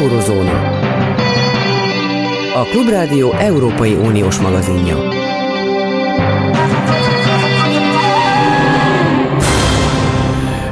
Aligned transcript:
Eurozóna. 0.00 0.78
A 2.54 2.64
Klubrádió 2.64 3.32
Európai 3.32 3.92
Uniós 3.92 4.38
magazinja. 4.38 4.96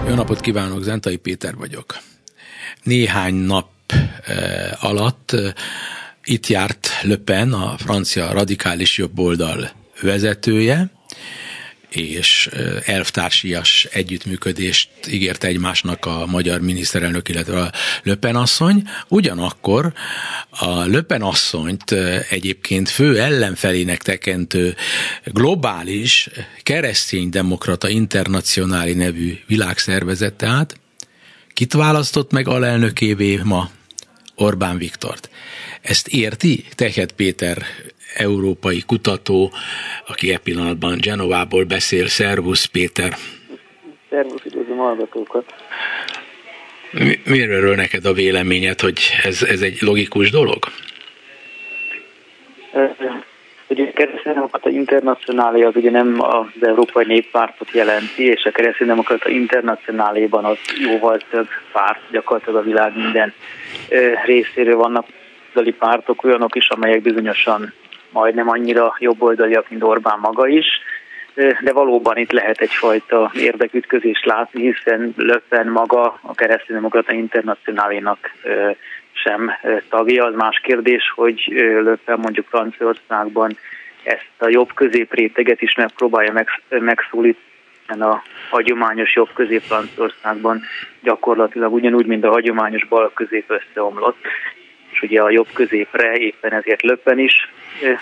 Jó 0.08 0.14
napot 0.14 0.40
kívánok, 0.40 0.82
Zentai 0.82 1.16
Péter 1.16 1.54
vagyok. 1.56 1.98
Néhány 2.82 3.34
nap 3.34 3.68
eh, 4.26 4.84
alatt 4.84 5.32
eh, 5.32 5.52
itt 6.24 6.46
járt 6.46 6.90
Le 7.02 7.16
Pen, 7.16 7.52
a 7.52 7.74
francia 7.78 8.32
radikális 8.32 8.98
jobboldal 8.98 9.70
vezetője, 10.00 10.90
és 11.88 12.50
elvtársias 12.84 13.88
együttműködést 13.92 14.88
ígért 15.10 15.44
egymásnak 15.44 16.04
a 16.04 16.26
magyar 16.26 16.60
miniszterelnök, 16.60 17.28
illetve 17.28 17.60
a 17.60 17.72
Löpen 18.02 18.36
asszony. 18.36 18.82
Ugyanakkor 19.08 19.92
a 20.50 20.84
Löpen 20.84 21.22
asszonyt 21.22 21.90
egyébként 22.30 22.88
fő 22.88 23.20
ellenfelének 23.20 24.02
tekentő 24.02 24.74
globális 25.24 26.28
kereszténydemokrata 26.62 27.88
internacionáli 27.88 28.94
nevű 28.94 29.38
világszervezet 29.46 30.34
tehát 30.34 30.80
kit 31.52 31.72
választott 31.72 32.32
meg 32.32 32.48
alelnökévé 32.48 33.40
ma? 33.44 33.70
Orbán 34.34 34.78
Viktort. 34.78 35.30
Ezt 35.82 36.08
érti 36.08 36.64
Tehet 36.74 37.12
Péter 37.12 37.66
európai 38.18 38.82
kutató, 38.86 39.52
aki 40.06 40.32
e 40.32 40.38
pillanatban 40.38 40.98
Genovából 41.00 41.64
beszél. 41.64 42.06
Szervusz 42.06 42.64
Péter! 42.64 43.12
Szervusz, 44.10 44.44
üdvözlöm 44.44 44.76
hallgatókat! 44.76 45.54
Mi, 46.92 47.20
miről 47.24 47.74
neked 47.74 48.04
a 48.04 48.12
véleményed, 48.12 48.80
hogy 48.80 49.00
ez, 49.22 49.42
ez 49.42 49.60
egy 49.60 49.78
logikus 49.80 50.30
dolog? 50.30 50.58
Ugye 53.68 53.84
a 53.84 53.92
kereszténydemokrata 53.92 54.70
internacionálé 54.70 55.62
az 55.62 55.76
ugye 55.76 55.90
nem 55.90 56.16
az 56.18 56.46
Európai 56.60 57.04
Néppártot 57.04 57.70
jelenti, 57.70 58.24
és 58.24 58.44
a 58.44 58.50
kereszténydemokrata 58.50 59.28
internacionáléban 59.28 60.44
az 60.44 60.58
jóval 60.78 61.20
több 61.30 61.48
párt, 61.72 62.00
gyakorlatilag 62.10 62.60
a 62.60 62.64
világ 62.64 62.96
minden 62.96 63.32
részéről 64.24 64.76
vannak 64.76 65.06
pártok, 65.78 66.24
olyanok 66.24 66.56
is, 66.56 66.68
amelyek 66.68 67.02
bizonyosan 67.02 67.72
majdnem 68.12 68.48
annyira 68.48 68.96
jobboldaliak, 68.98 69.70
mint 69.70 69.82
Orbán 69.82 70.18
maga 70.18 70.46
is, 70.46 70.66
de 71.34 71.72
valóban 71.72 72.16
itt 72.16 72.32
lehet 72.32 72.60
egyfajta 72.60 73.30
érdekütközést 73.34 74.24
látni, 74.24 74.72
hiszen 74.72 75.14
Löppen 75.16 75.68
maga 75.68 76.18
a 76.22 76.34
kereszténydemokrata 76.34 77.12
internacionálénak 77.12 78.30
sem 79.12 79.50
tagja. 79.88 80.24
Az 80.24 80.34
más 80.34 80.60
kérdés, 80.62 81.12
hogy 81.14 81.44
Löppen 81.82 82.18
mondjuk 82.18 82.46
Franciaországban 82.46 83.56
ezt 84.02 84.32
a 84.38 84.48
jobb 84.48 84.74
középréteget 84.74 85.62
is 85.62 85.74
megpróbálja 85.74 86.44
megszólítani, 86.68 87.46
a 88.00 88.22
hagyományos 88.50 89.14
jobb 89.14 89.28
közép 89.34 89.62
Franciaországban. 89.62 90.62
Gyakorlatilag 91.02 91.72
ugyanúgy, 91.72 92.06
mint 92.06 92.24
a 92.24 92.30
hagyományos 92.30 92.86
bal 92.86 93.10
közép 93.14 93.44
összeomlott, 93.50 94.16
és 94.90 95.02
ugye 95.02 95.22
a 95.22 95.30
jobb 95.30 95.48
középre 95.52 96.16
éppen 96.16 96.52
ezért 96.52 96.82
Löppen 96.82 97.18
is 97.18 97.50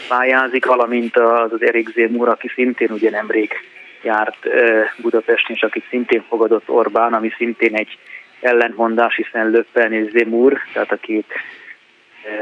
pályázik, 0.08 0.66
valamint 0.66 1.16
az, 1.16 1.52
az 1.52 1.62
Erik 1.62 1.88
Zémúr, 1.88 2.28
aki 2.28 2.48
szintén 2.54 2.90
ugye 2.90 3.10
nemrég 3.10 3.52
járt 4.02 4.36
Budapesten, 4.96 5.56
és 5.56 5.62
akit 5.62 5.84
szintén 5.88 6.24
fogadott 6.28 6.68
Orbán, 6.68 7.12
ami 7.12 7.32
szintén 7.36 7.74
egy 7.74 7.98
ellentmondás, 8.40 9.16
hiszen 9.16 9.50
Löppen 9.50 9.92
és 9.92 10.10
Zémúr, 10.10 10.58
tehát 10.72 10.92
a 10.92 10.96
két 10.96 11.26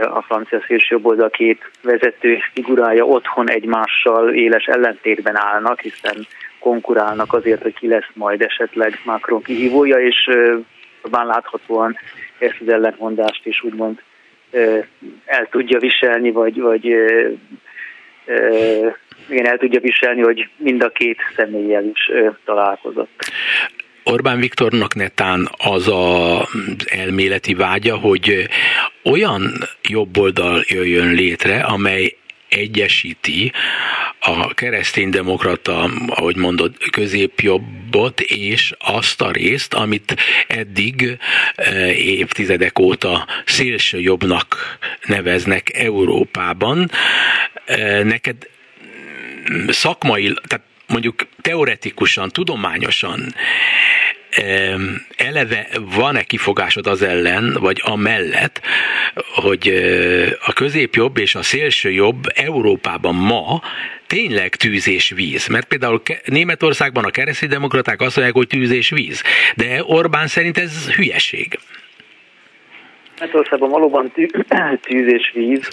a 0.02 0.22
francia 0.22 0.62
szélsőjobb 0.66 1.30
két 1.30 1.70
vezető 1.82 2.38
figurája 2.52 3.04
otthon 3.04 3.50
egymással 3.50 4.34
éles 4.34 4.64
ellentétben 4.64 5.36
állnak, 5.36 5.80
hiszen 5.80 6.26
konkurálnak 6.58 7.32
azért, 7.32 7.62
hogy 7.62 7.74
ki 7.74 7.88
lesz 7.88 8.10
majd 8.12 8.42
esetleg 8.42 8.98
Macron 9.04 9.42
kihívója, 9.42 9.96
és 9.96 10.30
Orbán 11.02 11.26
láthatóan 11.26 11.98
ezt 12.38 12.60
az 12.60 12.68
ellentmondást 12.68 13.46
is 13.46 13.62
úgymond 13.62 14.02
el 15.24 15.48
tudja 15.50 15.78
viselni, 15.78 16.30
vagy, 16.30 16.60
vagy 16.60 16.84
igen, 19.28 19.46
el 19.46 19.58
tudja 19.58 19.80
viselni, 19.80 20.20
hogy 20.20 20.48
mind 20.56 20.82
a 20.82 20.88
két 20.88 21.18
személlyel 21.36 21.84
is 21.84 22.10
találkozott. 22.44 23.32
Orbán 24.04 24.38
Viktornak 24.38 24.94
netán 24.94 25.48
az 25.56 25.88
a 25.88 26.48
elméleti 26.84 27.54
vágya, 27.54 27.96
hogy 27.96 28.48
olyan 29.04 29.52
jobboldal 29.88 30.62
jöjjön 30.66 31.14
létre, 31.14 31.60
amely 31.60 32.16
egyesíti 32.54 33.52
a 34.20 34.54
kereszténydemokrata, 34.54 35.90
ahogy 36.06 36.36
mondod, 36.36 36.76
középjobbot 36.90 38.20
és 38.20 38.72
azt 38.78 39.20
a 39.20 39.30
részt, 39.30 39.74
amit 39.74 40.16
eddig 40.46 41.18
eh, 41.54 41.98
évtizedek 41.98 42.78
óta 42.78 43.26
szélső 43.44 44.00
jobbnak 44.00 44.78
neveznek 45.06 45.76
Európában. 45.76 46.90
Eh, 47.64 48.04
neked 48.04 48.36
szakmai, 49.68 50.34
tehát 50.46 50.66
mondjuk 50.86 51.26
teoretikusan, 51.40 52.28
tudományosan 52.28 53.34
eleve 55.16 55.66
van-e 55.96 56.22
kifogásod 56.22 56.86
az 56.86 57.02
ellen, 57.02 57.56
vagy 57.60 57.80
amellett, 57.84 58.60
hogy 59.34 59.68
a 60.46 60.52
középjobb 60.52 61.18
és 61.18 61.34
a 61.34 61.42
szélső 61.42 61.90
jobb 61.90 62.22
Európában 62.34 63.14
ma 63.14 63.62
tényleg 64.06 64.54
tűz 64.54 64.88
és 64.88 65.10
víz. 65.10 65.46
Mert 65.46 65.66
például 65.66 66.02
Németországban 66.24 67.04
a 67.04 67.10
kereszténydemokraták 67.10 68.00
azt 68.00 68.16
mondják, 68.16 68.36
hogy 68.36 68.46
tűz 68.46 68.70
és 68.70 68.90
víz. 68.90 69.22
De 69.56 69.82
Orbán 69.82 70.26
szerint 70.26 70.58
ez 70.58 70.94
hülyeség. 70.94 71.58
Németországban 73.18 73.70
valóban 73.70 74.12
tűz 74.86 75.12
és 75.12 75.30
víz, 75.34 75.68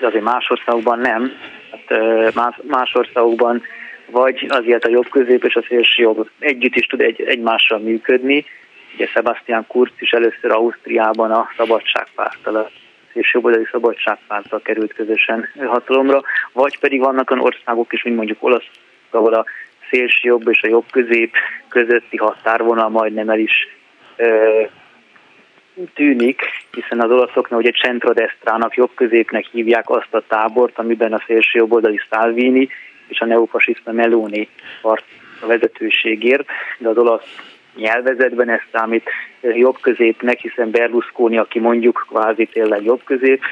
de 0.00 0.06
azért 0.06 0.24
más 0.24 0.50
országokban 0.50 0.98
nem. 0.98 1.32
Hát, 1.70 2.34
más, 2.34 2.54
más 2.68 2.94
országokban 2.94 3.62
vagy 4.12 4.46
azért 4.48 4.84
a 4.84 4.90
jobb 4.90 5.08
közép 5.08 5.44
és 5.44 5.54
a 5.54 5.64
szélső 5.68 6.02
jobb 6.02 6.30
együtt 6.38 6.74
is 6.74 6.86
tud 6.86 7.00
egy, 7.00 7.22
egymással 7.22 7.78
működni. 7.78 8.44
Ugye 8.94 9.06
Sebastian 9.06 9.66
Kurz 9.66 9.92
is 9.98 10.10
először 10.10 10.50
Ausztriában 10.50 11.30
a 11.30 11.48
szabadságpárttal, 11.56 12.56
a 12.56 12.70
szélsőjobboldali 13.12 13.66
szabadságpárttal 13.70 14.60
került 14.62 14.92
közösen 14.94 15.48
hatalomra, 15.66 16.22
vagy 16.52 16.78
pedig 16.78 17.00
vannak 17.00 17.30
olyan 17.30 17.44
országok 17.44 17.92
is, 17.92 18.02
mint 18.02 18.16
mondjuk 18.16 18.42
Olasz, 18.42 18.70
ahol 19.10 19.34
a 19.34 19.44
szélső 19.90 20.28
jobb 20.28 20.48
és 20.48 20.62
a 20.62 20.68
jobb 20.68 20.84
közép 20.90 21.34
közötti 21.68 22.16
határvonal 22.16 22.88
majdnem 22.88 23.28
el 23.28 23.38
is 23.38 23.68
ö, 24.16 24.62
tűnik, 25.94 26.42
hiszen 26.72 27.00
az 27.00 27.10
olaszoknak 27.10 27.58
ugye 27.58 27.70
centrodestrának, 27.70 28.76
jobb 28.76 28.90
középnek 28.94 29.44
hívják 29.52 29.90
azt 29.90 30.14
a 30.14 30.24
tábort, 30.28 30.78
amiben 30.78 31.12
a 31.12 31.22
szélső 31.26 31.58
jobboldali 31.58 32.00
Salvini 32.10 32.68
és 33.12 33.20
a 33.20 33.26
neofasiszta 33.26 33.92
Meloni 33.92 34.48
part 34.82 35.04
a 35.40 35.46
vezetőségért, 35.46 36.46
de 36.78 36.88
az 36.88 36.96
olasz 36.96 37.36
nyelvezetben 37.76 38.48
ez 38.50 38.60
számít 38.72 39.10
jobb 39.40 39.76
középnek, 39.80 40.38
hiszen 40.38 40.70
Berlusconi, 40.70 41.38
aki 41.38 41.58
mondjuk 41.58 42.06
kvázi 42.08 42.46
tényleg 42.46 42.84
jobb 42.84 43.04
közép, 43.04 43.42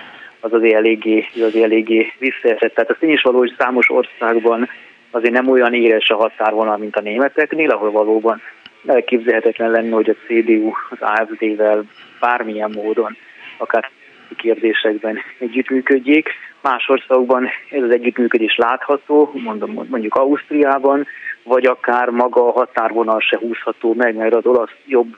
az 0.40 0.52
azért 0.52 0.74
eléggé, 0.74 1.26
az 1.34 1.54
eléggé 1.54 2.12
visszaesett. 2.18 2.74
Tehát 2.74 2.90
a 2.90 2.96
tény 2.98 3.10
is 3.10 3.22
való, 3.22 3.38
hogy 3.38 3.54
számos 3.58 3.90
országban 3.90 4.68
azért 5.10 5.34
nem 5.34 5.48
olyan 5.48 5.74
éres 5.74 6.08
a 6.08 6.16
határvonal, 6.16 6.76
mint 6.76 6.96
a 6.96 7.00
németeknél, 7.00 7.70
ahol 7.70 7.90
valóban 7.90 8.40
elképzelhetetlen 8.86 9.70
lenne, 9.70 9.94
hogy 9.94 10.10
a 10.10 10.26
CDU 10.26 10.72
az 10.90 10.98
AFD-vel 11.00 11.84
bármilyen 12.20 12.70
módon, 12.70 13.16
akár 13.58 13.90
kérdésekben 14.36 15.18
együttműködjék. 15.38 16.28
Más 16.60 16.88
országokban 16.88 17.48
ez 17.70 17.82
az 17.82 17.90
együttműködés 17.90 18.56
látható, 18.56 19.32
mondom, 19.34 19.86
mondjuk 19.90 20.14
Ausztriában, 20.14 21.06
vagy 21.42 21.66
akár 21.66 22.08
maga 22.08 22.48
a 22.48 22.52
határvonal 22.52 23.20
se 23.20 23.38
húzható 23.38 23.94
meg, 23.94 24.14
mert 24.14 24.34
az 24.34 24.46
olasz 24.46 24.74
jobb 24.86 25.16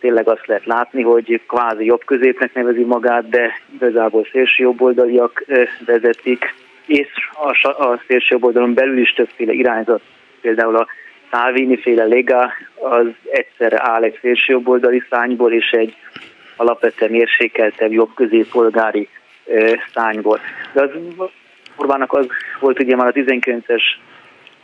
tényleg 0.00 0.28
azt 0.28 0.46
lehet 0.46 0.66
látni, 0.66 1.02
hogy 1.02 1.40
kvázi 1.46 1.84
jobb 1.84 2.04
középnek 2.04 2.54
nevezi 2.54 2.84
magát, 2.84 3.28
de 3.28 3.60
igazából 3.74 4.26
szélső 4.32 4.62
jobboldaliak 4.62 5.44
vezetik, 5.86 6.54
és 6.86 7.08
a, 7.62 7.68
a 7.68 8.00
szélső 8.06 8.26
jobboldalon 8.28 8.74
belül 8.74 8.98
is 8.98 9.12
többféle 9.12 9.52
irányzat, 9.52 10.02
például 10.40 10.76
a 10.76 10.86
Salvini 11.30 11.76
féle 11.76 12.04
Lega, 12.04 12.52
az 12.74 13.06
egyszerre 13.30 13.78
áll 13.80 14.02
egy 14.02 14.18
szélső 14.20 14.52
jobboldali 14.52 15.02
szányból 15.10 15.52
és 15.52 15.70
egy 15.70 15.96
alapvetően 16.60 17.10
mérsékeltebb, 17.10 17.92
jobb 17.92 18.14
középpolgári 18.14 19.08
szányból. 19.94 20.40
De 20.72 20.82
az 20.82 20.90
Orbának 21.76 22.12
az 22.12 22.26
volt 22.60 22.80
ugye 22.80 22.96
már 22.96 23.06
a 23.06 23.12
19-es 23.12 23.82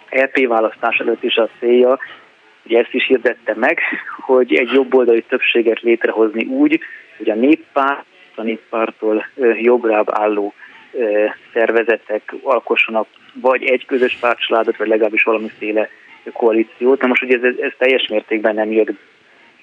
EP 0.08 0.46
választás 0.46 0.98
előtt 0.98 1.22
is 1.22 1.36
a 1.36 1.48
célja, 1.58 1.98
ugye 2.64 2.78
ezt 2.78 2.94
is 2.94 3.06
hirdette 3.06 3.54
meg, 3.54 3.80
hogy 4.20 4.54
egy 4.54 4.70
jobboldali 4.72 5.22
többséget 5.22 5.80
létrehozni 5.80 6.44
úgy, 6.44 6.80
hogy 7.16 7.30
a 7.30 7.34
néppárt, 7.34 8.04
a 8.34 8.42
néppártól 8.42 9.26
jobbrább 9.60 10.06
álló 10.10 10.54
szervezetek 11.52 12.34
alkossanak 12.42 13.06
vagy 13.40 13.64
egy 13.64 13.86
közös 13.86 14.16
pártcsaládot, 14.20 14.76
vagy 14.76 14.88
legalábbis 14.88 15.22
valamiféle 15.22 15.88
koalíciót. 16.32 17.00
Na 17.00 17.06
most 17.06 17.22
ugye 17.22 17.38
ez, 17.42 17.54
ez 17.60 17.72
teljes 17.78 18.06
mértékben 18.08 18.54
nem 18.54 18.72
jött, 18.72 18.92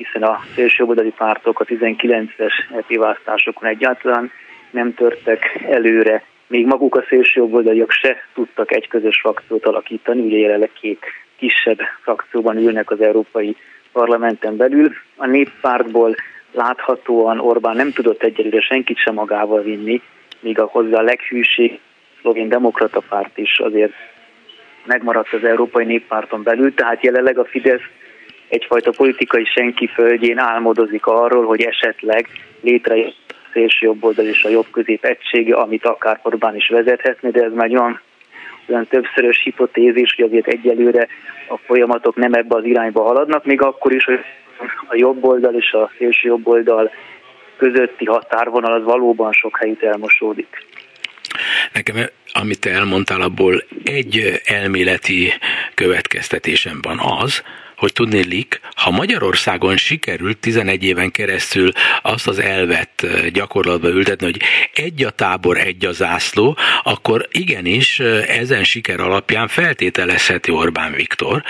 hiszen 0.03 0.23
a 0.23 0.39
szélsőjobboldali 0.55 1.13
pártok 1.17 1.59
a 1.59 1.65
19-es 1.65 2.53
EP 2.77 2.97
választásokon 2.97 3.69
egyáltalán 3.69 4.31
nem 4.71 4.93
törtek 4.93 5.63
előre, 5.69 6.23
még 6.47 6.65
maguk 6.65 6.95
a 6.95 7.05
szélsőjobboldaliak 7.09 7.91
se 7.91 8.17
tudtak 8.33 8.71
egy 8.71 8.87
közös 8.87 9.19
frakciót 9.19 9.65
alakítani, 9.65 10.21
ugye 10.21 10.37
jelenleg 10.37 10.71
két 10.81 11.05
kisebb 11.35 11.79
frakcióban 12.01 12.57
ülnek 12.57 12.91
az 12.91 13.01
Európai 13.01 13.55
Parlamenten 13.91 14.57
belül. 14.57 14.91
A 15.15 15.25
néppártból 15.27 16.15
láthatóan 16.51 17.39
Orbán 17.39 17.75
nem 17.75 17.91
tudott 17.91 18.23
egyelőre 18.23 18.61
senkit 18.61 18.97
sem 18.97 19.13
magával 19.13 19.61
vinni, 19.61 20.01
míg 20.39 20.59
a 20.59 20.65
hozzá 20.65 21.01
leghűség 21.01 21.79
szlovén 22.21 22.49
demokrata 22.49 23.01
párt 23.09 23.37
is 23.37 23.59
azért 23.59 23.93
megmaradt 24.85 25.33
az 25.33 25.43
Európai 25.43 25.85
Néppárton 25.85 26.43
belül, 26.43 26.73
tehát 26.73 27.03
jelenleg 27.03 27.37
a 27.37 27.45
Fidesz 27.45 27.81
egyfajta 28.53 28.91
politikai 28.91 29.45
senki 29.45 29.87
földjén 29.87 30.37
álmodozik 30.37 31.05
arról, 31.05 31.45
hogy 31.45 31.61
esetleg 31.61 32.27
létrejön 32.61 33.13
a 33.27 33.33
szélső 33.53 33.85
jobb 33.85 34.03
oldal 34.03 34.25
és 34.25 34.43
a 34.43 34.49
jobb 34.49 34.65
közép 34.71 35.05
egysége, 35.05 35.55
amit 35.55 35.85
akár 35.85 36.19
Orbán 36.23 36.55
is 36.55 36.67
vezethetne, 36.67 37.29
de 37.29 37.43
ez 37.43 37.53
már 37.53 37.69
olyan, 37.69 38.01
olyan 38.69 38.87
többszörös 38.87 39.41
hipotézis, 39.43 40.15
hogy 40.15 40.25
azért 40.25 40.47
egyelőre 40.47 41.07
a 41.47 41.57
folyamatok 41.57 42.15
nem 42.15 42.33
ebbe 42.33 42.55
az 42.55 42.65
irányba 42.65 43.03
haladnak, 43.03 43.45
még 43.45 43.61
akkor 43.61 43.93
is, 43.93 44.03
hogy 44.03 44.19
a 44.87 44.95
jobb 44.95 45.23
oldal 45.23 45.53
és 45.53 45.71
a 45.71 45.91
szélső 45.97 46.27
jobb 46.27 46.47
oldal 46.47 46.91
közötti 47.57 48.05
határvonal 48.05 48.73
az 48.73 48.83
valóban 48.83 49.31
sok 49.31 49.57
helyütt 49.57 49.83
elmosódik. 49.83 50.65
Nekem, 51.73 51.95
amit 52.33 52.59
te 52.59 52.69
elmondtál, 52.69 53.21
abból 53.21 53.63
egy 53.83 54.41
elméleti 54.45 55.33
következtetésem 55.73 56.79
van 56.81 56.99
az, 57.21 57.43
hogy 57.83 57.93
tudnélik, 57.93 58.59
ha 58.75 58.91
Magyarországon 58.91 59.77
sikerült 59.77 60.37
11 60.37 60.83
éven 60.83 61.11
keresztül 61.11 61.71
azt 62.01 62.27
az 62.27 62.39
elvet 62.39 63.07
gyakorlatba 63.31 63.87
ültetni, 63.87 64.25
hogy 64.25 64.41
egy 64.73 65.03
a 65.03 65.09
tábor, 65.09 65.57
egy 65.57 65.85
a 65.85 65.91
zászló, 65.91 66.57
akkor 66.83 67.27
igenis 67.31 67.99
ezen 68.27 68.63
siker 68.63 68.99
alapján 68.99 69.47
feltételezheti 69.47 70.51
Orbán 70.51 70.93
Viktor, 70.93 71.43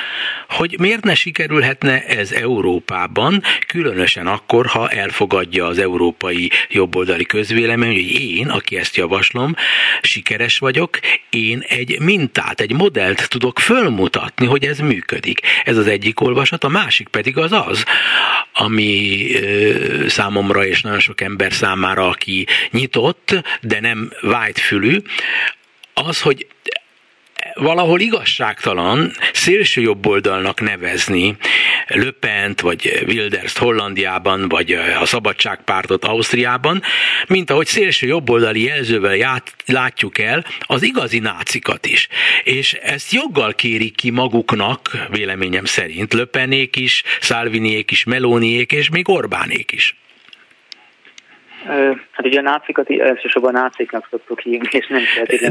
hogy 0.50 0.76
miért 0.80 1.04
ne 1.04 1.16
sikerülhetne 1.16 2.06
ez 2.06 2.32
Európában, 2.32 3.44
különösen 3.68 4.28
akkor, 4.28 4.66
ha 4.66 4.90
elfogadja 4.90 5.66
az 5.66 5.78
európai 5.78 6.52
jobboldali 6.70 7.26
közvélemény, 7.26 7.94
hogy 7.94 8.22
én, 8.22 8.50
aki 8.50 8.78
ezt 8.78 8.96
javaslom, 8.96 9.56
sikeres 10.02 10.58
vagyok, 10.58 11.00
én 11.30 11.64
egy 11.68 12.00
mintát, 12.00 12.62
egy 12.62 12.74
modellt 12.74 13.30
tudok 13.30 13.60
fölmutatni, 13.60 14.46
hogy 14.46 14.66
ez 14.66 14.80
működik. 14.80 15.40
Ez 15.64 15.78
az 15.78 15.88
egyik 15.88 16.22
olvasat, 16.24 16.64
a 16.64 16.68
másik 16.68 17.08
pedig 17.08 17.38
az 17.38 17.52
az, 17.52 17.86
ami 18.54 19.28
számomra 20.08 20.66
és 20.66 20.82
nagyon 20.82 21.00
sok 21.00 21.22
ember 21.22 21.54
számára, 21.54 22.08
aki 22.08 22.48
nyitott, 22.72 23.44
de 23.62 23.80
nem 23.80 24.12
vágyfülű, 24.22 24.98
az, 25.94 26.22
hogy 26.22 26.48
valahol 27.54 28.00
igazságtalan 28.00 29.12
szélső 29.34 29.82
jobboldalnak 29.82 30.62
nevezni 30.62 31.36
Löpent, 31.88 32.62
vagy 32.62 33.04
Wilderst 33.08 33.58
Hollandiában, 33.58 34.50
vagy 34.50 34.72
a 35.00 35.06
Szabadságpártot 35.06 36.06
Ausztriában, 36.06 36.82
mint 37.28 37.50
ahogy 37.50 37.68
szélső 37.68 38.08
jobboldali 38.08 38.64
jelzővel 38.64 39.16
ját, 39.16 39.56
látjuk 39.66 40.18
el 40.18 40.46
az 40.60 40.84
igazi 40.84 41.20
nácikat 41.20 41.86
is. 41.86 42.08
És 42.44 42.74
ezt 42.74 43.12
joggal 43.12 43.54
kérik 43.54 43.96
ki 43.96 44.10
maguknak, 44.10 44.98
véleményem 45.10 45.66
szerint, 45.66 46.14
Löpenék 46.14 46.76
is, 46.76 47.04
Szálviniék 47.20 47.92
is, 47.92 48.04
Melóniék 48.04 48.72
és 48.72 48.90
még 48.90 49.10
Orbánék 49.10 49.72
is. 49.72 49.96
Hát 52.12 52.26
ugye 52.26 52.40
a 52.40 52.42
nácikat 52.42 52.90
elsősorban 52.90 53.52
náciknak 53.52 54.08
szoktuk 54.10 54.40
hívni, 54.40 54.68
és 54.72 54.88
nem 54.88 55.02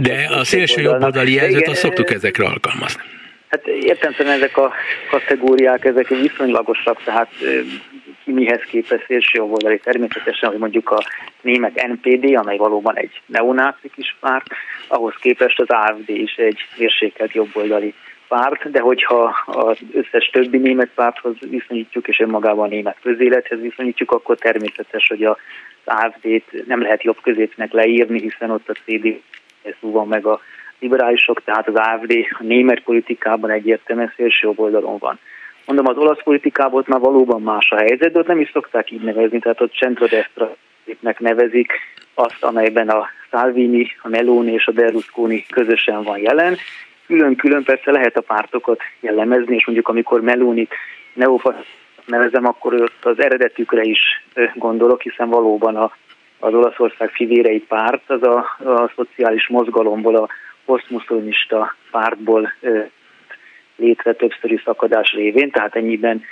De 0.03 0.29
a 0.31 0.45
szélső 0.45 0.81
jobboldali 0.81 1.33
jelzőt 1.33 1.69
azt 1.69 1.81
szoktuk 1.81 2.11
ezekre 2.11 2.45
alkalmazni. 2.45 3.03
Hát 3.49 3.67
értem 3.67 4.13
ezek 4.19 4.57
a 4.57 4.73
kategóriák, 5.11 5.85
ezek 5.85 6.09
viszonylagosak, 6.09 7.03
tehát 7.05 7.31
mihez 8.25 8.61
képest 8.61 9.05
szélső 9.07 9.39
jobboldali 9.39 9.79
természetesen, 9.79 10.49
hogy 10.51 10.59
mondjuk 10.59 10.91
a 10.91 11.05
német 11.41 11.87
NPD, 11.87 12.35
amely 12.35 12.57
valóban 12.57 12.97
egy 12.97 13.21
neonáci 13.27 13.91
kis 13.95 14.17
párt, 14.21 14.47
ahhoz 14.89 15.15
képest 15.21 15.61
az 15.61 15.69
AFD 15.69 16.09
is 16.09 16.35
egy 16.35 16.59
mérsékelt 16.77 17.33
jobboldali 17.33 17.95
párt, 18.29 18.71
de 18.71 18.81
hogyha 18.81 19.43
az 19.47 19.79
összes 19.93 20.31
többi 20.33 20.59
német 20.59 20.91
párthoz 20.95 21.37
viszonyítjuk, 21.51 22.09
és 22.09 22.21
önmagában 22.21 22.65
a 22.65 22.69
német 22.69 22.97
közélethez 23.03 23.61
viszonyítjuk, 23.61 24.11
akkor 24.11 24.39
természetes, 24.39 25.07
hogy 25.09 25.25
az 25.25 25.37
AFD-t 25.85 26.67
nem 26.67 26.83
lehet 26.83 27.03
jobb 27.03 27.19
középnek 27.23 27.73
leírni, 27.73 28.21
hiszen 28.21 28.51
ott 28.51 28.69
a 28.69 28.73
CD 28.85 29.21
van 29.81 30.09
meg 30.09 30.27
a 30.27 30.41
liberálisok, 30.79 31.43
tehát 31.45 31.69
az 31.69 31.75
AFD 31.75 32.13
a 32.31 32.43
német 32.43 32.81
politikában 32.81 33.51
egyértelműen 33.51 34.13
szélső 34.17 34.53
oldalon 34.55 34.99
van. 34.99 35.19
Mondom, 35.67 35.87
az 35.87 35.97
olasz 35.97 36.23
politikában 36.23 36.85
már 36.87 37.01
valóban 37.01 37.43
más 37.43 37.71
a 37.71 37.77
helyzet, 37.77 38.13
de 38.13 38.19
ott 38.19 38.27
nem 38.27 38.41
is 38.41 38.51
szokták 38.53 38.91
így 38.91 39.03
nevezni, 39.03 39.39
tehát 39.39 39.61
ott 39.61 39.75
centrodestra 39.75 40.57
nevezik 41.19 41.73
azt, 42.15 42.45
amelyben 42.45 42.89
a 42.89 43.09
Salvini, 43.31 43.87
a 44.03 44.09
Meloni 44.09 44.53
és 44.53 44.67
a 44.67 44.73
Berlusconi 44.73 45.47
közösen 45.51 46.03
van 46.03 46.19
jelen, 46.19 46.57
külön-külön 47.07 47.65
persze 47.65 47.91
lehet 47.91 48.17
a 48.17 48.21
pártokat 48.21 48.81
jellemezni, 49.01 49.55
és 49.55 49.67
mondjuk 49.67 49.89
amikor 49.89 50.21
Meloni 50.21 50.69
neofasz 51.13 51.67
nevezem, 52.07 52.47
akkor 52.47 52.75
ott 52.75 53.05
az 53.05 53.21
eredetükre 53.21 53.83
is 53.83 54.01
gondolok, 54.55 55.03
hiszen 55.03 55.29
valóban 55.29 55.77
a, 55.77 55.93
az 56.39 56.55
Olaszország 56.55 57.11
fivérei 57.11 57.61
párt, 57.61 58.11
az 58.11 58.23
a, 58.23 58.37
a 58.65 58.93
szociális 58.97 59.49
mozgalomból, 59.49 60.17
a 60.17 60.29
posztmuszlimista 60.65 61.75
pártból 61.91 62.53
létre 63.77 64.13
többszöri 64.13 64.61
szakadás 64.65 65.13
révén, 65.13 65.51
tehát 65.51 65.77
ennyiben 65.77 66.23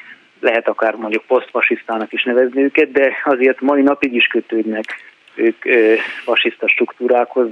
lehet 0.41 0.69
akár 0.69 0.95
mondjuk 0.95 1.25
posztfasisztának 1.27 2.13
is 2.13 2.25
nevezni 2.25 2.63
őket, 2.63 2.93
de 2.93 3.13
azért 3.25 3.61
mai 3.61 3.83
napig 3.83 4.15
is 4.15 4.27
kötődnek 4.27 4.85
ők 5.35 5.57
fasiszta 6.25 6.69
struktúrákhoz, 6.69 7.49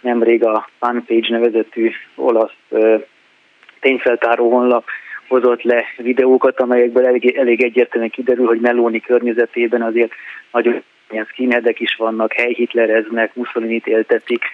nemrég 0.00 0.44
a 0.44 0.68
Fanpage 0.78 1.28
nevezetű 1.28 1.90
olasz 2.14 2.52
tényfeltáró 3.80 4.50
honlap 4.50 4.84
hozott 5.28 5.62
le 5.62 5.84
videókat, 5.96 6.60
amelyekből 6.60 7.06
elég, 7.06 7.36
elég 7.36 7.62
egyértelműen 7.62 8.10
kiderül, 8.10 8.46
hogy 8.46 8.60
Meloni 8.60 9.00
környezetében 9.00 9.82
azért 9.82 10.12
nagyon 10.52 10.82
ilyen 11.10 11.24
skinheadek 11.24 11.80
is 11.80 11.94
vannak, 11.96 12.32
helyhitlereznek, 12.32 13.34
Mussolinit 13.34 13.86
éltetik, 13.86 14.44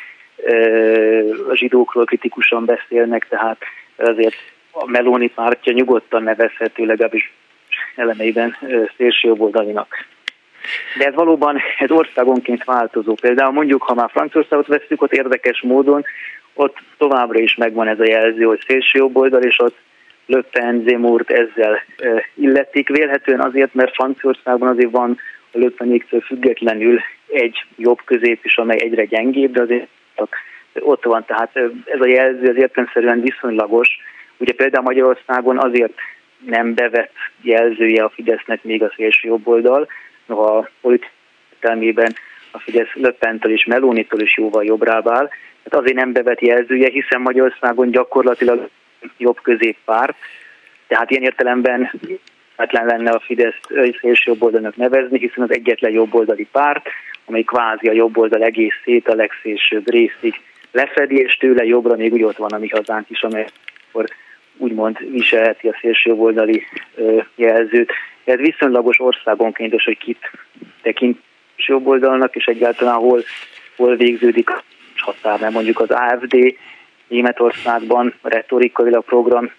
a 1.51 1.55
zsidókról 1.55 2.05
kritikusan 2.05 2.65
beszélnek, 2.65 3.27
tehát 3.29 3.59
azért 3.97 4.37
a 4.71 4.87
Meloni 4.87 5.29
pártja 5.29 5.73
nyugodtan 5.73 6.23
nevezhető 6.23 6.85
legalábbis 6.85 7.33
elemeiben 7.97 8.57
szélsőjobboldalinak. 8.97 10.07
De 10.99 11.05
ez 11.05 11.15
valóban 11.15 11.61
ez 11.79 11.91
országonként 11.91 12.65
változó. 12.65 13.15
Például 13.15 13.53
mondjuk, 13.53 13.83
ha 13.83 13.95
már 13.95 14.11
Franciaországot 14.11 14.67
veszük, 14.67 15.03
ott 15.03 15.13
érdekes 15.13 15.61
módon, 15.61 16.05
ott 16.55 16.77
továbbra 16.99 17.39
is 17.39 17.55
megvan 17.55 17.89
ez 17.89 18.01
a 18.01 18.09
jelző, 18.09 18.43
hogy 18.45 18.63
szélső 18.67 18.99
jobb 18.99 19.17
oldal, 19.17 19.43
és 19.43 19.59
ott 19.59 19.77
Le 20.31 20.43
Pen, 20.51 20.85
ezzel 21.27 21.83
illetik. 22.35 22.89
Vélhetően 22.89 23.41
azért, 23.41 23.75
mert 23.75 23.95
Franciaországban 23.95 24.69
azért 24.69 24.91
van 24.91 25.19
a 25.53 25.59
Le 25.59 25.69
Penéktől 25.77 26.21
függetlenül 26.21 27.01
egy 27.27 27.65
jobb 27.77 27.99
közép 28.05 28.45
is, 28.45 28.57
amely 28.57 28.79
egyre 28.81 29.05
gyengébb, 29.05 29.53
de 29.53 29.63
azért 29.63 29.89
ott 30.81 31.05
van. 31.05 31.25
Tehát 31.27 31.57
ez 31.85 32.01
a 32.01 32.07
jelző 32.07 32.49
az 32.49 32.57
értelmszerűen 32.57 33.21
viszonylagos. 33.21 33.89
Ugye 34.37 34.53
például 34.53 34.85
Magyarországon 34.85 35.59
azért 35.59 35.95
nem 36.47 36.75
bevett 36.75 37.15
jelzője 37.43 38.05
a 38.05 38.09
Fidesznek 38.09 38.65
még 38.65 38.83
a 38.83 38.93
szélső 38.97 39.29
jobb 39.29 39.47
oldal, 39.47 39.89
a 40.27 40.69
politikai 40.81 41.95
a 42.51 42.59
Fidesz 42.59 42.95
Löppentől 42.95 43.53
és 43.53 43.65
Melónitól 43.65 44.21
is 44.21 44.37
jóval 44.37 44.65
jobbra 44.65 44.93
áll. 44.93 45.29
Hát 45.65 45.75
azért 45.75 45.97
nem 45.97 46.13
bevet 46.13 46.41
jelzője, 46.41 46.89
hiszen 46.89 47.21
Magyarországon 47.21 47.91
gyakorlatilag 47.91 48.69
jobb 49.17 49.41
középpárt, 49.43 50.17
tehát 50.87 51.11
ilyen 51.11 51.23
értelemben 51.23 51.91
lehetlen 52.57 52.87
lenne 52.87 53.11
a 53.11 53.21
Fidesz 53.21 53.61
szélső 54.01 54.23
jobboldalnak 54.25 54.77
nevezni, 54.77 55.19
hiszen 55.19 55.45
az 55.45 55.53
egyetlen 55.53 55.93
jobboldali 55.93 56.49
párt, 56.53 56.89
amely 57.25 57.43
kvázi 57.43 57.89
a 57.89 57.93
jobboldal 57.93 58.43
egészét 58.43 59.09
a 59.09 59.15
legszélsőbb 59.15 59.91
részig 59.91 60.41
lefedi, 60.73 61.17
és 61.17 61.37
tőle 61.37 61.65
jobbra 61.65 61.97
még 61.97 62.13
úgy 62.13 62.23
ott 62.23 62.37
van 62.37 62.51
a 62.51 62.59
mi 62.59 62.69
hazánk 62.69 63.11
is, 63.11 63.23
amely 63.23 63.47
akkor 63.89 64.05
úgymond 64.57 65.11
viselheti 65.11 65.69
a 65.69 65.79
szélsőjobboldali 65.81 66.67
jelzőt. 67.35 67.93
Ez 68.25 68.39
viszonylagos 68.39 69.01
országonként, 69.01 69.83
hogy 69.83 69.99
kit 69.99 70.31
tekint 70.83 71.19
jobboldalnak, 71.57 72.37
és 72.37 72.45
egyáltalán 72.45 72.95
hol, 72.95 73.23
hol 73.77 73.97
végződik 73.97 74.51
a 74.51 74.63
határ, 74.97 75.41
mert 75.41 75.53
mondjuk 75.53 75.81
az 75.81 75.91
AFD 75.91 76.37
Németországban 77.11 78.15
retorikailag 78.23 79.05
program 79.05 79.51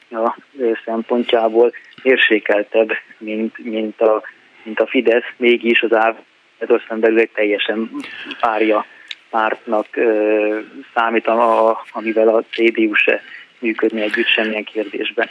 szempontjából 0.85 1.71
érsékeltebb, 2.03 2.89
mint, 3.17 3.57
mint, 3.57 4.01
a, 4.01 4.21
mint 4.63 4.79
a 4.79 4.87
Fidesz, 4.87 5.31
mégis 5.37 5.81
az 5.81 5.91
AFD 5.91 6.19
Németországon 6.59 6.99
belül 6.99 7.19
egy 7.19 7.29
teljesen 7.33 7.89
párja 8.39 8.85
pártnak 9.29 9.85
ö, 9.91 10.59
számít, 10.93 11.27
a, 11.27 11.83
amivel 11.91 12.27
a 12.27 12.43
CDU 12.51 12.93
se 12.93 13.21
működni 13.59 14.01
együtt 14.01 14.27
semmilyen 14.27 14.63
kérdésben. 14.63 15.27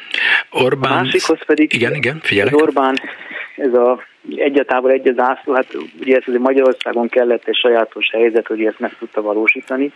Orbán... 0.51 0.93
A 0.93 0.95
másikhoz 0.95 1.45
pedig 1.47 1.73
igen, 1.73 1.95
igen, 1.95 2.21
figyelek. 2.23 2.55
Az 2.55 2.61
Orbán, 2.61 2.97
ez 3.57 3.75
a 3.75 4.03
egyatával 4.37 4.91
egy 4.91 5.09
az 5.09 5.19
ászló, 5.19 5.55
hát 5.55 5.75
ugye 6.01 6.17
ez 6.17 6.23
azért 6.27 6.43
Magyarországon 6.43 7.09
kellett 7.09 7.49
egy 7.49 7.57
sajátos 7.57 8.11
helyzet, 8.11 8.47
hogy 8.47 8.65
ezt 8.65 8.79
meg 8.79 8.97
tudta 8.99 9.23
valósítani. 9.23 9.93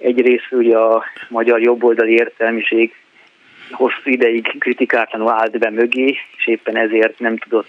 Egyrészt 0.00 0.48
ugye 0.50 0.76
a 0.76 1.04
magyar 1.28 1.60
jobboldali 1.60 2.12
értelmiség 2.12 2.94
hosszú 3.70 4.10
ideig 4.10 4.58
kritikátlanul 4.58 5.30
állt 5.30 5.58
be 5.58 5.70
mögé, 5.70 6.18
és 6.36 6.46
éppen 6.46 6.76
ezért 6.76 7.18
nem 7.18 7.36
tudott 7.36 7.68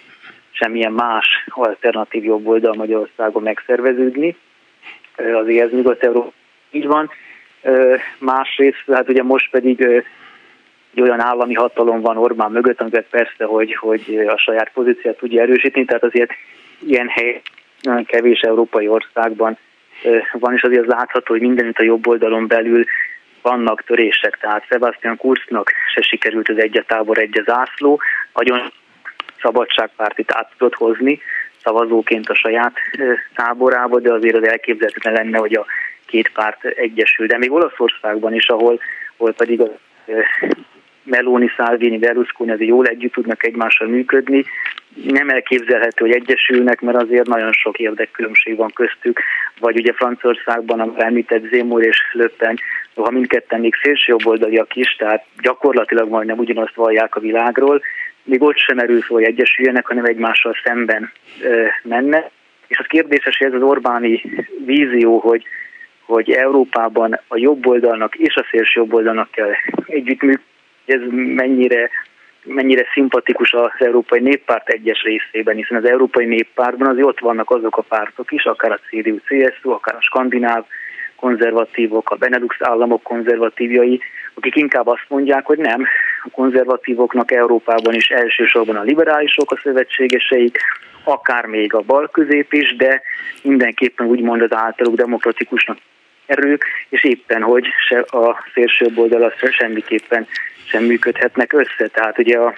semmilyen 0.52 0.92
más 0.92 1.28
alternatív 1.48 2.24
jobboldal 2.24 2.74
Magyarországon 2.74 3.44
megszerveződni. 3.44 4.36
Azért 5.16 5.66
ez 5.66 5.72
Nyugat-Európa 5.72 6.32
így 6.72 6.88
van. 6.88 7.10
Másrészt, 8.18 8.84
hát 8.92 9.10
ugye 9.10 9.24
most 9.24 9.50
pedig 9.50 9.82
egy 10.94 11.02
olyan 11.02 11.20
állami 11.20 11.54
hatalom 11.54 12.02
van 12.02 12.18
Orbán 12.18 12.52
mögött, 12.52 12.82
amivel 12.82 13.06
persze, 13.10 13.46
hogy, 13.46 13.76
hogy 13.76 14.26
a 14.28 14.38
saját 14.38 14.72
pozíciát 14.74 15.18
tudja 15.18 15.42
erősíteni, 15.42 15.86
tehát 15.86 16.04
azért 16.04 16.32
ilyen 16.86 17.08
hely 17.08 17.42
nagyon 17.82 18.06
kevés 18.06 18.40
európai 18.40 18.88
országban 18.88 19.58
van, 20.32 20.54
és 20.54 20.62
azért 20.62 20.82
az 20.82 20.88
látható, 20.88 21.34
hogy 21.34 21.42
mindenütt 21.42 21.78
a 21.78 21.84
jobb 21.84 22.08
oldalon 22.08 22.48
belül 22.48 22.86
vannak 23.42 23.84
törések, 23.84 24.38
tehát 24.38 24.66
Sebastian 24.70 25.18
Kurznak 25.18 25.72
se 25.94 26.02
sikerült 26.02 26.50
az 26.50 26.58
egy 26.58 26.78
a 26.78 26.84
tábor, 26.84 27.18
egy 27.18 27.40
az 27.40 27.54
ászló, 27.54 28.02
nagyon 28.34 28.72
szabadságpártit 29.42 30.32
át 30.32 30.52
tudott 30.58 30.76
hozni 30.76 31.20
szavazóként 31.64 32.30
a 32.30 32.36
saját 32.36 32.74
táborába, 33.36 34.00
de 34.00 34.14
azért 34.14 34.36
az 34.36 34.48
elképzelhetetlen 34.48 35.14
lenne, 35.14 35.38
hogy 35.38 35.54
a 35.54 35.66
két 36.06 36.32
párt 36.34 36.66
egyesül. 36.66 37.28
De 37.28 37.38
még 37.38 37.52
Olaszországban 37.52 38.34
is, 38.34 38.48
ahol, 38.48 38.80
ahol 39.18 39.34
pedig 39.34 39.62
a 39.62 39.68
Meloni, 41.04 41.48
Salvini, 41.48 41.98
Berlusconi 41.98 42.52
azért 42.52 42.70
jól 42.70 42.86
együtt 42.86 43.14
tudnak 43.14 43.46
egymással 43.46 43.88
működni. 43.88 44.46
Nem 44.94 45.30
elképzelhető, 45.30 46.06
hogy 46.06 46.16
egyesülnek, 46.16 46.82
mert 46.82 47.04
azért 47.04 47.28
nagyon 47.28 47.52
sok 47.52 47.80
érdekkülönbség 47.80 48.56
van 48.56 48.72
köztük. 48.74 49.20
Vagy 49.60 49.80
ugye 49.80 49.94
Franciaországban, 49.94 50.80
a 50.80 51.04
említett 51.04 51.50
Zémor 51.52 51.86
és 51.86 51.98
Löppen, 52.14 52.60
ha 52.96 53.12
mindketten 53.12 53.60
még 53.60 53.74
szélsőjobboldaliak 53.82 54.76
is, 54.76 54.96
tehát 54.96 55.26
gyakorlatilag 55.42 56.10
majdnem 56.10 56.38
ugyanazt 56.38 56.76
vallják 56.76 57.16
a 57.16 57.20
világról, 57.20 57.82
még 58.24 58.42
ott 58.42 58.58
sem 58.58 58.78
szó, 58.78 59.14
hogy 59.14 59.24
egyesüljenek, 59.24 59.88
hanem 59.88 60.06
egymással 60.06 60.56
szemben 60.64 61.12
menne. 61.84 62.30
És 62.68 62.78
az 62.78 62.86
kérdéses, 62.86 63.38
hogy 63.38 63.48
ez 63.48 63.54
az 63.54 63.62
Orbáni 63.62 64.24
vízió, 64.66 65.20
hogy, 65.20 65.44
hogy 66.06 66.32
Európában 66.32 67.20
a 67.28 67.38
jobb 67.38 67.68
oldalnak 67.68 68.16
és 68.16 68.36
a 68.36 68.48
szélső 68.52 68.80
jobb 68.80 68.94
oldalnak 68.94 69.32
kell 69.32 69.52
együttműködni, 69.86 70.50
ez 70.86 71.02
mennyire, 71.12 71.90
mennyire 72.44 72.86
szimpatikus 72.94 73.54
az 73.54 73.72
Európai 73.78 74.20
Néppárt 74.20 74.70
egyes 74.70 75.04
részében, 75.04 75.56
hiszen 75.56 75.78
az 75.78 75.90
Európai 75.90 76.26
Néppártban 76.26 76.88
azért 76.88 77.08
ott 77.08 77.20
vannak 77.20 77.50
azok 77.50 77.78
a 77.78 77.82
pártok 77.82 78.32
is, 78.32 78.44
akár 78.44 78.72
a 78.72 78.80
CDU, 78.90 79.18
CSU, 79.18 79.70
akár 79.70 79.96
a 79.96 80.02
skandináv 80.02 80.66
konzervatívok, 81.16 82.10
a 82.10 82.16
Benelux 82.16 82.56
államok 82.60 83.04
konzervatívjai, 83.04 84.00
akik 84.34 84.56
inkább 84.56 84.88
azt 84.88 85.06
mondják, 85.08 85.46
hogy 85.46 85.58
nem, 85.58 85.86
a 86.24 86.30
konzervatívoknak 86.32 87.32
Európában 87.32 87.94
is 87.94 88.10
elsősorban 88.10 88.76
a 88.76 88.82
liberálisok 88.82 89.52
a 89.52 89.60
szövetségeseik, 89.64 90.58
akár 91.04 91.46
még 91.46 91.74
a 91.74 91.82
bal 91.82 92.10
közép 92.12 92.54
is, 92.54 92.76
de 92.76 93.02
mindenképpen 93.44 94.08
úgymond 94.08 94.42
az 94.42 94.54
általuk 94.54 94.96
demokratikusnak 94.96 95.78
erők, 96.32 96.66
és 96.90 97.04
éppen, 97.04 97.42
hogy 97.42 97.68
se 97.88 98.00
a 98.00 98.46
szélsőbb 98.54 98.98
oldal 98.98 99.34
semmiképpen 99.52 100.28
sem 100.66 100.84
működhetnek 100.84 101.54
össze. 101.54 101.88
Tehát 101.88 102.18
ugye 102.18 102.38
a 102.38 102.56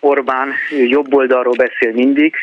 Orbán 0.00 0.52
jobb 0.86 1.14
oldalról 1.14 1.54
beszél 1.56 1.92
mindig, 1.92 2.34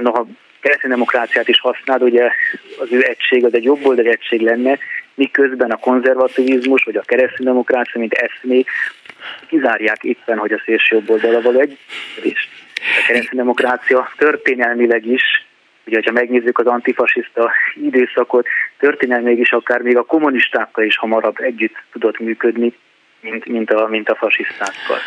noha 0.00 0.26
keresztény 0.60 0.90
demokráciát 0.90 1.48
is 1.48 1.60
használ, 1.60 2.00
ugye 2.00 2.30
az 2.78 2.92
ő 2.92 3.02
egység 3.02 3.44
az 3.44 3.54
egy 3.54 3.64
jobb 3.64 3.86
oldali 3.86 4.08
egység 4.08 4.40
lenne, 4.40 4.78
miközben 5.14 5.70
a 5.70 5.76
konzervativizmus 5.76 6.84
vagy 6.84 6.96
a 6.96 7.00
keresztény 7.00 7.46
mint 7.92 8.12
eszmék 8.12 8.68
kizárják 9.46 10.04
éppen, 10.04 10.38
hogy 10.38 10.52
a 10.52 10.62
szélső 10.64 10.96
jobb 10.96 11.10
oldala 11.10 11.40
való 11.40 11.60
együttműködés. 11.60 12.48
A 12.74 13.04
keresztény 13.06 13.38
demokrácia 13.38 14.12
történelmileg 14.16 15.06
is, 15.06 15.22
ugye, 15.86 16.00
ha 16.04 16.12
megnézzük 16.12 16.58
az 16.58 16.66
antifasiszta 16.66 17.52
időszakot, 17.74 18.46
történelmileg 18.78 19.38
is 19.38 19.52
akár 19.52 19.80
még 19.80 19.96
a 19.96 20.04
kommunistákkal 20.04 20.84
is 20.84 20.96
hamarabb 20.96 21.40
együtt 21.40 21.74
tudott 21.92 22.18
működni, 22.18 22.74
mint, 23.20 23.46
mint, 23.46 23.70
a, 23.70 23.86
mint 23.86 24.08
a 24.08 24.14
fasisztákkal. 24.14 24.98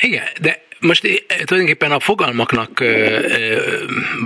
Igen, 0.00 0.24
de 0.40 0.62
most 0.84 1.04
eh, 1.04 1.36
tulajdonképpen 1.44 1.92
a 1.92 2.00
fogalmaknak 2.00 2.80
eh, 2.80 3.16
eh, 3.24 3.58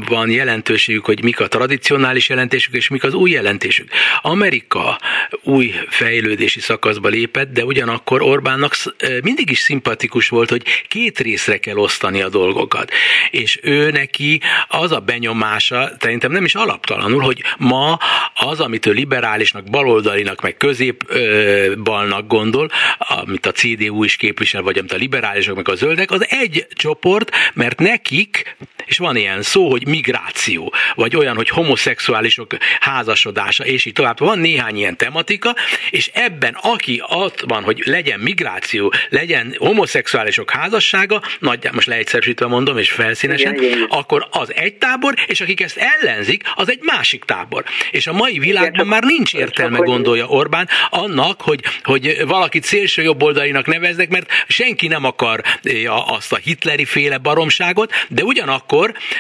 van 0.09 0.31
jelentőségük, 0.31 1.05
hogy 1.05 1.23
mik 1.23 1.41
a 1.41 1.49
tradicionális 1.49 2.29
jelentésük 2.29 2.75
és 2.75 2.89
mik 2.89 3.05
az 3.05 3.15
új 3.15 3.31
jelentésük. 3.31 3.91
Amerika 4.23 5.01
új 5.43 5.75
fejlődési 5.89 6.61
szakaszba 6.61 7.09
lépett, 7.09 7.53
de 7.53 7.65
ugyanakkor 7.65 8.23
Orbánnak 8.23 8.75
mindig 9.23 9.51
is 9.51 9.59
szimpatikus 9.59 10.29
volt, 10.29 10.51
hogy 10.51 10.63
két 10.89 11.19
részre 11.19 11.59
kell 11.59 11.77
osztani 11.77 12.23
a 12.23 12.29
dolgokat. 12.29 12.91
És 13.31 13.59
ő 13.63 13.91
neki 13.91 14.41
az 14.69 14.93
a 14.93 15.01
benyomása, 15.01 15.91
szerintem 16.01 16.33
nem 16.33 16.45
is 16.45 16.55
alaptalanul, 16.55 17.21
hogy 17.21 17.43
ma 17.59 17.99
az, 18.35 18.61
amit 18.61 18.87
ő 18.87 18.93
liberálisnak, 18.93 19.65
baloldalinak, 19.65 20.43
meg 20.43 20.57
középbalnak 20.57 22.27
gondol, 22.27 22.71
amit 22.99 23.47
a 23.47 23.53
CDU 23.53 24.05
is 24.05 24.17
képvisel, 24.17 24.63
vagy 24.63 24.79
amit 24.79 24.93
a 24.93 24.97
liberálisok, 24.97 25.57
meg 25.57 25.69
a 25.69 25.75
zöldek, 25.75 26.11
az 26.11 26.27
egy 26.29 26.48
csoport, 26.69 27.31
mert 27.55 27.79
nekik, 27.79 28.57
és 28.89 28.99
van 28.99 29.17
ilyen 29.17 29.43
szó, 29.43 29.71
hogy 29.71 29.87
migráció, 29.87 30.75
vagy 30.95 31.17
olyan, 31.17 31.37
hogy 31.37 31.49
homoszexuálisok 31.49 32.57
házasodása, 32.81 33.65
és 33.65 33.85
így 33.85 33.93
tovább. 33.93 34.19
Van 34.19 34.39
néhány 34.39 34.77
ilyen 34.77 34.97
tematika, 34.97 35.55
és 35.91 36.11
ebben, 36.13 36.59
aki 36.63 37.03
ott 37.09 37.41
van, 37.41 37.63
hogy 37.63 37.83
legyen 37.85 38.21
migráció, 38.21 38.93
legyen 39.09 39.55
homoszexuálisok 39.59 40.51
házassága, 40.51 41.23
nagy, 41.39 41.69
most 41.73 41.87
leegyszerűsítve 41.87 42.47
mondom, 42.47 42.79
és 42.79 42.91
felszínesen, 42.91 43.55
igen, 43.55 43.65
igen. 43.65 43.87
akkor 43.89 44.27
az 44.31 44.55
egy 44.55 44.75
tábor, 44.75 45.15
és 45.27 45.41
akik 45.41 45.61
ezt 45.61 45.77
ellenzik, 45.77 46.43
az 46.55 46.71
egy 46.71 46.81
másik 46.83 47.25
tábor. 47.25 47.65
És 47.91 48.07
a 48.07 48.13
mai 48.13 48.39
világban 48.39 48.73
igen, 48.75 48.87
már 48.87 49.03
nincs 49.03 49.35
értelme, 49.35 49.79
gondolja 49.79 50.27
Orbán, 50.27 50.69
annak, 50.91 51.41
hogy, 51.41 51.61
hogy 51.83 52.27
valakit 52.27 52.65
szélső 52.65 53.03
jobboldalinak 53.03 53.67
neveznek, 53.67 54.09
mert 54.09 54.31
senki 54.49 54.87
nem 54.87 55.05
akar 55.05 55.43
azt 56.07 56.33
a 56.33 56.37
hitleri 56.37 56.85
féle 56.85 57.19
baromságot, 57.19 57.93
de 58.09 58.23
ugyanakkor 58.23 58.78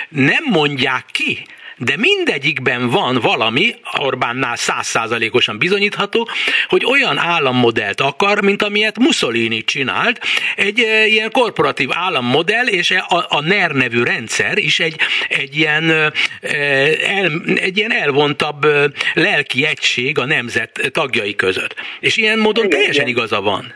nem 0.09 0.45
mondják 0.51 1.05
ki, 1.13 1.47
de 1.79 1.97
mindegyikben 1.97 2.89
van 2.91 3.19
valami, 3.21 3.75
Orbánnál 3.99 4.57
százszázalékosan 4.57 5.59
bizonyítható, 5.59 6.29
hogy 6.69 6.85
olyan 6.85 7.19
állammodellt 7.19 8.01
akar, 8.01 8.43
mint 8.43 8.63
amilyet 8.63 8.99
Mussolini 8.99 9.65
csinált, 9.65 10.21
egy 10.57 10.81
e, 10.81 11.07
ilyen 11.07 11.31
korporatív 11.31 11.89
állammodell, 11.93 12.67
és 12.67 12.91
a, 12.91 13.27
a 13.29 13.41
NER 13.41 13.71
nevű 13.71 14.03
rendszer 14.03 14.59
is 14.59 14.81
egy, 14.81 14.97
egy, 15.29 15.57
ilyen, 15.57 15.91
e, 15.91 16.13
el, 16.41 17.43
egy 17.55 17.77
ilyen 17.77 17.93
elvontabb 17.93 18.65
e, 18.65 18.91
lelki 19.15 19.67
egység 19.67 20.19
a 20.19 20.25
nemzet 20.25 20.91
tagjai 20.93 21.35
között. 21.35 21.75
És 22.01 22.17
ilyen 22.17 22.39
módon 22.39 22.65
igen, 22.65 22.79
teljesen 22.79 23.07
igen. 23.07 23.17
igaza 23.17 23.41
van. 23.41 23.75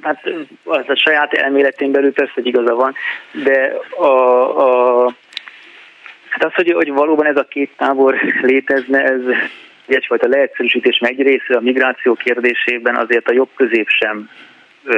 Hát 0.00 0.22
az 0.64 0.84
a 0.88 0.96
saját 0.96 1.32
elméletén 1.32 1.92
belül 1.92 2.12
persze, 2.12 2.32
hogy 2.34 2.46
igaza 2.46 2.74
van, 2.74 2.94
de 3.32 3.74
a, 3.96 5.04
a 5.04 5.14
Hát 6.28 6.44
az, 6.44 6.54
hogy, 6.54 6.72
hogy 6.72 6.92
valóban 6.92 7.26
ez 7.26 7.36
a 7.36 7.44
két 7.44 7.70
tábor 7.76 8.14
létezne, 8.42 9.02
ez 9.02 9.20
egyfajta 9.86 10.28
leegyszerűsítés, 10.28 10.98
mert 10.98 11.12
egy 11.12 11.26
része 11.26 11.56
a 11.56 11.60
migráció 11.60 12.14
kérdésében 12.14 12.96
azért 12.96 13.28
a 13.28 13.32
jobb 13.32 13.48
közép 13.56 13.88
sem 13.88 14.30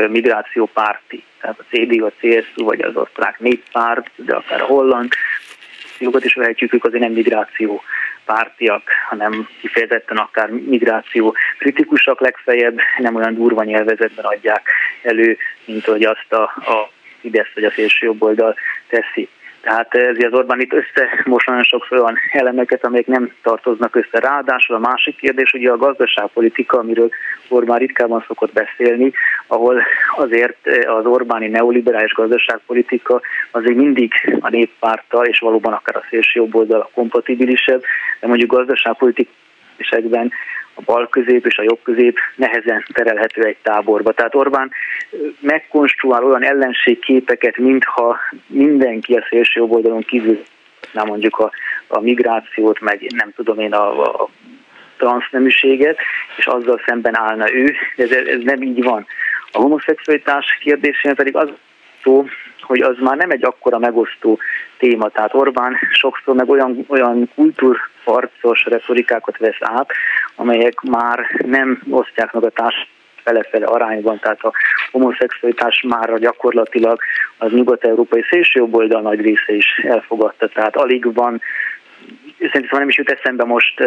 migrációpárti. 0.08 1.22
Tehát 1.40 1.58
a 1.58 1.64
CDU, 1.70 2.04
a 2.04 2.12
CSU, 2.20 2.64
vagy 2.64 2.80
az 2.80 2.96
osztrák 2.96 3.38
néppárt, 3.38 4.10
de 4.16 4.34
akár 4.34 4.60
a 4.60 4.64
holland 4.64 5.12
migrációkat 6.04 6.24
is 6.24 6.34
vehetjük, 6.34 6.74
ők 6.74 6.84
azért 6.84 7.02
nem 7.02 7.12
migráció 7.12 7.82
pártiak, 8.24 8.90
hanem 9.08 9.48
kifejezetten 9.60 10.16
akár 10.16 10.50
migráció 10.50 11.34
kritikusak 11.58 12.20
legfeljebb, 12.20 12.78
nem 12.98 13.14
olyan 13.14 13.34
durva 13.34 13.64
nyelvezetben 13.64 14.24
adják 14.24 14.68
elő, 15.02 15.36
mint 15.64 15.84
hogy 15.84 16.04
azt 16.04 16.32
a, 16.32 16.42
a 16.42 16.90
Fidesz 17.20 17.52
vagy 17.54 17.64
a 17.64 17.70
szélső 17.70 18.06
jobb 18.06 18.22
oldal 18.22 18.54
teszi. 18.88 19.28
Tehát 19.64 19.94
ezért 19.94 20.32
az 20.32 20.38
Orbán 20.38 20.60
itt 20.60 20.72
összemos 20.72 21.44
nagyon 21.44 21.62
sok 21.62 21.86
olyan 21.90 22.18
elemeket, 22.32 22.84
amelyek 22.84 23.06
nem 23.06 23.32
tartoznak 23.42 23.96
össze. 23.96 24.18
Ráadásul 24.18 24.76
a 24.76 24.78
másik 24.78 25.16
kérdés 25.16 25.52
ugye 25.52 25.70
a 25.70 25.76
gazdaságpolitika, 25.76 26.78
amiről 26.78 27.08
Orbán 27.48 27.78
ritkában 27.78 28.24
szokott 28.26 28.52
beszélni, 28.52 29.12
ahol 29.46 29.82
azért 30.16 30.66
az 30.86 31.06
Orbáni 31.06 31.48
neoliberális 31.48 32.12
gazdaságpolitika 32.12 33.20
azért 33.50 33.76
mindig 33.76 34.12
a 34.40 34.48
néppárttal, 34.48 35.24
és 35.24 35.38
valóban 35.38 35.72
akár 35.72 35.96
a 35.96 36.06
szélső 36.10 36.40
jobb 36.40 36.54
oldal 36.54 36.80
a 36.80 36.90
kompatibilisebb, 36.94 37.82
de 38.20 38.26
mondjuk 38.26 38.52
gazdaságpolitikásekben 39.76 40.32
a 40.74 40.82
bal 40.84 41.08
közép 41.08 41.46
és 41.46 41.58
a 41.58 41.62
jobb 41.62 41.78
közép 41.82 42.18
nehezen 42.36 42.84
terelhető 42.92 43.42
egy 43.42 43.56
táborba. 43.62 44.12
Tehát 44.12 44.34
Orbán 44.34 44.70
megkonstruál 45.40 46.24
olyan 46.24 46.44
ellenségképeket, 46.44 47.56
mintha 47.56 48.18
mindenki 48.46 49.14
a 49.14 49.26
szélső 49.28 49.60
jobb 49.60 49.72
oldalon 49.72 50.02
kívül 50.02 50.42
nem 50.92 51.06
mondjuk 51.06 51.38
a, 51.38 51.50
a 51.86 52.00
migrációt, 52.00 52.80
meg 52.80 53.12
nem 53.14 53.32
tudom 53.36 53.58
én 53.60 53.72
a, 53.72 54.02
a 54.22 54.28
transzneműséget, 54.96 55.98
és 56.36 56.46
azzal 56.46 56.80
szemben 56.86 57.18
állna 57.18 57.52
ő, 57.52 57.74
de 57.96 58.02
ez, 58.02 58.26
ez 58.26 58.40
nem 58.42 58.62
így 58.62 58.82
van. 58.82 59.06
A 59.52 59.58
homoszexualitás 59.58 60.58
kérdésén 60.60 61.14
pedig 61.14 61.36
az 61.36 61.48
szó, 62.04 62.24
hogy 62.60 62.80
az 62.80 62.96
már 63.00 63.16
nem 63.16 63.30
egy 63.30 63.44
akkora 63.44 63.78
megosztó 63.78 64.38
téma. 64.78 65.08
Tehát 65.08 65.34
Orbán 65.34 65.78
sokszor 65.92 66.34
meg 66.34 66.48
olyan, 66.48 66.84
olyan 66.88 67.30
kultúrharcos 67.34 68.64
retorikákat 68.64 69.38
vesz 69.38 69.60
át, 69.60 69.90
amelyek 70.34 70.80
már 70.80 71.26
nem 71.46 71.82
osztják 71.90 72.32
meg 72.32 72.44
a 72.44 72.50
társ 72.50 72.88
fele-fele 73.24 73.66
arányban, 73.66 74.18
tehát 74.18 74.44
a 74.44 74.52
homoszexualitás 74.90 75.84
már 75.88 76.18
gyakorlatilag 76.18 77.00
az 77.38 77.52
nyugat-európai 77.52 78.24
szélsőjobb 78.30 79.02
nagy 79.02 79.20
része 79.20 79.52
is 79.52 79.78
elfogadta, 79.82 80.48
tehát 80.48 80.76
alig 80.76 81.14
van, 81.14 81.40
szerintem 82.38 82.78
nem 82.78 82.88
is 82.88 82.96
jut 82.96 83.10
eszembe 83.10 83.44
most 83.44 83.82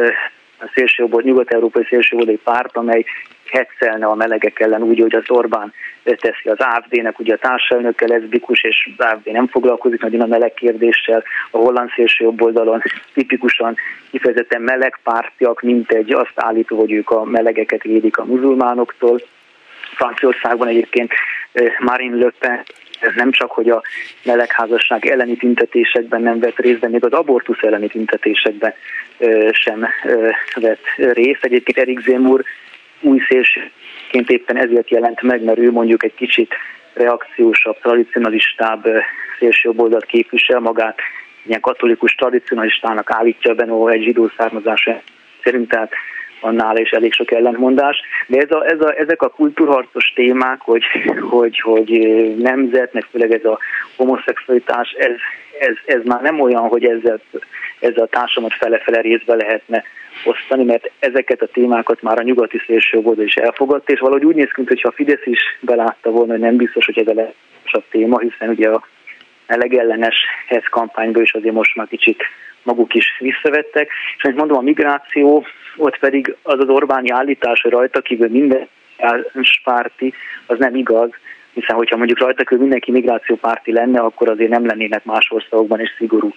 a 0.59 0.71
szélsőjobb, 0.73 1.23
nyugat-európai 1.23 1.85
szélsőjobb 1.89 2.39
párt, 2.43 2.77
amely 2.77 3.05
hetszelne 3.49 4.05
a 4.05 4.15
melegek 4.15 4.59
ellen 4.59 4.83
úgy, 4.83 4.99
hogy 4.99 5.15
az 5.15 5.29
Orbán 5.29 5.73
teszi 6.03 6.49
az 6.49 6.59
AFD-nek, 6.59 7.19
ugye 7.19 7.33
a 7.33 7.37
társelnöke 7.37 8.07
leszbikus, 8.07 8.61
és 8.61 8.89
az 8.97 9.05
AFD 9.05 9.31
nem 9.31 9.47
foglalkozik 9.47 10.01
nagyon 10.01 10.21
a 10.21 10.25
meleg 10.25 10.53
kérdéssel, 10.53 11.23
a 11.51 11.57
holland 11.57 11.89
szélső 11.95 12.23
jobb 12.23 12.41
oldalon 12.41 12.81
tipikusan 13.13 13.75
kifejezetten 14.11 14.61
meleg 14.61 14.99
pártiak, 15.03 15.61
mint 15.61 15.91
egy 15.91 16.13
azt 16.13 16.33
állító, 16.35 16.79
hogy 16.79 16.91
ők 16.91 17.09
a 17.09 17.23
melegeket 17.23 17.83
védik 17.83 18.17
a 18.17 18.25
muzulmánoktól. 18.25 19.21
Franciaországban 19.95 20.67
egyébként 20.67 21.11
eh, 21.51 21.75
Marine 21.79 22.15
Le 22.15 22.31
Pen 22.39 22.63
ez 22.99 23.11
nem 23.15 23.31
csak, 23.31 23.51
hogy 23.51 23.69
a 23.69 23.83
melegházasság 24.23 25.05
elleni 25.05 25.35
tüntetésekben 25.35 26.21
nem 26.21 26.39
vett 26.39 26.57
részt, 26.57 26.79
de 26.79 26.87
még 26.87 27.05
az 27.05 27.11
abortusz 27.11 27.61
elleni 27.61 27.87
tüntetésekben 27.87 28.73
sem 29.51 29.87
vett 30.55 30.85
részt. 30.95 31.43
Egyébként 31.43 31.77
Erik 31.77 31.99
Zemur 31.99 32.43
új 33.01 33.19
szélsőként 33.27 34.29
éppen 34.29 34.57
ezért 34.57 34.89
jelent 34.89 35.21
meg, 35.21 35.43
mert 35.43 35.57
ő 35.57 35.71
mondjuk 35.71 36.03
egy 36.03 36.15
kicsit 36.15 36.53
reakciósabb, 36.93 37.79
tradicionalistább 37.81 38.87
szélsőjobb 39.39 40.05
képvisel 40.05 40.59
magát, 40.59 40.99
ilyen 41.45 41.61
katolikus 41.61 42.15
tradicionalistának 42.15 43.11
állítja 43.11 43.53
Benó 43.53 43.87
egy 43.87 44.03
zsidó 44.03 44.31
származású 44.37 44.91
szerint, 45.43 45.69
tehát 45.69 45.91
annál 46.39 46.77
is 46.77 46.89
elég 46.89 47.13
sok 47.13 47.31
ellentmondás. 47.31 48.01
De 48.27 48.37
ez 48.37 48.51
a, 48.51 48.65
ez 48.65 48.81
a, 48.81 48.93
ezek 48.97 49.21
a 49.21 49.29
kultúrharcos 49.29 50.11
témák, 50.15 50.61
hogy, 50.61 50.83
hogy, 51.29 51.59
hogy 51.59 51.89
nemzet, 52.37 52.93
meg 52.93 53.03
főleg 53.11 53.31
ez 53.31 53.45
a 53.45 53.59
homoszexualitás, 53.95 54.91
ez, 54.91 55.15
ez, 55.59 55.75
ez 55.85 56.03
már 56.03 56.21
nem 56.21 56.39
olyan, 56.39 56.67
hogy 56.67 56.85
ezzel, 56.85 57.19
ezzel 57.79 58.03
a 58.03 58.07
társadalmat 58.07 58.57
fele-fele 58.57 59.01
részbe 59.01 59.35
lehetne 59.35 59.83
osztani, 60.25 60.63
mert 60.63 60.91
ezeket 60.99 61.41
a 61.41 61.47
témákat 61.47 62.01
már 62.01 62.19
a 62.19 62.23
nyugati 62.23 62.61
szélső 62.65 62.97
oldal 62.97 63.25
is 63.25 63.35
elfogadta, 63.35 63.91
és 63.91 63.99
valahogy 63.99 64.25
úgy 64.25 64.35
néz 64.35 64.51
ki, 64.53 64.63
hogy 64.67 64.81
a 64.83 64.91
Fidesz 64.91 65.25
is 65.25 65.39
belátta 65.59 66.09
volna, 66.09 66.31
hogy 66.31 66.41
nem 66.41 66.55
biztos, 66.55 66.85
hogy 66.85 66.99
ez 66.99 67.07
a 67.07 67.13
legfontosabb 67.13 67.83
téma, 67.89 68.19
hiszen 68.19 68.49
ugye 68.49 68.69
a 68.69 68.83
legellenes 69.47 70.15
HESZ 70.47 70.69
kampányból 70.69 71.23
is 71.23 71.33
azért 71.33 71.53
most 71.53 71.75
már 71.75 71.87
kicsit 71.87 72.23
maguk 72.67 72.93
is 72.93 73.05
visszavettek. 73.19 73.89
És 74.17 74.23
amit 74.23 74.37
mondom, 74.37 74.57
a 74.57 74.61
migráció, 74.61 75.45
ott 75.77 75.99
pedig 75.99 76.35
az 76.43 76.59
az 76.59 76.69
Orbáni 76.69 77.09
állítás, 77.09 77.61
hogy 77.61 77.71
rajta 77.71 78.01
kívül 78.01 78.29
minden 78.29 78.67
párti, 79.63 80.13
az 80.45 80.57
nem 80.59 80.75
igaz, 80.75 81.09
hiszen 81.53 81.75
hogyha 81.75 81.97
mondjuk 81.97 82.19
rajta 82.19 82.43
kívül 82.43 82.59
mindenki 82.59 82.91
migrációpárti 82.91 83.71
lenne, 83.71 83.99
akkor 83.99 84.29
azért 84.29 84.49
nem 84.49 84.65
lennének 84.65 85.05
más 85.05 85.27
országokban 85.29 85.81
is 85.81 85.93
szigorú 85.97 86.33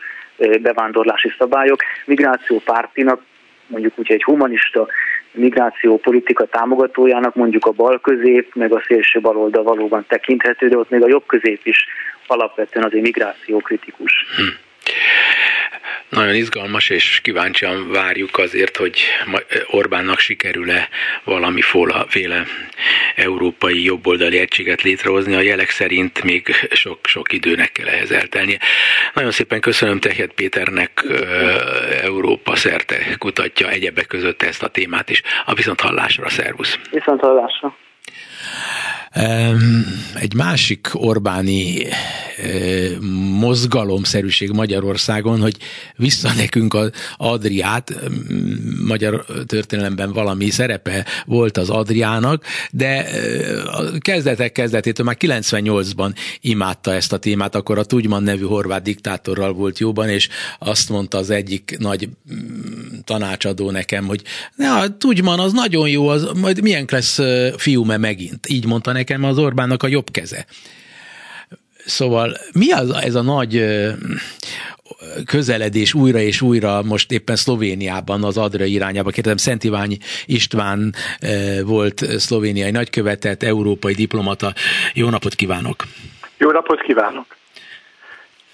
bevándorlási 0.62 1.32
szabályok. 1.38 1.80
Migrációpártinak 2.04 3.22
mondjuk 3.66 3.92
úgy 3.96 4.12
egy 4.12 4.22
humanista 4.22 4.86
migráció 5.32 5.98
politika 5.98 6.44
támogatójának 6.44 7.34
mondjuk 7.34 7.66
a 7.66 7.70
bal 7.70 8.00
közép, 8.00 8.54
meg 8.54 8.72
a 8.72 8.82
szélső 8.86 9.20
baloldal 9.20 9.62
valóban 9.62 10.04
tekinthető, 10.08 10.68
de 10.68 10.76
ott 10.76 10.90
még 10.90 11.02
a 11.02 11.08
jobb 11.08 11.26
közép 11.26 11.60
is 11.62 11.86
alapvetően 12.26 12.84
azért 12.84 13.02
migráció 13.02 13.58
kritikus. 13.58 14.12
Hm. 14.36 14.69
Nagyon 16.08 16.34
izgalmas, 16.34 16.88
és 16.90 17.20
kíváncsian 17.22 17.90
várjuk 17.90 18.38
azért, 18.38 18.76
hogy 18.76 19.00
Orbánnak 19.66 20.18
sikerül-e 20.18 20.88
valami 21.24 21.60
féle 22.08 22.46
európai 23.14 23.84
jobboldali 23.84 24.38
egységet 24.38 24.82
létrehozni. 24.82 25.34
A 25.34 25.40
jelek 25.40 25.70
szerint 25.70 26.22
még 26.22 26.68
sok-sok 26.70 27.32
időnek 27.32 27.72
kell 27.72 27.86
ehhez 27.86 28.10
eltelnie. 28.10 28.58
Nagyon 29.14 29.30
szépen 29.30 29.60
köszönöm 29.60 30.00
Tehet 30.00 30.32
Péternek, 30.32 31.04
Európa 32.02 32.56
szerte 32.56 33.16
kutatja 33.18 33.70
egyebek 33.70 34.06
között 34.06 34.42
ezt 34.42 34.62
a 34.62 34.68
témát 34.68 35.10
is. 35.10 35.22
A 35.44 35.54
viszont 35.54 35.80
hallásra, 35.80 36.28
szervusz! 36.28 36.78
Viszont 36.90 37.20
hallásra! 37.20 37.76
Egy 40.14 40.34
másik 40.34 40.88
Orbáni 40.92 41.86
mozgalomszerűség 43.38 44.50
Magyarországon, 44.50 45.40
hogy 45.40 45.56
vissza 45.96 46.32
nekünk 46.36 46.74
az 46.74 46.90
Adriát, 47.16 47.94
magyar 48.86 49.24
történelemben 49.46 50.12
valami 50.12 50.50
szerepe 50.50 51.06
volt 51.26 51.56
az 51.56 51.70
Adriának, 51.70 52.44
de 52.70 53.06
a 53.64 53.98
kezdetek 53.98 54.52
kezdetétől 54.52 55.06
már 55.06 55.16
98-ban 55.18 56.14
imádta 56.40 56.94
ezt 56.94 57.12
a 57.12 57.18
témát, 57.18 57.54
akkor 57.54 57.78
a 57.78 57.84
Tudjman 57.84 58.22
nevű 58.22 58.44
horvát 58.44 58.82
diktátorral 58.82 59.52
volt 59.52 59.78
jóban, 59.78 60.08
és 60.08 60.28
azt 60.58 60.88
mondta 60.88 61.18
az 61.18 61.30
egyik 61.30 61.76
nagy 61.78 62.08
tanácsadó 63.04 63.70
nekem, 63.70 64.06
hogy 64.06 64.22
na, 64.56 64.96
Tudjman 64.96 65.40
az 65.40 65.52
nagyon 65.52 65.88
jó, 65.88 66.08
az 66.08 66.28
majd 66.34 66.62
milyen 66.62 66.84
lesz 66.90 67.18
fiúme 67.56 67.96
megint. 67.96 68.48
Így 68.48 68.66
mondta 68.66 68.92
nekem 68.92 69.24
az 69.24 69.38
Orbánnak 69.38 69.82
a 69.82 69.88
jobb 69.88 70.10
keze. 70.10 70.46
Szóval 71.90 72.32
mi 72.52 72.72
az 72.72 72.90
ez 72.90 73.14
a 73.14 73.22
nagy 73.22 73.64
közeledés 75.26 75.94
újra 75.94 76.18
és 76.18 76.40
újra 76.40 76.82
most 76.82 77.12
éppen 77.12 77.36
Szlovéniában 77.36 78.24
az 78.24 78.36
Adra 78.36 78.64
irányába. 78.64 79.10
Kérdezem, 79.10 79.36
Szent 79.36 79.64
Iványi 79.64 79.98
István 80.26 80.94
volt 81.64 82.04
szlovéniai 82.18 82.70
nagykövetet, 82.70 83.42
európai 83.42 83.94
diplomata. 83.94 84.52
Jó 84.94 85.08
napot 85.08 85.34
kívánok! 85.34 85.84
Jó 86.38 86.50
napot 86.50 86.80
kívánok! 86.80 87.39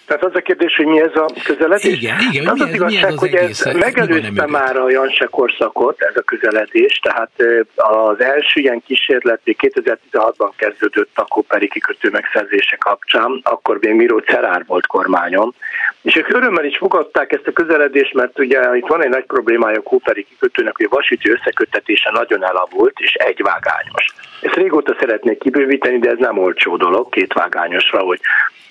Tehát 0.07 0.25
az 0.25 0.35
a 0.35 0.41
kérdés, 0.41 0.77
hogy 0.77 0.87
mi 0.87 1.01
ez 1.01 1.15
a 1.15 1.27
közeledés? 1.45 1.85
Igen, 1.85 2.17
igen. 2.33 2.47
Az 2.47 2.61
az 2.61 2.75
igazság, 2.75 3.13
az 3.13 3.19
hogy 3.19 3.35
ez 3.35 3.63
megelőzte 3.73 4.47
már 4.47 4.77
a 4.77 4.91
Janse 4.91 5.27
korszakot, 5.31 6.03
ez 6.03 6.17
a 6.17 6.23
közeledés, 6.23 6.99
tehát 7.03 7.31
az 7.75 8.21
első 8.21 8.61
ilyen 8.61 8.83
kísérlet 8.87 9.41
2016-ban 9.45 10.51
kezdődött 10.57 11.11
a 11.15 11.25
Kóperi 11.25 11.69
kikötő 11.69 12.11
megszerzése 12.11 12.77
kapcsán, 12.77 13.41
akkor 13.43 13.79
még 13.81 13.95
Miró 13.95 14.19
Cerár 14.19 14.65
volt 14.67 14.87
kormányom, 14.87 15.55
és 16.03 16.17
ők 16.17 16.29
örömmel 16.29 16.65
is 16.65 16.77
fogadták 16.77 17.33
ezt 17.33 17.47
a 17.47 17.53
közeledést, 17.53 18.15
mert 18.15 18.39
ugye 18.39 18.77
itt 18.77 18.87
van 18.87 19.03
egy 19.03 19.09
nagy 19.09 19.25
problémája 19.25 19.79
a 19.79 19.83
Kóperi 19.83 20.27
kikötőnek, 20.29 20.77
hogy 20.77 20.87
a 20.91 20.95
vasúti 20.95 21.31
összeköttetése 21.31 22.11
nagyon 22.11 22.45
elavult 22.45 22.99
és 22.99 23.15
egyvágányos. 23.15 24.07
Ezt 24.41 24.55
régóta 24.55 24.97
szeretnék 24.99 25.39
kibővíteni, 25.39 25.99
de 25.99 26.11
ez 26.11 26.19
nem 26.19 26.39
olcsó 26.39 26.77
dolog, 26.77 27.09
kétvágányosra, 27.09 27.99
hogy 27.99 28.21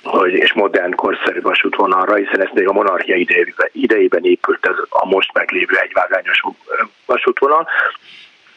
hogy, 0.05 0.33
és 0.33 0.53
modern, 0.53 0.95
korszerű 0.95 1.41
vasútvonalra, 1.41 2.15
hiszen 2.15 2.41
ez 2.41 2.49
még 2.53 2.67
a 2.67 2.73
monarchia 2.73 3.15
idejében, 3.15 3.69
idejében 3.71 4.23
épült 4.23 4.65
ez 4.65 4.75
a 4.89 5.05
most 5.05 5.33
meglévő 5.33 5.75
egyvágányos 5.77 6.41
vasútvonal. 7.05 7.67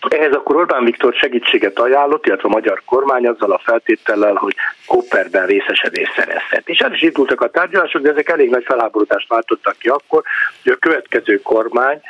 Ehhez 0.09 0.33
akkor 0.33 0.57
Orbán 0.57 0.85
Viktor 0.85 1.15
segítséget 1.15 1.79
ajánlott, 1.79 2.27
illetve 2.27 2.49
a 2.49 2.53
magyar 2.53 2.83
kormány 2.85 3.27
azzal 3.27 3.53
a 3.53 3.61
feltétellel, 3.65 4.35
hogy 4.35 4.55
Koperben 4.87 5.47
részesedés 5.47 6.09
szerezhet. 6.17 6.69
És 6.69 6.79
el 6.79 6.93
is 6.93 7.03
indultak 7.03 7.41
a 7.41 7.51
tárgyalások, 7.51 8.03
de 8.03 8.11
ezek 8.11 8.29
elég 8.29 8.51
nagy 8.51 8.65
felháborodást 8.65 9.29
váltottak 9.29 9.79
ki 9.79 9.89
akkor, 9.89 10.23
hogy 10.63 10.73
a 10.73 10.77
következő 10.77 11.41
kormány 11.43 12.01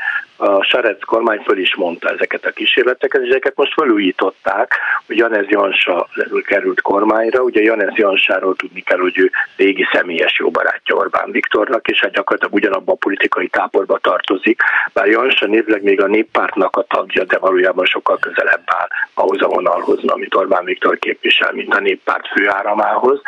a 0.41 0.63
Sarec 0.63 1.05
kormány 1.05 1.41
föl 1.41 1.59
is 1.59 1.77
mondta 1.77 2.09
ezeket 2.09 2.45
a 2.45 2.51
kísérleteket, 2.51 3.23
és 3.23 3.29
ezeket 3.29 3.57
most 3.57 3.73
felújították, 3.73 4.75
hogy 5.07 5.17
Janez 5.17 5.47
Jansa 5.49 6.09
került 6.47 6.81
kormányra, 6.81 7.41
ugye 7.41 7.63
Janez 7.63 7.95
Jansáról 7.95 8.57
tudni 8.57 8.81
kell, 8.81 8.99
hogy 8.99 9.19
ő 9.19 9.31
régi 9.57 9.87
személyes 9.93 10.39
jó 10.39 10.51
barátja 10.51 10.95
Orbán 10.95 11.31
Viktornak, 11.31 11.89
és 11.89 12.01
hát 12.01 12.13
gyakorlatilag 12.13 12.55
ugyanabban 12.55 12.95
a 12.95 12.99
politikai 12.99 13.49
táborba 13.49 13.99
tartozik, 13.99 14.63
bár 14.93 15.07
Jansa 15.07 15.47
névleg 15.47 15.83
még 15.83 16.03
a 16.03 16.07
néppártnak 16.07 16.77
a 16.77 16.83
tagja, 16.83 17.25
de 17.25 17.39
valójában 17.39 17.78
sokkal 17.87 18.19
közelebb 18.19 18.63
áll 18.65 18.89
ahhoz 19.15 19.43
a 19.43 19.49
vonalhoz, 19.49 20.05
amit 20.07 20.35
Orbán 20.35 20.65
Viktor 20.65 20.99
képvisel, 20.99 21.53
mint 21.53 21.75
a 21.75 21.81
néppárt 21.81 22.29
főáramához. 22.29 23.21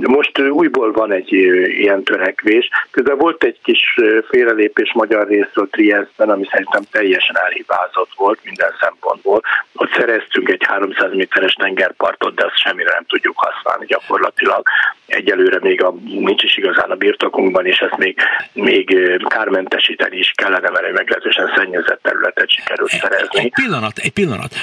Most 0.00 0.38
újból 0.38 0.92
van 0.92 1.12
egy 1.12 1.32
ilyen 1.32 2.02
törekvés, 2.02 2.68
közben 2.90 3.18
volt 3.18 3.44
egy 3.44 3.58
kis 3.62 3.94
félrelépés 4.28 4.92
magyar 4.92 5.28
részről 5.28 5.68
Trieste 5.70 6.10
Budapestben, 6.10 6.30
ami 6.30 6.46
szerintem 6.50 6.82
teljesen 6.90 7.36
elhibázott 7.38 8.10
volt 8.16 8.38
minden 8.44 8.72
szempontból. 8.80 9.40
Ott 9.74 9.92
szereztünk 9.92 10.48
egy 10.48 10.64
300 10.66 11.12
méteres 11.14 11.52
tengerpartot, 11.52 12.34
de 12.34 12.44
azt 12.44 12.56
semmire 12.56 12.92
nem 12.92 13.04
tudjuk 13.06 13.38
használni 13.38 13.86
gyakorlatilag. 13.86 14.62
Egyelőre 15.06 15.58
még 15.60 15.82
a, 15.82 15.94
nincs 16.04 16.42
is 16.42 16.56
igazán 16.56 16.90
a 16.90 16.94
birtokunkban, 16.94 17.66
és 17.66 17.78
ezt 17.78 17.96
még, 17.96 18.18
még 18.52 18.96
kármentesíteni 19.28 20.16
is 20.16 20.32
kellene, 20.34 20.70
mert 20.70 20.84
egy 20.84 20.92
meglehetősen 20.92 21.52
szennyezett 21.56 22.02
területet 22.02 22.50
sikerült 22.50 22.90
szerezni. 22.90 23.49
Egy 23.50 23.64
pillanat, 23.64 23.98
egy 23.98 24.10
pillanat. 24.10 24.54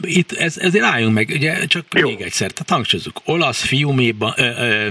Itt 0.00 0.32
ez, 0.32 0.58
ezért 0.58 0.84
álljunk 0.84 1.14
meg, 1.14 1.28
ugye 1.32 1.66
csak 1.66 1.84
Jó. 1.90 2.08
még 2.08 2.20
egyszer, 2.20 2.50
tehát 2.50 2.70
hangsúlyozunk, 2.70 3.20
olasz 3.24 3.64
fiuméban, 3.64 4.32
ö, 4.36 4.42
ö, 4.42 4.86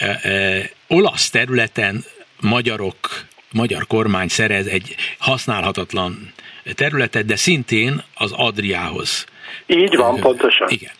ö, 0.00 0.12
ö, 0.22 0.58
olasz 0.88 1.30
területen 1.30 2.04
magyarok 2.40 3.24
magyar 3.52 3.86
kormány 3.86 4.28
szerez 4.28 4.66
egy 4.66 4.94
használhatatlan 5.18 6.32
területet, 6.74 7.24
de 7.24 7.36
szintén 7.36 8.02
az 8.14 8.32
Adriához. 8.32 9.26
Így 9.66 9.96
van, 9.96 10.20
pontosan. 10.20 10.68
Igen. 10.68 10.92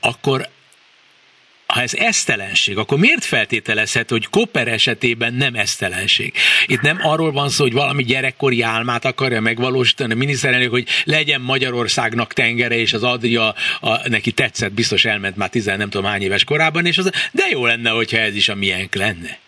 Akkor 0.00 0.48
ha 1.72 1.80
ez 1.80 1.94
esztelenség, 1.94 2.76
akkor 2.76 2.98
miért 2.98 3.24
feltételezhet, 3.24 4.10
hogy 4.10 4.26
Koper 4.26 4.68
esetében 4.68 5.34
nem 5.34 5.54
esztelenség? 5.54 6.34
Itt 6.66 6.80
nem 6.80 6.98
arról 7.02 7.32
van 7.32 7.48
szó, 7.48 7.62
hogy 7.62 7.72
valami 7.72 8.02
gyerekkori 8.02 8.62
álmát 8.62 9.04
akarja 9.04 9.40
megvalósítani 9.40 10.12
a 10.12 10.16
miniszterelnök, 10.16 10.70
hogy 10.70 10.88
legyen 11.04 11.40
Magyarországnak 11.40 12.32
tengere, 12.32 12.74
és 12.74 12.92
az 12.92 13.02
Adria 13.02 13.54
a, 13.80 14.08
neki 14.08 14.32
tetszett, 14.32 14.72
biztos 14.72 15.04
elment 15.04 15.36
már 15.36 15.48
tizen 15.48 15.78
nem 15.78 15.90
tudom 15.90 16.10
hány 16.10 16.22
éves 16.22 16.44
korában, 16.44 16.86
és 16.86 16.98
az, 16.98 17.10
de 17.32 17.44
jó 17.50 17.66
lenne, 17.66 17.90
hogyha 17.90 18.18
ez 18.18 18.34
is 18.34 18.48
a 18.48 18.54
miénk 18.54 18.94
lenne. 18.94 19.41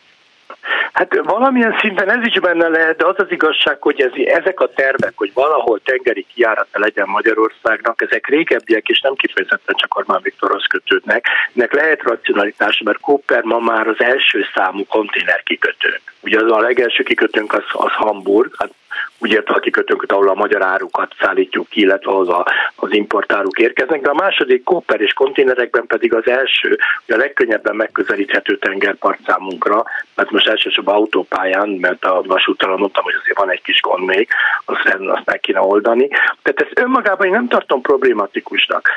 Hát 0.94 1.20
valamilyen 1.22 1.78
szinten 1.80 2.10
ez 2.10 2.26
is 2.26 2.40
benne 2.40 2.68
lehet, 2.68 2.96
de 2.96 3.06
az 3.06 3.14
az 3.18 3.30
igazság, 3.30 3.82
hogy 3.82 4.00
ez, 4.00 4.10
ezek 4.24 4.60
a 4.60 4.72
tervek, 4.72 5.12
hogy 5.16 5.30
valahol 5.34 5.80
tengeri 5.84 6.26
kijárata 6.34 6.78
legyen 6.78 7.08
Magyarországnak, 7.08 8.02
ezek 8.02 8.26
régebbiek 8.26 8.88
és 8.88 9.00
nem 9.00 9.14
kifejezetten 9.14 9.74
csak 9.74 9.94
Armán 9.94 10.20
Viktorhoz 10.22 10.66
kötődnek. 10.66 11.26
Ennek 11.54 11.72
lehet 11.72 12.02
racionalitás, 12.02 12.80
mert 12.84 13.00
Cooper 13.00 13.42
ma 13.42 13.58
már 13.58 13.88
az 13.88 14.00
első 14.00 14.44
számú 14.54 14.84
konténer 14.86 15.42
kikötő. 15.42 16.00
Ugye 16.20 16.38
az 16.44 16.50
a 16.50 16.60
legelső 16.60 17.02
kikötőnk 17.02 17.52
az, 17.52 17.64
az 17.72 17.92
Hamburg, 17.92 18.54
hát 18.58 18.70
úgy 19.24 19.32
értem 19.32 19.54
a 19.54 19.58
kikötőnket, 19.58 20.12
ahol 20.12 20.28
a 20.28 20.34
magyar 20.34 20.62
árukat 20.62 21.14
szállítjuk 21.20 21.68
ki, 21.68 21.80
illetve 21.80 22.16
az, 22.16 22.28
a, 22.28 22.46
az 22.76 22.92
importáruk 22.92 23.58
érkeznek, 23.58 24.00
de 24.00 24.10
a 24.10 24.14
második 24.14 24.62
kóper 24.62 25.00
és 25.00 25.12
konténerekben 25.12 25.86
pedig 25.86 26.14
az 26.14 26.28
első, 26.28 26.78
a 27.08 27.16
legkönnyebben 27.16 27.76
megközelíthető 27.76 28.58
tengerpart 28.58 29.18
számunkra, 29.26 29.84
mert 30.14 30.30
most 30.30 30.48
elsősorban 30.48 30.94
autópályán, 30.94 31.68
mert 31.68 32.04
a 32.04 32.22
vasúttalon 32.26 32.78
mondtam, 32.78 33.04
hogy 33.04 33.14
azért 33.22 33.38
van 33.38 33.50
egy 33.50 33.62
kis 33.62 33.80
gond 33.80 34.04
még, 34.04 34.28
azt, 34.64 34.98
azt 35.06 35.24
meg 35.24 35.40
kéne 35.40 35.60
oldani. 35.60 36.08
Tehát 36.42 36.60
ezt 36.60 36.78
önmagában 36.78 37.26
én 37.26 37.32
nem 37.32 37.48
tartom 37.48 37.80
problématikusnak. 37.80 38.88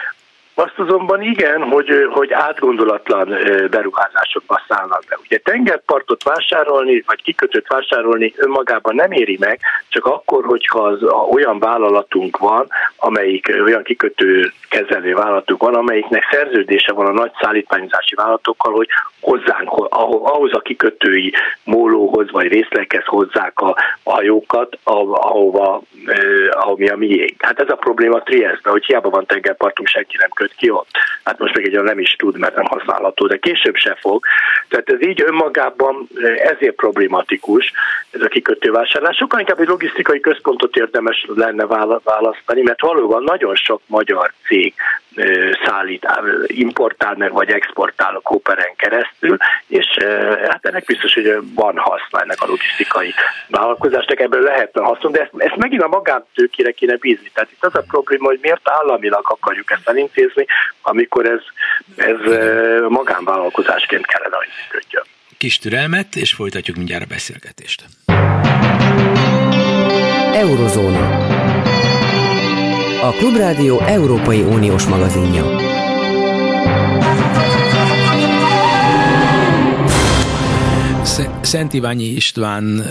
Azt 0.59 0.79
azonban 0.79 1.21
igen, 1.21 1.61
hogy, 1.61 2.07
hogy 2.13 2.31
átgondolatlan 2.31 3.27
beruházásokba 3.69 4.61
szállnak 4.67 5.03
be. 5.09 5.17
Ugye 5.23 5.37
tengerpartot 5.37 6.23
vásárolni, 6.23 7.03
vagy 7.05 7.21
kikötőt 7.21 7.67
vásárolni 7.67 8.33
önmagában 8.37 8.95
nem 8.95 9.11
éri 9.11 9.37
meg, 9.39 9.59
csak 9.87 10.05
akkor, 10.05 10.45
hogyha 10.45 10.79
az, 10.79 11.03
olyan 11.31 11.59
vállalatunk 11.59 12.37
van, 12.37 12.67
amelyik 12.95 13.55
olyan 13.65 13.83
kikötő 13.83 14.51
kezelő 14.69 15.13
vállalatunk 15.13 15.61
van, 15.63 15.75
amelyiknek 15.75 16.23
szerződése 16.31 16.93
van 16.93 17.05
a 17.05 17.11
nagy 17.11 17.31
szállítmányozási 17.41 18.15
vállalatokkal, 18.15 18.73
hogy 18.73 18.87
hozzánk, 19.19 19.69
ahhoz 20.23 20.53
a 20.53 20.59
kikötői 20.59 21.33
mólóhoz 21.63 22.31
vagy 22.31 22.47
részleghez 22.47 23.05
hozzák 23.05 23.59
a, 23.59 23.75
hajókat, 24.03 24.77
ahova, 24.83 25.81
ami 26.49 26.87
a 26.87 26.95
miénk. 26.95 27.43
Hát 27.43 27.59
ez 27.59 27.69
a 27.69 27.75
probléma 27.75 28.23
Trieste, 28.23 28.69
hogy 28.69 28.85
hiába 28.85 29.09
van 29.09 29.25
tengerpartunk, 29.25 29.87
senki 29.87 30.15
nem 30.19 30.29
köt 30.47 30.57
ki 30.57 30.69
ott. 30.69 30.89
Hát 31.23 31.39
most 31.39 31.55
még 31.55 31.65
egy 31.65 31.81
nem 31.83 31.99
is 31.99 32.15
tud, 32.15 32.37
mert 32.37 32.55
nem 32.55 32.65
használható, 32.65 33.27
de 33.27 33.37
később 33.37 33.75
se 33.75 33.97
fog. 33.99 34.25
Tehát 34.69 34.89
ez 34.89 35.01
így 35.01 35.21
önmagában 35.21 36.07
ezért 36.37 36.75
problematikus, 36.75 37.71
ez 38.11 38.21
a 38.21 38.27
kikötővásárlás. 38.27 39.15
Sokkal 39.17 39.39
inkább 39.39 39.59
egy 39.59 39.67
logisztikai 39.67 40.19
központot 40.19 40.75
érdemes 40.75 41.25
lenne 41.35 41.65
választani, 42.03 42.61
mert 42.61 42.81
valóban 42.81 43.23
nagyon 43.23 43.55
sok 43.55 43.81
magyar 43.85 44.33
cég 44.47 44.73
szállít, 45.65 46.07
importál 46.47 47.15
meg, 47.15 47.31
vagy 47.31 47.49
exportál 47.49 48.15
a 48.15 48.19
Kooperen 48.19 48.75
keresztül, 48.75 49.37
és 49.67 49.85
hát 50.47 50.65
ennek 50.65 50.85
biztos, 50.85 51.13
hogy 51.13 51.37
van 51.55 51.77
haszna 51.77 52.21
ennek 52.21 52.41
a 52.41 52.47
logisztikai 52.47 53.13
vállalkozásnak, 53.47 54.19
ebből 54.19 54.41
lehetne 54.41 54.81
haszon, 54.81 55.11
de 55.11 55.21
ezt, 55.21 55.31
ezt 55.37 55.55
megint 55.55 55.81
a 55.81 55.87
magántőkére 55.87 56.71
kéne 56.71 56.95
bízni. 56.95 57.31
Tehát 57.33 57.51
itt 57.51 57.65
az 57.65 57.75
a 57.75 57.83
probléma, 57.87 58.25
hogy 58.25 58.39
miért 58.41 58.69
államilag 58.69 59.25
akarjuk 59.29 59.71
ezt 59.71 59.89
elintézni, 59.89 60.45
amikor 60.81 61.25
ez, 61.25 61.41
ez 61.95 62.19
magánvállalkozásként 62.87 64.05
kellene, 64.05 64.35
hogy 64.35 64.47
működjön. 64.63 65.03
Kis 65.37 65.57
türelmet, 65.57 66.15
és 66.15 66.33
folytatjuk 66.33 66.77
mindjárt 66.77 67.03
a 67.03 67.07
beszélgetést. 67.09 67.83
Eurozóna 70.33 71.36
a 73.01 73.11
Klubrádió 73.11 73.79
Európai 73.79 74.41
Uniós 74.41 74.85
magazinja. 74.85 75.45
Szent 81.41 81.73
Iványi 81.73 82.05
István 82.05 82.85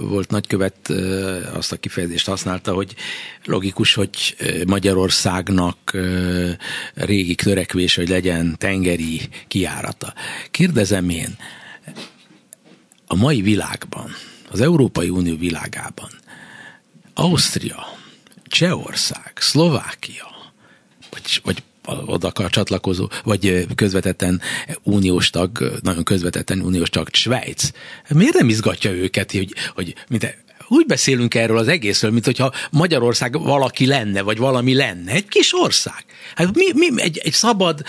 volt 0.00 0.30
nagykövet, 0.30 0.92
azt 1.54 1.72
a 1.72 1.76
kifejezést 1.76 2.26
használta, 2.26 2.72
hogy 2.72 2.94
logikus, 3.44 3.94
hogy 3.94 4.36
Magyarországnak 4.66 5.96
régi 6.94 7.34
törekvés, 7.34 7.94
hogy 7.94 8.08
legyen 8.08 8.54
tengeri 8.58 9.20
kiárata. 9.48 10.14
Kérdezem 10.50 11.08
én, 11.08 11.36
a 13.06 13.16
mai 13.16 13.40
világban, 13.40 14.10
az 14.50 14.60
Európai 14.60 15.08
Unió 15.08 15.36
világában, 15.36 16.10
Ausztria, 17.14 17.97
Csehország, 18.48 19.32
Szlovákia, 19.34 20.52
vagy, 21.10 21.40
vagy 21.44 21.62
oda 22.06 22.32
csatlakozó, 22.48 23.08
vagy 23.24 23.66
közvetetten 23.74 24.40
uniós 24.82 25.30
tag, 25.30 25.78
nagyon 25.82 26.04
közvetetten 26.04 26.60
uniós 26.60 26.90
tag, 26.90 27.08
Svájc. 27.12 27.70
Miért 28.08 28.34
nem 28.34 28.48
izgatja 28.48 28.90
őket, 28.90 29.32
hogy, 29.32 29.54
hogy 29.74 29.94
mint 30.08 30.36
úgy 30.68 30.86
beszélünk 30.86 31.34
erről 31.34 31.58
az 31.58 31.68
egészről, 31.68 32.10
mint 32.10 32.24
hogyha 32.24 32.52
Magyarország 32.70 33.40
valaki 33.40 33.86
lenne, 33.86 34.22
vagy 34.22 34.38
valami 34.38 34.74
lenne. 34.74 35.12
Egy 35.12 35.28
kis 35.28 35.54
ország. 35.54 36.04
Hát 36.34 36.54
mi, 36.54 36.64
mi 36.74 37.02
egy, 37.02 37.18
egy 37.18 37.32
szabad 37.32 37.84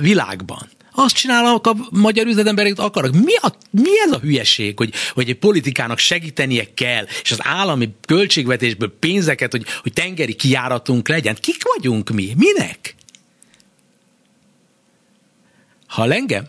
világban 0.00 0.68
azt 0.92 1.14
csinálnak 1.14 1.66
a 1.66 1.76
magyar 1.90 2.26
üzletemberek, 2.26 2.78
akarnak. 2.78 3.12
Mi, 3.24 3.34
a, 3.34 3.54
mi 3.70 4.00
ez 4.04 4.12
a 4.12 4.18
hülyeség, 4.18 4.76
hogy, 4.78 4.92
hogy 5.14 5.28
egy 5.28 5.38
politikának 5.38 5.98
segítenie 5.98 6.74
kell, 6.74 7.06
és 7.22 7.30
az 7.30 7.38
állami 7.42 7.88
költségvetésből 8.06 8.98
pénzeket, 8.98 9.50
hogy, 9.50 9.64
hogy 9.82 9.92
tengeri 9.92 10.34
kiáratunk 10.34 11.08
legyen? 11.08 11.36
Kik 11.40 11.62
vagyunk 11.76 12.10
mi? 12.10 12.34
Minek? 12.36 12.94
Ha 15.86 16.12
engem? 16.12 16.48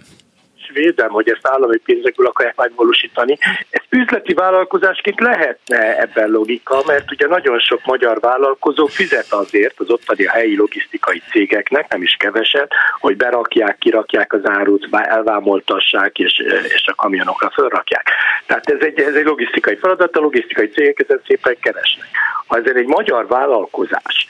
Védem, 0.73 1.10
hogy 1.10 1.29
ezt 1.29 1.47
állami 1.47 1.77
pénzekből 1.77 2.27
akarják 2.27 2.55
megvalósítani. 2.55 3.38
Ez 3.69 3.81
üzleti 3.89 4.34
vállalkozásként 4.34 5.19
lehetne 5.19 5.99
ebben 5.99 6.29
logika, 6.29 6.84
mert 6.86 7.12
ugye 7.12 7.27
nagyon 7.27 7.60
sok 7.60 7.86
magyar 7.86 8.19
vállalkozó 8.19 8.86
fizet 8.86 9.27
azért 9.29 9.79
az 9.79 9.89
ottani 9.89 10.25
helyi 10.25 10.55
logisztikai 10.55 11.21
cégeknek, 11.31 11.89
nem 11.89 12.01
is 12.01 12.15
keveset, 12.19 12.71
hogy 12.99 13.17
berakják, 13.17 13.77
kirakják 13.77 14.34
az 14.34 14.41
árut, 14.43 14.88
elvámoltassák, 14.91 16.19
és, 16.19 16.39
és 16.63 16.84
a 16.86 16.95
kamionokra 16.95 17.49
felrakják. 17.49 18.10
Tehát 18.45 18.69
ez 18.69 18.79
egy, 18.79 18.99
ez 18.99 19.15
egy 19.15 19.25
logisztikai 19.25 19.75
feladat, 19.75 20.15
a 20.15 20.19
logisztikai 20.19 20.69
cégek 20.69 20.99
ezen 20.99 21.21
szépen 21.27 21.55
keresnek. 21.62 22.07
Ha 22.47 22.57
ez 22.57 22.75
egy 22.75 22.86
magyar 22.86 23.27
vállalkozás 23.27 24.27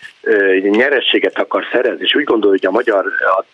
nyerességet 0.62 1.40
akar 1.40 1.68
szerezni, 1.72 2.04
és 2.04 2.16
úgy 2.16 2.24
gondolja, 2.24 2.58
hogy 2.60 2.66
a 2.66 2.72
magyar, 2.72 3.06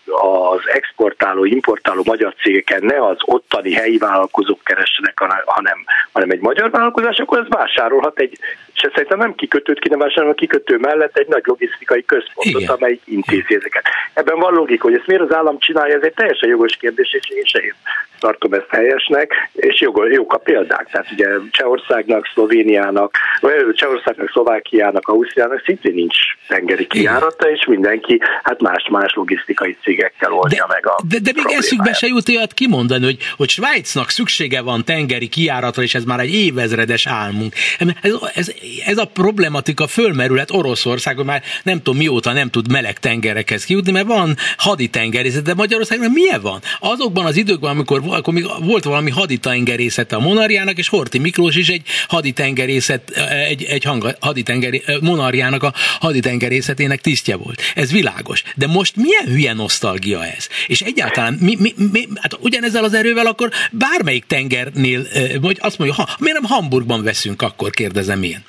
az 0.06 0.70
exportáló, 0.74 1.46
importáló 1.46 2.02
magyar 2.06 2.34
cégeken 2.42 2.84
ne 2.84 3.06
az 3.06 3.18
ottani 3.26 3.74
helyi 3.74 3.98
vállalkozók 3.98 4.64
keressenek, 4.64 5.20
hanem, 5.46 5.78
hanem 6.12 6.30
egy 6.30 6.40
magyar 6.40 6.70
vállalkozás, 6.70 7.18
akkor 7.18 7.40
ez 7.40 7.48
vásárolhat 7.50 8.20
egy, 8.20 8.40
és 8.74 8.90
szerintem 8.94 9.18
nem 9.18 9.36
kikötőt 9.36 9.80
kéne 9.80 9.98
vásárolni, 9.98 10.32
a 10.32 10.40
kikötő 10.40 10.78
mellett 10.78 11.18
egy 11.18 11.28
nagy 11.28 11.44
logisztikai 11.46 12.06
központot, 12.06 12.62
Igen. 12.62 12.76
amely 12.76 13.00
intézi 13.06 13.56
ezeket. 13.56 13.84
Ebben 14.14 14.40
van 14.40 14.54
logika, 14.54 14.88
hogy 14.88 14.98
ezt 14.98 15.08
miért 15.08 15.24
az 15.24 15.34
állam 15.34 15.60
csinálja, 15.60 15.96
ez 15.96 16.04
egy 16.04 16.14
teljesen 16.14 16.50
jogos 16.50 16.76
kérdés, 16.76 17.14
és 17.14 17.30
én 17.30 17.44
se 17.44 17.62
tartom 18.20 18.54
ezt 18.54 18.70
helyesnek, 18.70 19.50
és 19.54 19.82
jó, 19.82 20.06
jók 20.06 20.34
a 20.34 20.38
példák. 20.38 20.88
Tehát 20.92 21.12
ugye 21.12 21.28
Csehországnak, 21.52 22.30
Szlovéniának, 22.34 23.18
vagy 23.40 23.54
Csehországnak, 23.74 24.30
Szlovákiának, 24.30 25.08
Ausztriának 25.08 25.62
szintén 25.66 25.94
nincs 25.94 26.18
tengeri 26.48 26.88
kijárata, 26.88 27.50
és 27.50 27.66
mindenki 27.66 28.22
hát 28.44 28.62
más-más 28.62 29.14
logisztikai 29.14 29.78
cégekkel 29.84 30.32
oldja 30.32 30.66
de, 30.68 30.74
meg 30.74 30.88
a 30.88 30.96
De, 31.10 31.18
de 31.20 31.32
még 31.36 31.46
eszükbe 31.58 31.94
se 31.94 32.08
jut 32.08 32.30
olyat 32.30 32.54
kimondani, 32.54 33.04
hogy, 33.04 33.18
hogy 33.38 33.50
Svájcnak 33.50 34.10
szüksége 34.10 34.62
van 34.62 34.84
tengeri 34.86 35.28
kijáratra, 35.28 35.84
és 35.84 35.96
ez 35.96 36.04
már 36.04 36.20
egy 36.20 36.34
évezredes 36.34 37.08
álmunk. 37.08 37.54
Ez, 38.02 38.14
ez, 38.34 38.52
ez 38.86 38.98
a 38.98 39.06
problematika 39.06 39.88
fölmerülhet 39.88 40.52
Oroszországon, 40.52 41.26
már 41.26 41.42
nem 41.64 41.78
tudom 41.78 41.98
mióta 41.98 42.34
nem 42.34 42.50
tud 42.50 42.72
meleg 42.72 43.00
tengerekhez 43.00 43.66
kijutni, 43.66 43.92
mert 43.92 44.08
van 44.08 44.36
haditengerészet, 44.58 45.44
de 45.44 45.54
Magyarországon 45.54 46.12
milyen 46.12 46.42
van? 46.42 46.60
Azokban 46.80 47.26
az 47.26 47.38
időkben, 47.38 47.72
amikor 47.72 48.02
akkor 48.10 48.34
még 48.34 48.46
volt 48.60 48.84
valami 48.84 49.10
haditengerészet 49.10 50.12
a 50.12 50.20
Monarjának, 50.20 50.78
és 50.78 50.88
Horti 50.88 51.18
Miklós 51.18 51.56
is 51.56 51.68
egy 51.68 51.82
haditengerészet, 52.08 53.10
egy, 53.50 53.64
egy 53.64 53.84
hang, 53.84 54.16
haditengeri, 54.20 54.84
Monarjának 55.02 55.64
a 55.64 55.74
haditengerészetének 56.00 57.02
tisztje 57.02 57.36
volt. 57.36 57.62
Ez 57.76 57.92
világos. 57.92 58.44
De 58.56 58.68
most 58.68 58.96
milyen 58.96 59.26
hülye 59.26 59.54
nosztalgia 59.54 60.26
ez? 60.26 60.48
És 60.68 60.82
egyáltalán 60.82 61.38
mi, 61.42 61.56
mi, 61.60 61.74
mi, 61.92 62.08
hát 62.16 62.38
ugyanezzel 62.40 62.84
az 62.84 62.94
erővel 62.94 63.26
akkor 63.26 63.52
bármelyik 63.72 64.26
tengernél, 64.26 65.08
vagy 65.42 65.58
azt 65.62 65.78
mondja, 65.78 65.96
ha, 65.96 66.16
miért 66.20 66.40
nem 66.40 66.52
Hamburgban 66.52 67.04
veszünk, 67.04 67.42
akkor 67.42 67.70
kérdezem 67.70 68.24
én. 68.24 68.44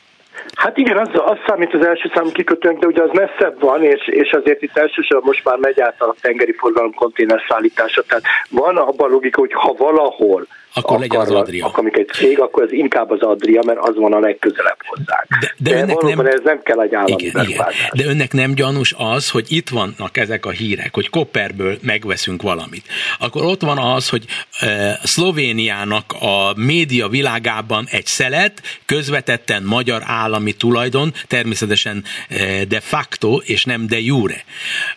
Hát 0.59 0.77
igen, 0.79 0.97
az, 0.97 1.09
az 1.13 1.39
számít 1.47 1.75
az 1.75 1.87
első 1.87 2.11
számú 2.15 2.33
kikötőnk, 2.33 2.79
de 2.79 2.87
ugye 2.87 3.03
az 3.03 3.11
messzebb 3.13 3.61
van, 3.61 3.83
és, 3.83 4.09
és 4.09 4.31
azért 4.31 4.63
itt 4.63 4.77
elsősorban 4.77 5.27
most 5.27 5.45
már 5.45 5.59
megy 5.59 5.81
át 5.81 6.01
a 6.01 6.15
tengeri 6.21 6.53
forgalom 6.53 6.95
konténer 6.95 7.41
szállítása. 7.49 8.03
Tehát 8.03 8.25
van 8.51 8.77
abban 8.77 9.11
logika, 9.11 9.41
hogy 9.41 9.53
ha 9.53 9.75
valahol 9.79 10.47
akkor 10.79 10.99
legyen 10.99 11.21
az 11.21 11.31
Adria. 11.31 11.67
Akkor 11.67 11.79
amikor 11.79 12.01
egy 12.01 12.09
cég, 12.09 12.41
akkor 12.41 12.63
ez 12.63 12.73
inkább 12.73 13.11
az 13.11 13.21
Adria, 13.21 13.63
mert 13.65 13.79
az 13.79 13.97
van 13.97 14.13
a 14.13 14.19
legközelebb 14.19 14.77
hozzánk. 14.87 15.27
De, 15.41 15.53
de, 15.57 15.71
de 15.71 15.83
önnek 15.83 16.17
nem, 16.17 16.27
ez 16.27 16.41
nem 16.45 16.63
kell 16.63 16.81
egy 16.81 16.95
állami 16.95 17.23
igen, 17.23 17.49
igen. 17.49 17.67
De 17.93 18.05
önnek 18.05 18.33
nem 18.33 18.55
gyanús 18.55 18.95
az, 18.97 19.31
hogy 19.31 19.47
itt 19.49 19.69
vannak 19.69 20.17
ezek 20.17 20.47
a 20.47 20.51
hírek, 20.51 20.95
hogy 20.95 21.11
Kopperből 21.11 21.79
megveszünk 21.83 22.43
valamit. 22.43 22.85
Akkor 23.19 23.45
ott 23.45 23.61
van 23.61 23.79
az, 23.79 24.09
hogy 24.09 24.25
e, 24.61 24.99
Szlovéniának 25.03 26.13
a 26.21 26.53
média 26.57 27.09
világában 27.09 27.87
egy 27.91 28.07
szelet, 28.07 28.63
közvetetten 28.87 29.63
magyar 29.63 30.03
állami 30.05 30.53
tulajdon, 30.53 31.13
természetesen 31.27 32.05
e, 32.29 32.65
de 32.65 32.81
facto 32.81 33.41
és 33.45 33.65
nem 33.65 33.87
de 33.87 34.01
jure. 34.01 34.45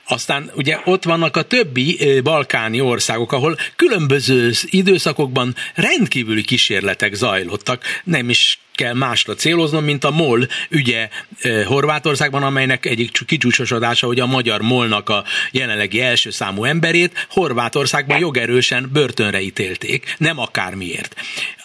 Aztán 0.08 0.52
ugye 0.56 0.80
ott 0.86 1.04
vannak 1.04 1.38
a 1.38 1.42
többi 1.42 1.98
e, 2.00 2.22
balkáni 2.22 2.82
országok, 2.82 3.32
ahol 3.32 3.58
különböző 3.76 4.52
időszakokban 4.70 5.56
rendkívüli 5.76 6.44
kísérletek 6.44 7.14
zajlottak, 7.14 7.84
nem 8.04 8.30
is 8.30 8.60
kell 8.76 8.94
másra 8.94 9.34
céloznom, 9.34 9.84
mint 9.84 10.04
a 10.04 10.12
MOL 10.12 10.48
ügye 10.70 11.10
Horvátországban, 11.66 12.44
amelynek 12.44 12.86
egyik 12.86 13.26
kicsúcsosodása, 13.26 14.08
hogy 14.08 14.20
a 14.20 14.26
magyar 14.26 14.62
MOL-nak 14.62 15.10
a 15.10 15.24
jelenlegi 15.52 16.02
első 16.02 16.30
számú 16.30 16.64
emberét 16.64 17.28
Horvátországban 17.30 18.20
jogerősen 18.20 18.90
börtönre 18.94 19.42
ítélték, 19.42 20.16
nem 20.18 20.40
akármiért. 20.40 21.16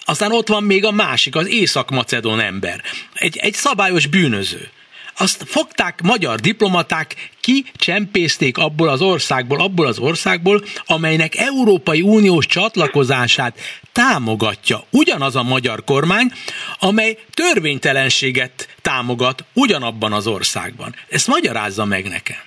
Aztán 0.04 0.32
ott 0.32 0.48
van 0.48 0.64
még 0.64 0.84
a 0.84 0.90
másik, 0.90 1.36
az 1.36 1.48
észak-macedon 1.48 2.40
ember. 2.40 2.82
Egy, 3.14 3.36
egy 3.36 3.54
szabályos 3.54 4.06
bűnöző 4.06 4.70
azt 5.16 5.44
fogták 5.46 6.02
magyar 6.02 6.40
diplomaták, 6.40 7.30
kicsempészték 7.40 8.58
abból 8.58 8.88
az 8.88 9.00
országból, 9.00 9.60
abból 9.60 9.86
az 9.86 9.98
országból, 9.98 10.64
amelynek 10.86 11.36
Európai 11.36 12.00
Uniós 12.00 12.46
csatlakozását 12.46 13.58
támogatja 13.92 14.84
ugyanaz 14.90 15.36
a 15.36 15.42
magyar 15.42 15.84
kormány, 15.84 16.32
amely 16.78 17.18
törvénytelenséget 17.34 18.68
támogat 18.82 19.44
ugyanabban 19.52 20.12
az 20.12 20.26
országban. 20.26 20.94
Ezt 21.08 21.26
magyarázza 21.26 21.84
meg 21.84 22.08
nekem. 22.08 22.45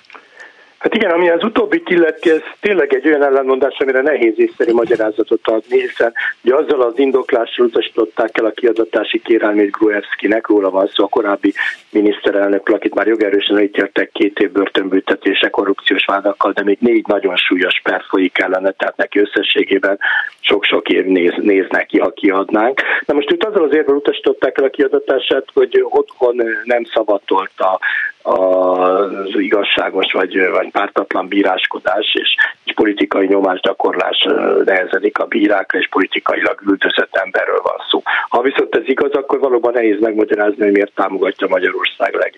Hát 0.80 0.94
igen, 0.94 1.10
ami 1.10 1.30
az 1.30 1.44
utóbbi 1.44 1.82
illeti, 1.86 2.30
ez 2.30 2.40
tényleg 2.60 2.94
egy 2.94 3.06
olyan 3.06 3.22
ellenmondás, 3.22 3.76
amire 3.78 4.02
nehéz 4.02 4.34
észszerű 4.36 4.72
magyarázatot 4.72 5.40
adni, 5.48 5.80
hiszen 5.80 6.12
ugye 6.44 6.54
azzal 6.54 6.80
az 6.80 6.98
indoklással 6.98 7.66
utasították 7.66 8.38
el 8.38 8.44
a 8.44 8.50
kiadatási 8.50 9.20
kérelmét 9.22 9.70
Gruevskinek, 9.70 10.46
róla 10.46 10.70
van 10.70 10.86
szó 10.86 11.04
a 11.04 11.08
korábbi 11.08 11.52
miniszterelnök, 11.90 12.68
akit 12.68 12.94
már 12.94 13.06
jogerősen 13.06 13.60
ítéltek 13.60 14.10
két 14.12 14.38
év 14.38 14.50
börtönbüntetése 14.50 15.48
korrupciós 15.48 16.04
vádakkal, 16.04 16.52
de 16.52 16.62
még 16.62 16.78
négy 16.80 17.06
nagyon 17.06 17.36
súlyos 17.36 17.80
per 17.82 18.02
folyik 18.08 18.38
ellene, 18.38 18.70
tehát 18.70 18.96
neki 18.96 19.18
összességében 19.18 19.98
sok-sok 20.40 20.88
év 20.88 21.04
néz, 21.04 21.34
néz 21.36 21.66
neki, 21.68 21.98
ha 21.98 22.10
kiadnánk. 22.10 22.80
Na 23.06 23.14
most 23.14 23.30
itt 23.30 23.44
azzal 23.44 23.64
az 23.64 23.74
érvel 23.74 23.94
utasították 23.94 24.58
el 24.58 24.64
a 24.64 24.70
kiadatását, 24.70 25.44
hogy 25.54 25.84
otthon 25.90 26.42
nem 26.64 26.84
szavatolta 26.84 27.78
az 28.22 29.38
igazságos 29.38 30.12
vagy, 30.12 30.48
vagy 30.50 30.69
pártatlan 30.70 31.28
bíráskodás 31.28 32.14
és, 32.14 32.36
és 32.64 32.72
politikai 32.74 33.26
nyomásgyakorlás 33.26 34.26
nehezedik 34.64 35.18
a 35.18 35.26
bírákra, 35.26 35.78
és 35.78 35.88
politikailag 35.88 36.60
üldözött 36.66 37.16
emberről 37.16 37.60
van 37.62 37.78
szó. 37.90 38.02
Ha 38.28 38.40
viszont 38.42 38.74
ez 38.74 38.88
igaz, 38.88 39.12
akkor 39.12 39.38
valóban 39.38 39.72
nehéz 39.72 40.00
megmagyarázni, 40.00 40.62
hogy 40.62 40.72
miért 40.72 40.94
támogatja 40.94 41.48
Magyarország 41.48 42.14
leg, 42.14 42.34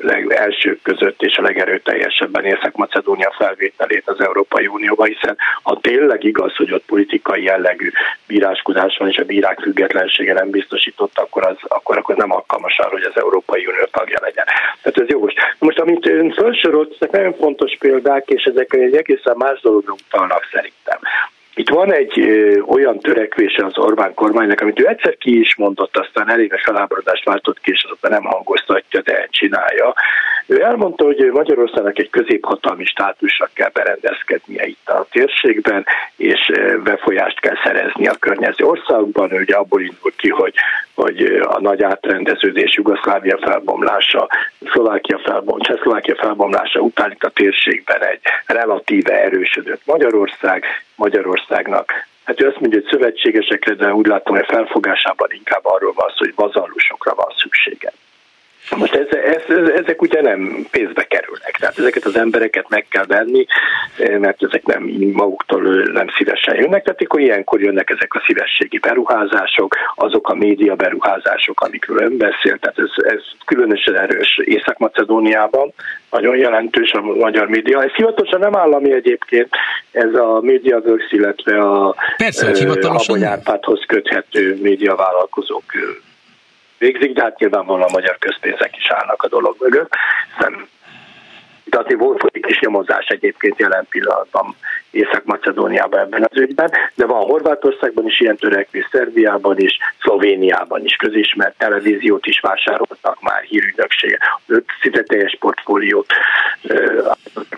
legelsők 0.00 0.82
között 0.82 1.22
és 1.22 1.36
a 1.36 1.42
legerőteljesebben 1.42 2.44
Észak-Macedónia 2.44 3.34
felvételét 3.38 4.02
az 4.08 4.20
Európai 4.20 4.66
Unióba, 4.66 5.04
hiszen 5.04 5.36
ha 5.62 5.78
tényleg 5.80 6.24
igaz, 6.24 6.56
hogy 6.56 6.72
ott 6.72 6.84
politikai 6.84 7.42
jellegű 7.42 7.90
bíráskodás 8.26 8.96
van, 8.96 9.08
és 9.08 9.16
a 9.16 9.24
bírák 9.24 9.60
függetlensége 9.60 10.32
nem 10.32 10.50
biztosított, 10.50 11.18
akkor 11.18 11.46
az, 11.46 11.56
akkor, 11.68 11.96
akkor 11.96 12.16
nem 12.16 12.32
alkalmas 12.32 12.78
arra, 12.78 12.90
hogy 12.90 13.10
az 13.14 13.20
Európai 13.22 13.66
Unió 13.66 13.84
tagja 13.90 14.18
legyen. 14.20 14.44
Tehát 14.82 14.98
ez 15.00 15.08
jogos. 15.08 15.32
Most 15.58 15.78
amit 15.78 16.06
ön 16.06 16.32
felsorolt, 16.32 16.94
ezek 16.94 17.10
nagyon 17.10 17.34
fontos 17.34 17.76
példák, 17.78 18.28
és 18.28 18.42
ezek 18.42 18.72
egy 18.72 18.96
egészen 18.96 19.36
más 19.36 19.60
dologra 19.60 19.92
utalnak 19.92 20.48
szerintem. 20.52 20.98
Itt 21.58 21.68
van 21.68 21.92
egy 21.92 22.18
ö, 22.18 22.60
olyan 22.60 22.98
törekvése 22.98 23.64
az 23.64 23.78
Orbán 23.78 24.14
kormánynak, 24.14 24.60
amit 24.60 24.80
ő 24.80 24.88
egyszer 24.88 25.16
ki 25.16 25.38
is 25.40 25.56
mondott, 25.56 25.96
aztán 25.96 26.30
eléve 26.30 26.60
felábradást 26.64 27.24
váltott 27.24 27.60
ki, 27.60 27.70
és 27.70 27.86
aztán 27.92 28.10
nem 28.10 28.22
hangoztatja, 28.22 29.00
de 29.00 29.26
csinálja. 29.30 29.94
Ő 30.46 30.62
elmondta, 30.62 31.04
hogy 31.04 31.30
Magyarországnak 31.32 31.98
egy 31.98 32.10
középhatalmi 32.10 32.84
státusra 32.84 33.48
kell 33.52 33.70
berendezkednie 33.72 34.66
itt 34.66 34.88
a 34.88 35.06
térségben, 35.10 35.86
és 36.16 36.50
befolyást 36.84 37.40
kell 37.40 37.56
szerezni 37.64 38.06
a 38.06 38.16
környező 38.18 38.64
országokban. 38.64 39.32
Ő 39.32 39.40
ugye 39.40 39.56
abból 39.56 39.80
indul 39.80 40.12
ki, 40.16 40.28
hogy, 40.28 40.54
hogy 41.02 41.22
a 41.42 41.60
nagy 41.60 41.82
átrendeződés, 41.82 42.76
Jugoszlávia 42.76 43.38
felbomlása, 43.40 44.28
Szlovákia 44.72 45.18
felbomlása, 45.18 45.72
Csehszlovákia 45.72 46.16
felbomlása 46.16 46.80
után 46.80 47.10
itt 47.10 47.22
a 47.22 47.30
térségben 47.30 48.02
egy 48.02 48.20
relatíve 48.46 49.22
erősödött 49.22 49.80
Magyarország, 49.84 50.64
Magyarországnak 50.94 51.92
Hát 52.24 52.42
ő 52.42 52.46
azt 52.46 52.60
mondja, 52.60 52.80
hogy 52.80 52.90
szövetségesekre, 52.90 53.74
de 53.74 53.94
úgy 53.94 54.06
látom, 54.06 54.36
hogy 54.36 54.46
felfogásában 54.48 55.28
inkább 55.30 55.60
arról 55.62 55.92
van 55.92 56.08
szó, 56.08 56.14
hogy 56.16 56.34
vazallusokra 56.34 57.14
van 57.14 57.34
szüksége. 57.36 57.92
Most 58.76 58.94
ez, 58.94 59.06
ez, 59.10 59.68
ezek 59.68 60.02
ugye 60.02 60.20
nem 60.20 60.66
pénzbe 60.70 61.04
kerülnek, 61.04 61.56
tehát 61.58 61.78
ezeket 61.78 62.04
az 62.04 62.16
embereket 62.16 62.68
meg 62.68 62.86
kell 62.88 63.04
venni, 63.06 63.46
mert 64.18 64.42
ezek 64.42 64.66
nem 64.66 64.82
maguktól 65.12 65.62
nem 65.92 66.06
szívesen 66.16 66.54
jönnek, 66.54 66.82
tehát 66.82 67.02
akkor 67.02 67.20
ilyenkor 67.20 67.60
jönnek 67.60 67.90
ezek 67.90 68.14
a 68.14 68.22
szívességi 68.26 68.78
beruházások, 68.78 69.76
azok 69.94 70.28
a 70.28 70.34
média 70.34 70.74
beruházások, 70.74 71.60
amikről 71.60 72.02
ön 72.02 72.16
beszél, 72.16 72.58
tehát 72.58 72.78
ez, 72.78 73.04
ez 73.14 73.22
különösen 73.44 73.98
erős 73.98 74.40
Észak-Macedóniában, 74.44 75.72
nagyon 76.10 76.36
jelentős 76.36 76.92
a 76.92 77.00
magyar 77.00 77.48
média. 77.48 77.82
Ez 77.82 77.90
hivatalosan 77.90 78.40
nem 78.40 78.56
állami 78.56 78.92
egyébként, 78.92 79.48
ez 79.90 80.14
a 80.14 80.40
MediaWorks, 80.42 81.12
illetve 81.12 81.58
a 81.60 81.94
Persze, 82.16 82.66
Habony 82.66 83.24
köthető 83.86 84.58
médiavállalkozók 84.62 85.64
végzik, 86.78 87.12
de 87.12 87.22
hát 87.22 87.38
nyilvánvalóan 87.38 87.88
a 87.88 87.92
magyar 87.92 88.18
közpénzek 88.18 88.76
is 88.76 88.90
állnak 88.90 89.22
a 89.22 89.28
dolog 89.28 89.56
mögött. 89.60 89.92
De 91.64 91.78
azért 91.78 92.00
volt 92.00 92.24
egy 92.32 92.42
kis 92.42 92.58
nyomozás 92.58 93.06
egyébként 93.06 93.58
jelen 93.58 93.86
pillanatban 93.90 94.56
Észak-Macedóniában 94.90 96.00
ebben 96.00 96.26
az 96.30 96.40
ügyben, 96.40 96.70
de 96.94 97.06
van 97.06 97.24
Horvátországban 97.24 98.06
is 98.06 98.20
ilyen 98.20 98.36
törekvés, 98.36 98.88
Szerbiában 98.90 99.58
is, 99.58 99.78
Szlovéniában 100.00 100.84
is 100.84 100.96
közismert 100.96 101.58
televíziót 101.58 102.26
is 102.26 102.40
vásároltak 102.40 103.20
már 103.20 103.42
hírügynöksége, 103.42 104.18
öt 104.46 104.64
szinte 104.80 105.02
teljes 105.02 105.36
portfóliót. 105.40 106.12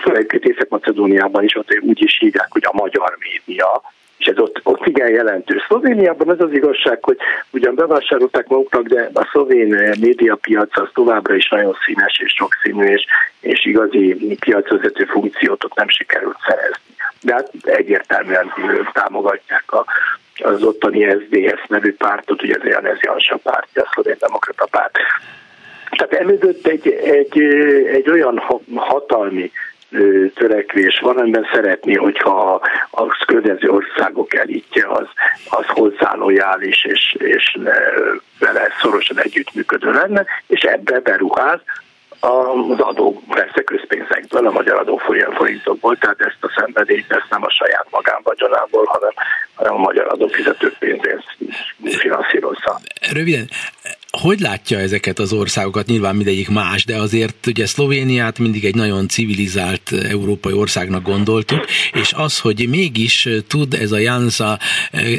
Főleg 0.00 0.40
Észak-Macedóniában 0.42 1.44
is 1.44 1.56
ott 1.56 1.78
úgy 1.80 2.02
is 2.02 2.18
hívják, 2.18 2.48
hogy 2.50 2.64
a 2.64 2.76
magyar 2.76 3.16
média, 3.18 3.82
és 4.20 4.26
ez 4.26 4.38
ott, 4.38 4.60
ott 4.62 4.86
igen 4.86 5.08
jelentős. 5.08 5.64
Szlovéniában 5.66 6.28
az 6.28 6.40
az 6.40 6.52
igazság, 6.52 7.04
hogy 7.04 7.16
ugyan 7.50 7.74
bevásárolták 7.74 8.48
maguknak, 8.48 8.86
de 8.86 9.10
a 9.14 9.28
szlovén 9.32 9.96
médiapiac 10.00 10.78
az 10.78 10.88
továbbra 10.94 11.34
is 11.34 11.48
nagyon 11.48 11.76
színes 11.84 12.20
és 12.24 12.32
sokszínű, 12.32 12.84
és, 12.84 13.04
és 13.40 13.64
igazi 13.64 14.36
piacvezető 14.40 15.04
funkciót 15.04 15.64
ott 15.64 15.74
nem 15.74 15.88
sikerült 15.88 16.36
szerezni. 16.46 16.94
De 17.20 17.32
hát 17.32 17.50
egyértelműen 17.62 18.52
támogatják 18.92 19.72
a, 19.72 19.84
az 20.36 20.62
ottani 20.62 21.10
SDS 21.10 21.66
nevű 21.68 21.94
pártot, 21.94 22.42
ugye 22.42 22.56
az 22.60 22.68
Janez 22.68 22.98
Jansa 23.00 23.36
pártja, 23.36 23.82
a 23.82 23.90
szlovén 23.92 24.16
demokrata 24.18 24.66
párt. 24.70 24.98
Tehát 25.90 26.12
emögött 26.12 26.66
egy, 26.66 26.88
egy, 26.88 27.40
egy 27.92 28.10
olyan 28.10 28.42
hatalmi 28.74 29.50
törekvés 30.34 30.98
van, 30.98 31.16
amiben 31.16 31.46
szeretné, 31.52 31.94
hogyha 31.94 32.60
a 32.90 33.06
környező 33.26 33.68
országok 33.68 34.34
elítje, 34.34 34.86
az, 34.88 35.06
az 35.48 35.64
hozzá 35.66 36.14
lojális 36.14 36.84
és, 36.84 37.16
és 37.18 37.58
vele 38.38 38.68
szorosan 38.80 39.18
együttműködő 39.20 39.90
lenne, 39.90 40.24
és 40.46 40.60
ebbe 40.60 41.00
beruház, 41.00 41.60
az 42.20 42.80
adó 42.80 43.22
persze 43.28 43.62
közpénzekből, 43.62 44.46
a 44.46 44.50
magyar 44.50 44.78
adóforintokból, 44.78 45.96
tehát 45.96 46.20
ezt 46.20 46.36
a 46.40 46.52
szenvedélyt 46.56 47.12
ezt 47.12 47.26
nem 47.30 47.42
a 47.42 47.50
saját 47.50 47.86
magánvagyonából, 47.90 48.84
hanem, 48.84 49.12
hanem 49.54 49.74
a 49.74 49.78
magyar 49.78 50.06
adófizetők 50.08 50.78
pénzén 50.78 51.22
finanszírozza. 51.84 52.80
Röviden, 53.12 53.48
hogy 54.10 54.40
látja 54.40 54.78
ezeket 54.78 55.18
az 55.18 55.32
országokat? 55.32 55.86
Nyilván 55.86 56.16
mindegyik 56.16 56.48
más, 56.48 56.84
de 56.84 56.96
azért 56.96 57.46
ugye 57.46 57.66
Szlovéniát 57.66 58.38
mindig 58.38 58.64
egy 58.64 58.74
nagyon 58.74 59.08
civilizált 59.08 59.92
európai 59.92 60.52
országnak 60.52 61.02
gondoltuk, 61.02 61.66
és 61.92 62.12
az, 62.12 62.38
hogy 62.38 62.68
mégis 62.68 63.28
tud 63.46 63.74
ez 63.74 63.92
a 63.92 63.98
Jansa 63.98 64.58
eh, 64.90 65.18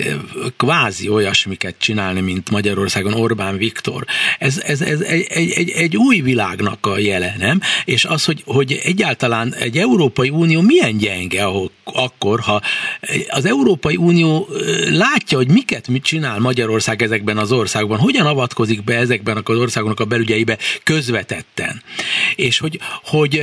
kvázi 0.58 1.10
olyasmiket 1.10 1.76
csinálni, 1.78 2.22
mint 2.22 2.50
Magyarországon 2.50 3.14
Orbán 3.14 3.58
Viktor, 3.58 4.06
ez, 4.38 4.62
ez, 4.66 4.82
ez 4.82 5.02
egy, 5.02 5.26
egy, 5.30 5.52
egy, 5.52 5.70
egy 5.70 5.98
új 5.98 6.22
világnak 6.22 6.86
a 6.86 6.98
jele, 6.98 7.36
nem? 7.40 7.60
És 7.86 8.06
az, 8.06 8.26
hogy, 8.26 8.44
hogy 8.46 8.80
egyáltalán 8.84 9.54
egy 9.54 9.78
Európai 9.78 10.30
Unió 10.30 10.62
milyen 10.62 10.98
gyenge 10.98 11.44
ahol, 11.44 11.72
akkor, 11.84 12.40
ha 12.40 12.62
az 13.30 13.46
Európai 13.46 13.96
Unió 13.96 14.48
eh, 14.52 14.98
látja, 14.98 15.38
hogy 15.38 15.50
miket 15.52 15.88
mit 15.88 16.04
csinál 16.04 16.40
Magyarország 16.40 17.02
ezekben 17.02 17.38
az 17.38 17.52
országokban, 17.52 18.00
hogyan 18.00 18.26
avatkozik 18.26 18.80
be 18.84 18.96
ezekben 18.96 19.42
az 19.44 19.58
országoknak 19.58 20.00
a 20.00 20.06
belügyeibe 20.06 20.58
közvetetten. 20.84 21.84
És 22.36 22.60
hogy, 22.60 22.80
hogy 23.04 23.42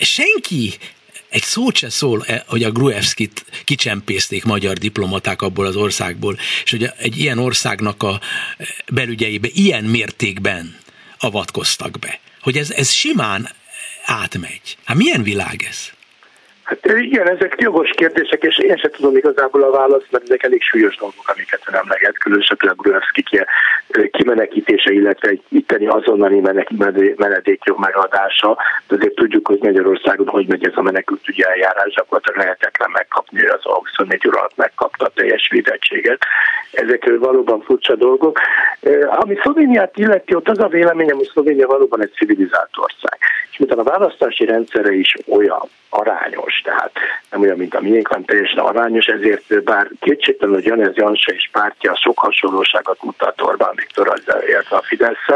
senki 0.00 0.74
egy 1.28 1.42
szót 1.42 1.76
se 1.76 1.90
szól, 1.90 2.24
e, 2.26 2.44
hogy 2.46 2.62
a 2.62 2.70
Gruevskit 2.70 3.44
kicsempészték 3.64 4.44
magyar 4.44 4.76
diplomaták 4.76 5.42
abból 5.42 5.66
az 5.66 5.76
országból, 5.76 6.38
és 6.64 6.70
hogy 6.70 6.90
egy 6.98 7.18
ilyen 7.18 7.38
országnak 7.38 8.02
a 8.02 8.20
belügyeibe 8.92 9.48
ilyen 9.52 9.84
mértékben 9.84 10.76
avatkoztak 11.18 11.98
be. 11.98 12.20
Hogy 12.40 12.58
ez, 12.58 12.70
ez 12.70 12.90
simán 12.90 13.50
átmegy. 14.04 14.76
Hát 14.84 14.96
milyen 14.96 15.22
világ 15.22 15.66
ez? 15.68 15.95
Hát 16.66 16.86
igen, 16.86 17.28
ezek 17.28 17.54
jogos 17.60 17.90
kérdések, 17.90 18.42
és 18.42 18.58
én 18.58 18.76
sem 18.76 18.90
tudom 18.90 19.16
igazából 19.16 19.62
a 19.62 19.70
választ, 19.70 20.10
mert 20.10 20.24
ezek 20.24 20.42
elég 20.42 20.62
súlyos 20.62 20.96
dolgok, 20.96 21.28
amiket 21.34 21.62
ön 21.66 21.74
emleget, 21.74 22.18
különösen 22.18 22.56
a 22.60 22.72
Gruevski 22.72 23.22
kimenekítése, 24.10 24.92
illetve 24.92 25.28
egy 25.28 25.42
itteni 25.48 25.86
azonnali 25.86 26.40
menedékjog 27.16 27.78
megadása. 27.78 28.56
De 28.88 28.94
azért 28.94 29.14
tudjuk, 29.14 29.46
hogy 29.46 29.58
Magyarországon 29.60 30.28
hogy 30.28 30.46
megy 30.46 30.66
ez 30.66 30.72
a 30.74 30.82
menekültügyi 30.82 31.44
eljárás, 31.44 31.94
gyakorlatilag 31.94 32.38
lehetetlen 32.38 32.90
megkapni, 32.92 33.46
az 33.46 33.60
a 33.62 33.74
24 33.74 34.26
óra 34.28 34.38
alatt 34.38 34.56
megkapta 34.56 35.10
teljes 35.14 35.48
védettséget. 35.50 36.22
Ezek 36.72 37.10
valóban 37.18 37.60
furcsa 37.60 37.94
dolgok. 37.94 38.38
Ami 39.06 39.38
Szlovéniát 39.42 39.98
illeti, 39.98 40.34
ott 40.34 40.48
az 40.48 40.58
a 40.58 40.68
véleményem, 40.68 41.16
hogy 41.16 41.28
Szlovénia 41.32 41.66
valóban 41.66 42.02
egy 42.02 42.12
civilizált 42.12 42.70
ország. 42.74 43.18
És 43.50 43.58
miután 43.58 43.78
a 43.78 43.90
választási 43.90 44.44
rendszere 44.44 44.92
is 44.92 45.16
olyan 45.28 45.68
arányos, 45.88 46.60
tehát 46.64 46.92
nem 47.30 47.40
olyan, 47.40 47.56
mint 47.56 47.74
a 47.74 47.80
miénk, 47.80 48.06
hanem 48.06 48.24
teljesen 48.24 48.58
arányos, 48.58 49.06
ezért 49.06 49.64
bár 49.64 49.90
kétségtelenül, 50.00 50.60
hogy 50.60 50.70
Janez 50.70 50.96
Jansa 50.96 51.32
és 51.32 51.48
pártja 51.52 51.96
sok 51.96 52.18
hasonlóságot 52.18 53.02
mutat 53.02 53.42
Orbán 53.42 53.74
Viktor 53.76 54.08
azzal, 54.08 54.42
illetve 54.48 54.76
a 54.76 54.82
fidesz 54.82 55.26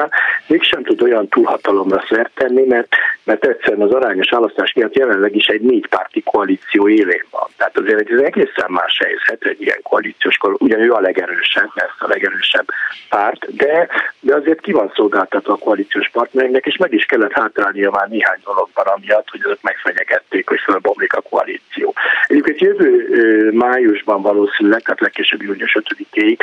mégsem 0.47 0.83
tud 0.83 1.03
olyan 1.03 1.29
túlhatalomra 1.29 2.05
szert 2.09 2.31
tenni, 2.35 2.67
mert, 2.67 2.89
mert 3.25 3.47
egyszerűen 3.47 3.89
az 3.89 3.95
arányos 3.95 4.31
választás 4.31 4.73
miatt 4.73 4.97
jelenleg 4.97 5.37
is 5.37 5.47
egy 5.47 5.61
négy 5.61 5.87
párti 5.89 6.23
koalíció 6.23 6.89
élén 6.89 7.25
van. 7.31 7.49
Tehát 7.57 7.79
azért 7.79 8.01
egy 8.01 8.23
egészen 8.23 8.67
más 8.69 9.01
helyzet 9.05 9.45
egy 9.45 9.61
ilyen 9.63 9.81
koalíciós, 9.83 10.39
ugyan 10.43 10.81
ő 10.81 10.93
a 10.93 11.01
legerősebb, 11.01 11.71
mert 11.75 11.95
a 11.99 12.09
legerősebb 12.09 12.67
párt, 13.09 13.57
de, 13.57 13.89
de 14.21 14.35
azért 14.35 14.61
ki 14.61 14.73
van 14.73 14.93
szolgáltatva 14.95 15.53
a 15.53 15.57
koalíciós 15.57 16.11
partnereknek, 16.13 16.67
és 16.67 16.77
meg 16.77 16.93
is 16.93 17.05
kellett 17.05 17.33
hátrálnia 17.33 17.91
már 17.91 18.09
néhány 18.09 18.41
dologban, 18.45 18.87
amiatt, 18.87 19.31
hogy 19.31 19.41
azok 19.45 19.63
megfenyegették, 19.63 20.49
hogy 20.49 20.61
fölbomlik 20.61 21.13
a 21.13 21.21
koalíció. 21.21 21.95
Egyébként 22.27 22.61
jövő 22.61 23.51
májusban 23.53 24.23
valószínűleg, 24.23 24.83
tehát 24.83 25.01
legkésőbb 25.01 25.43
június 25.43 25.77
5-ig 25.81 26.39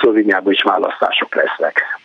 Szlovéniában 0.00 0.52
is 0.52 0.62
választások 1.18 1.34
lesznek 1.34 1.98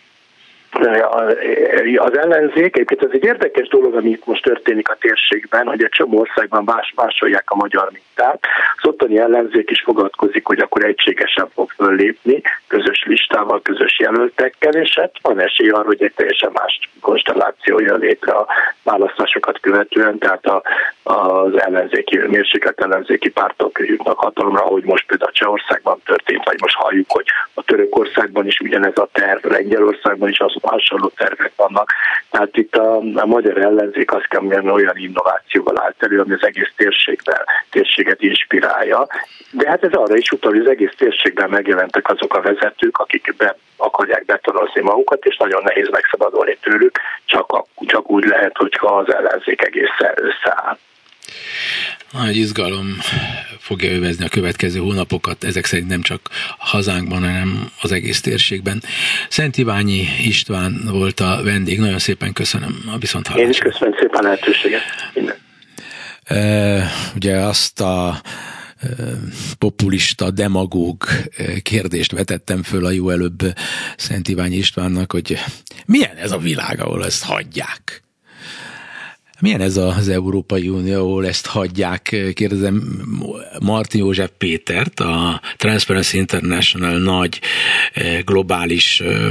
az 1.96 2.18
ellenzék, 2.18 2.76
egyébként 2.76 3.02
ez 3.02 3.10
egy 3.12 3.24
érdekes 3.24 3.68
dolog, 3.68 3.94
ami 3.94 4.10
itt 4.10 4.26
most 4.26 4.42
történik 4.42 4.88
a 4.88 4.96
térségben, 5.00 5.66
hogy 5.66 5.82
egy 5.82 5.90
csomó 5.90 6.18
országban 6.18 6.64
más, 6.64 6.92
másolják 6.96 7.50
a 7.50 7.56
magyar 7.56 7.90
mintát. 7.92 8.44
Az 8.76 8.88
ottani 8.88 9.18
ellenzék 9.18 9.70
is 9.70 9.82
fogadkozik, 9.82 10.46
hogy 10.46 10.58
akkor 10.58 10.84
egységesen 10.84 11.48
fog 11.54 11.70
föllépni, 11.70 12.42
közös 12.66 13.04
listával, 13.06 13.62
közös 13.62 13.98
jelöltekkel, 13.98 14.72
és 14.72 14.98
hát 14.98 15.12
van 15.22 15.40
esély 15.40 15.68
arra, 15.68 15.86
hogy 15.86 16.02
egy 16.02 16.12
teljesen 16.16 16.50
más 16.52 16.78
konstelláció 17.00 17.80
jön 17.80 17.98
létre 17.98 18.32
a 18.32 18.46
választásokat 18.82 19.60
követően, 19.60 20.18
tehát 20.18 20.46
a, 20.46 20.62
az 21.02 21.60
ellenzéki, 21.60 22.18
mérséklet 22.18 22.80
ellenzéki 22.80 23.30
pártok 23.30 23.78
jutnak 23.78 24.18
hatalomra, 24.18 24.64
ahogy 24.64 24.84
most 24.84 25.06
például 25.06 25.32
Csehországban 25.32 26.00
történt, 26.04 26.44
vagy 26.44 26.60
most 26.60 26.76
halljuk, 26.76 27.10
hogy 27.10 27.26
a 27.54 27.62
Törökországban 28.24 28.46
is 28.46 28.60
ugyanez 28.60 28.98
a 28.98 29.08
terv, 29.12 29.44
Lengyelországban 29.44 30.28
is 30.28 30.38
az 30.38 30.54
hasonló 30.62 31.08
tervek 31.08 31.52
vannak. 31.56 31.92
Tehát 32.30 32.56
itt 32.56 32.76
a, 32.76 32.96
a 33.14 33.26
magyar 33.26 33.58
ellenzék 33.58 34.12
azt 34.12 34.28
kell 34.28 34.40
mondani, 34.40 34.70
olyan 34.70 34.96
innovációval 34.96 35.80
állt 35.80 36.02
elő, 36.02 36.20
ami 36.20 36.32
az 36.32 36.44
egész 36.44 36.72
térségben, 36.76 37.44
térséget 37.70 38.22
inspirálja. 38.22 39.06
De 39.50 39.68
hát 39.68 39.84
ez 39.84 39.92
arra 39.92 40.16
is 40.16 40.30
utal, 40.30 40.50
hogy 40.50 40.60
az 40.60 40.68
egész 40.70 40.94
térségben 40.96 41.50
megjelentek 41.50 42.08
azok 42.08 42.34
a 42.34 42.40
vezetők, 42.40 42.98
akik 42.98 43.34
be 43.36 43.56
akarják 43.76 44.24
betonozni 44.24 44.80
magukat, 44.80 45.24
és 45.24 45.36
nagyon 45.36 45.62
nehéz 45.62 45.88
megszabadulni 45.90 46.56
tőlük, 46.60 46.98
csak, 47.24 47.52
a, 47.52 47.64
csak 47.86 48.10
úgy 48.10 48.24
lehet, 48.24 48.56
hogyha 48.56 48.96
az 48.96 49.14
ellenzék 49.14 49.62
egészen 49.62 50.14
összeáll. 50.14 50.78
Nagy 52.12 52.36
izgalom 52.36 52.98
fogja 53.58 53.90
övezni 53.90 54.24
a 54.24 54.28
következő 54.28 54.78
hónapokat, 54.78 55.44
ezek 55.44 55.64
szerint 55.64 55.88
nem 55.88 56.02
csak 56.02 56.20
hazánkban, 56.58 57.20
hanem 57.20 57.70
az 57.80 57.92
egész 57.92 58.20
térségben. 58.20 58.82
Szent 59.28 59.56
Iványi 59.56 60.08
István 60.22 60.80
volt 60.90 61.20
a 61.20 61.40
vendég, 61.44 61.78
nagyon 61.78 61.98
szépen 61.98 62.32
köszönöm 62.32 62.82
a 62.94 62.98
viszont 62.98 63.28
Én 63.36 63.48
is 63.48 63.58
köszönöm 63.58 63.94
szépen 63.98 64.20
a 64.20 64.22
lehetőséget. 64.22 64.82
E, 66.24 66.90
ugye 67.14 67.36
azt 67.36 67.80
a 67.80 68.20
populista, 69.58 70.30
demagóg 70.30 71.04
kérdést 71.62 72.12
vetettem 72.12 72.62
föl 72.62 72.84
a 72.84 72.90
jó 72.90 73.10
előbb 73.10 73.42
Szent 73.96 74.28
Iványi 74.28 74.56
Istvánnak, 74.56 75.12
hogy 75.12 75.38
milyen 75.86 76.16
ez 76.16 76.32
a 76.32 76.38
világ, 76.38 76.80
ahol 76.80 77.04
ezt 77.04 77.24
hagyják? 77.24 78.03
Milyen 79.40 79.60
ez 79.60 79.76
az 79.76 80.08
Európai 80.08 80.68
Unió, 80.68 80.98
ahol 80.98 81.26
ezt 81.26 81.46
hagyják? 81.46 82.16
Kérdezem 82.34 83.02
Martin 83.60 84.00
József 84.00 84.30
Pétert, 84.38 85.00
a 85.00 85.40
Transparency 85.56 86.16
International 86.16 86.98
nagy 86.98 87.40
eh, 87.92 88.20
globális 88.24 89.00
eh, 89.00 89.30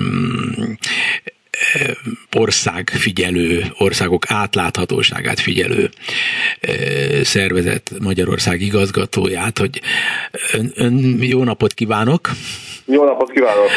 ország 2.35 2.89
figyelő, 2.89 3.65
országok 3.77 4.31
átláthatóságát 4.31 5.39
figyelő 5.39 5.89
eh, 6.59 7.23
szervezet 7.23 7.91
Magyarország 7.99 8.61
igazgatóját, 8.61 9.57
hogy 9.57 9.81
ön, 10.51 10.71
ön 10.75 11.23
jó 11.23 11.43
napot 11.43 11.73
kívánok! 11.73 12.31
Jó 12.85 13.05
napot 13.05 13.31
kívánok! 13.31 13.69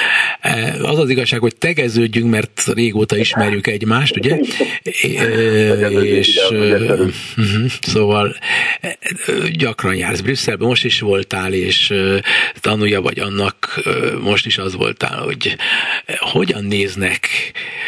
Az 0.82 0.98
az 0.98 1.10
igazság, 1.10 1.40
hogy 1.40 1.56
tegeződjünk, 1.56 2.30
mert 2.30 2.62
régóta 2.74 3.16
ismerjük 3.16 3.66
egymást, 3.66 4.16
ugye? 4.16 4.38
és 6.02 6.40
mhm, 7.36 7.64
szóval 7.80 8.36
gyakran 9.52 9.94
jársz 9.94 10.20
Brüsszelbe, 10.20 10.66
most 10.66 10.84
is 10.84 11.00
voltál, 11.00 11.52
és 11.52 11.94
tanulja 12.60 13.00
vagy 13.00 13.18
annak, 13.18 13.82
most 14.22 14.46
is 14.46 14.58
az 14.58 14.74
voltál, 14.74 15.22
hogy 15.22 15.56
hogyan 16.18 16.64
néznek 16.64 17.28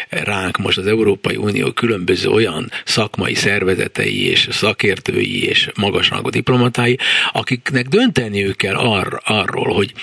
ránk 0.09 0.57
most 0.57 0.77
az 0.77 0.87
Európai 0.87 1.35
Unió 1.35 1.71
különböző 1.71 2.29
olyan 2.29 2.71
szakmai 2.85 3.33
szervezetei 3.33 4.29
és 4.29 4.47
szakértői 4.51 5.47
és 5.47 5.69
magasrangú 5.75 6.29
diplomatái, 6.29 6.97
akiknek 7.31 7.87
dönteniük 7.87 8.55
kell 8.55 8.75
ar- 8.75 9.21
arról, 9.23 9.73
hogy 9.73 9.93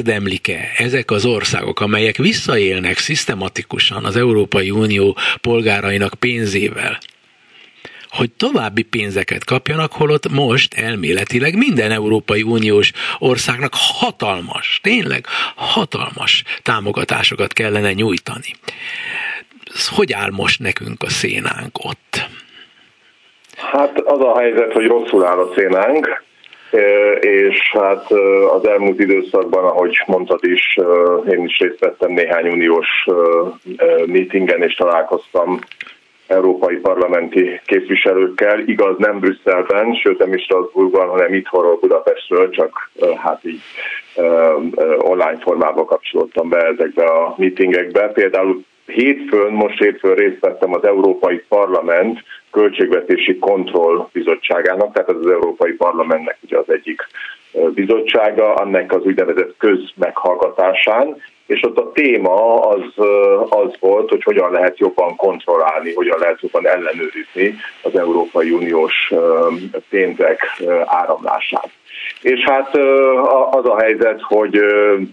megérdemlik-e 0.00 0.58
ezek 0.76 1.10
az 1.10 1.24
országok, 1.24 1.80
amelyek 1.80 2.16
visszaélnek 2.16 2.98
szisztematikusan 2.98 4.04
az 4.04 4.16
Európai 4.16 4.70
Unió 4.70 5.16
polgárainak 5.40 6.14
pénzével, 6.18 6.98
hogy 8.10 8.30
további 8.30 8.82
pénzeket 8.82 9.44
kapjanak, 9.44 9.92
holott 9.92 10.30
most 10.30 10.74
elméletileg 10.74 11.56
minden 11.56 11.90
Európai 11.90 12.42
Uniós 12.42 12.92
országnak 13.18 13.72
hatalmas, 13.74 14.80
tényleg 14.82 15.26
hatalmas 15.54 16.44
támogatásokat 16.62 17.52
kellene 17.52 17.92
nyújtani. 17.92 18.54
Hogy 19.94 20.12
áll 20.12 20.30
most 20.30 20.60
nekünk 20.60 21.02
a 21.02 21.08
szénánk 21.08 21.84
ott? 21.84 22.28
Hát 23.56 23.98
az 23.98 24.20
a 24.20 24.38
helyzet, 24.38 24.72
hogy 24.72 24.86
rosszul 24.86 25.24
áll 25.24 25.38
a 25.38 25.52
szénánk, 25.54 26.22
és 27.20 27.70
hát 27.72 28.10
az 28.50 28.66
elmúlt 28.66 29.00
időszakban, 29.00 29.64
ahogy 29.64 30.02
mondtad 30.06 30.40
is, 30.42 30.78
én 31.30 31.44
is 31.44 31.58
részt 31.58 31.78
vettem 31.78 32.12
néhány 32.12 32.48
uniós 32.48 32.88
meetingen, 34.06 34.62
és 34.62 34.74
találkoztam 34.74 35.58
európai 36.26 36.76
parlamenti 36.76 37.60
képviselőkkel, 37.64 38.58
igaz 38.58 38.94
nem 38.98 39.18
Brüsszelben, 39.18 39.94
sőt 39.94 40.18
nem 40.18 40.34
is 40.34 40.42
Strasbourgban, 40.42 41.08
hanem 41.08 41.34
itthonról 41.34 41.78
Budapestről, 41.80 42.50
csak 42.50 42.90
hát 43.22 43.44
így 43.44 43.60
online 44.98 45.38
formában 45.40 45.86
kapcsolódtam 45.86 46.48
be 46.48 46.58
ezekbe 46.58 47.04
a 47.04 47.34
meetingekbe. 47.36 48.08
Például 48.08 48.64
hétfőn, 48.86 49.52
most 49.52 49.78
hétfőn 49.78 50.14
részt 50.14 50.40
vettem 50.40 50.74
az 50.74 50.84
Európai 50.84 51.42
Parlament 51.48 52.18
Költségvetési 52.50 53.38
Kontroll 53.38 54.08
Bizottságának, 54.12 54.92
tehát 54.92 55.08
az 55.08 55.30
Európai 55.30 55.72
Parlamentnek 55.72 56.38
ugye 56.42 56.58
az 56.58 56.70
egyik 56.70 57.06
bizottsága, 57.74 58.54
annak 58.54 58.92
az 58.92 59.04
úgynevezett 59.04 59.54
közmeghallgatásán, 59.58 61.16
és 61.46 61.62
ott 61.62 61.78
a 61.78 61.92
téma 61.92 62.60
az, 62.60 63.04
az 63.48 63.72
volt, 63.80 64.08
hogy 64.08 64.22
hogyan 64.22 64.52
lehet 64.52 64.78
jobban 64.78 65.16
kontrollálni, 65.16 65.94
hogyan 65.94 66.18
lehet 66.18 66.40
jobban 66.40 66.66
ellenőrizni 66.66 67.56
az 67.82 67.98
Európai 67.98 68.50
Uniós 68.50 69.12
pénzek 69.88 70.62
áramlását. 70.84 71.70
És 72.22 72.40
hát 72.40 72.76
az 73.50 73.64
a 73.64 73.80
helyzet, 73.80 74.20
hogy 74.22 74.60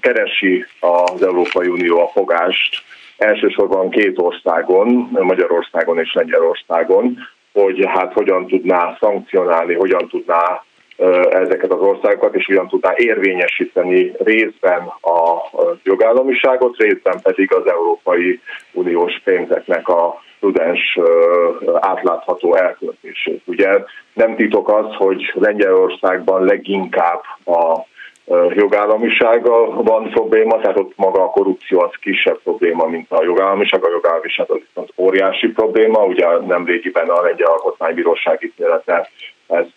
keresi 0.02 0.66
az 0.80 1.24
Európai 1.24 1.68
Unió 1.68 2.00
a 2.02 2.08
fogást 2.08 2.84
elsősorban 3.18 3.90
két 3.90 4.20
országon, 4.20 5.10
Magyarországon 5.12 6.00
és 6.00 6.14
Lengyelországon, 6.14 7.18
hogy 7.54 7.86
hát 7.86 8.14
hogyan 8.14 8.48
tudná 8.48 8.98
szankcionálni, 9.00 9.74
hogyan 9.74 10.08
tudná 10.08 10.64
ezeket 11.30 11.72
az 11.72 11.80
országokat, 11.80 12.36
és 12.36 12.46
hogyan 12.46 12.68
tudná 12.68 12.94
érvényesíteni 12.96 14.12
részben 14.20 14.82
a 15.02 15.42
jogállamiságot, 15.84 16.78
részben 16.78 17.20
pedig 17.22 17.54
az 17.54 17.68
Európai 17.68 18.40
Uniós 18.72 19.22
pénzeknek 19.24 19.88
a 19.88 20.22
prudens 20.40 21.00
átlátható 21.80 22.56
elköltését. 22.56 23.42
Ugye 23.46 23.84
nem 24.14 24.36
titok 24.36 24.70
az, 24.70 24.96
hogy 24.96 25.32
Lengyelországban 25.34 26.44
leginkább 26.44 27.22
a 27.46 27.86
jogállamisága 28.50 29.84
van 29.84 30.10
probléma, 30.10 30.60
tehát 30.60 30.80
ott 30.80 30.94
maga 30.96 31.24
a 31.24 31.30
korrupció 31.30 31.82
az 31.82 31.92
kisebb 32.02 32.40
probléma, 32.44 32.86
mint 32.86 33.12
a 33.12 33.24
jogállamiság. 33.24 33.86
A 33.86 33.92
jogállamiság 33.92 34.52
az 34.52 34.60
viszont 34.68 34.94
óriási 34.96 35.48
probléma, 35.48 36.06
ugye 36.06 36.28
nem 36.48 36.66
régiben 36.66 37.08
a 37.08 37.22
Lengyel 37.22 37.52
Alkotmánybíróság 37.52 38.44
ítélete 38.44 39.10
ezt 39.48 39.72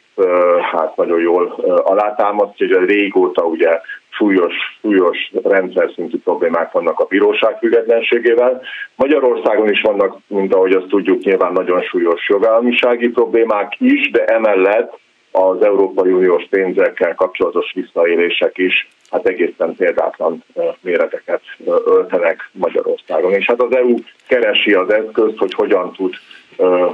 hát 0.72 0.96
nagyon 0.96 1.20
jól 1.20 1.46
alátámasztja, 1.84 2.78
hogy 2.78 2.88
régóta 2.88 3.44
ugye 3.44 3.80
súlyos, 4.09 4.55
súlyos 4.80 5.32
rendszer 5.42 5.90
szintű 5.94 6.18
problémák 6.18 6.72
vannak 6.72 7.01
a 7.01 7.05
bíróság 7.05 7.59
függetlenségével. 7.59 8.62
Magyarországon 8.94 9.68
is 9.68 9.80
vannak, 9.80 10.16
mint 10.26 10.55
ahogy 10.55 10.72
azt 10.72 10.86
tudjuk, 10.86 11.22
nyilván 11.22 11.53
nagyon 11.53 11.82
súlyos 11.82 12.28
jogállamisági 12.28 13.09
problémák 13.09 13.74
is, 13.78 14.11
de 14.11 14.24
emellett 14.24 14.98
az 15.31 15.64
Európai 15.64 16.12
Uniós 16.12 16.47
pénzekkel 16.51 17.14
kapcsolatos 17.14 17.72
visszaélések 17.74 18.59
is 18.59 18.89
hát 19.11 19.26
egészen 19.26 19.74
példátlan 19.74 20.45
méreteket 20.81 21.41
öltenek 21.85 22.49
Magyarországon. 22.53 23.33
És 23.33 23.47
hát 23.47 23.62
az 23.62 23.76
EU 23.76 23.95
keresi 24.28 24.72
az 24.72 24.93
eszközt, 24.93 25.39
hogy 25.39 25.53
hogyan 25.55 25.93
tud 25.93 26.14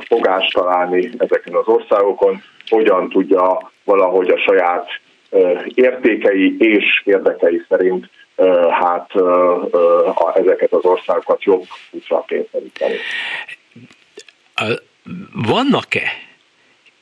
fogást 0.07 0.53
találni 0.53 1.11
ezeken 1.19 1.55
az 1.55 1.67
országokon, 1.67 2.43
hogyan 2.69 3.09
tudja 3.09 3.71
valahogy 3.85 4.29
a 4.29 4.39
saját 4.39 4.89
értékei 5.75 6.57
és 6.59 7.03
érdekei 7.05 7.63
szerint 7.69 8.11
hát 8.71 9.11
ezeket 10.35 10.73
az 10.73 10.85
országokat 10.85 11.43
jobb 11.43 11.65
útra 11.91 12.25
kényszeríteni. 12.27 12.95
Vannak-e 15.47 16.03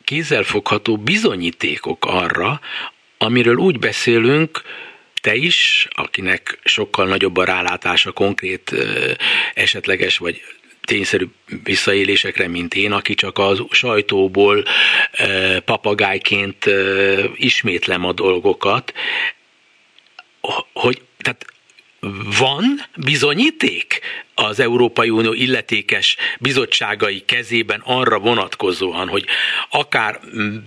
kézzelfogható 0.04 0.96
bizonyítékok 0.96 2.04
arra, 2.04 2.60
amiről 3.18 3.56
úgy 3.56 3.78
beszélünk, 3.78 4.62
te 5.20 5.34
is, 5.34 5.88
akinek 5.90 6.58
sokkal 6.64 7.06
nagyobb 7.06 7.36
a 7.36 7.44
rálátása 7.44 8.12
konkrét 8.12 8.74
esetleges 9.54 10.18
vagy 10.18 10.42
tényszerű 10.80 11.26
visszaélésekre, 11.62 12.48
mint 12.48 12.74
én, 12.74 12.92
aki 12.92 13.14
csak 13.14 13.38
az 13.38 13.62
sajtóból 13.70 14.64
papagájként 15.64 16.64
ismétlem 17.36 18.04
a 18.04 18.12
dolgokat, 18.12 18.92
hogy 20.72 21.02
tehát 21.18 21.53
van 22.38 22.84
bizonyíték? 22.96 24.00
Az 24.34 24.60
Európai 24.60 25.10
Unió 25.10 25.32
illetékes 25.32 26.16
bizottságai 26.38 27.20
kezében 27.20 27.82
arra 27.84 28.18
vonatkozóan, 28.18 29.08
hogy 29.08 29.24
akár 29.70 30.20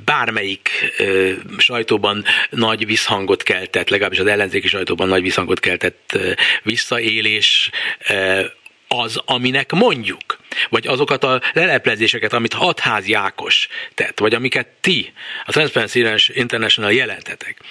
bármelyik 0.05 0.69
ö, 0.97 1.31
sajtóban 1.57 2.23
nagy 2.49 2.85
visszhangot 2.85 3.43
keltett, 3.43 3.89
legalábbis 3.89 4.19
az 4.19 4.27
ellenzéki 4.27 4.67
sajtóban 4.67 5.07
nagy 5.07 5.21
visszhangot 5.21 5.59
keltett 5.59 6.11
ö, 6.13 6.31
visszaélés 6.63 7.69
ö, 8.09 8.45
az, 8.87 9.21
aminek 9.25 9.71
mondjuk, 9.71 10.37
vagy 10.69 10.87
azokat 10.87 11.23
a 11.23 11.41
leleplezéseket, 11.53 12.33
amit 12.33 12.53
Hatház 12.53 13.07
Jákos 13.07 13.67
tett, 13.93 14.19
vagy 14.19 14.33
amiket 14.33 14.67
ti, 14.67 15.13
a 15.45 15.51
Transparency 15.51 16.03
International 16.33 16.91
jelentetek, 16.93 17.61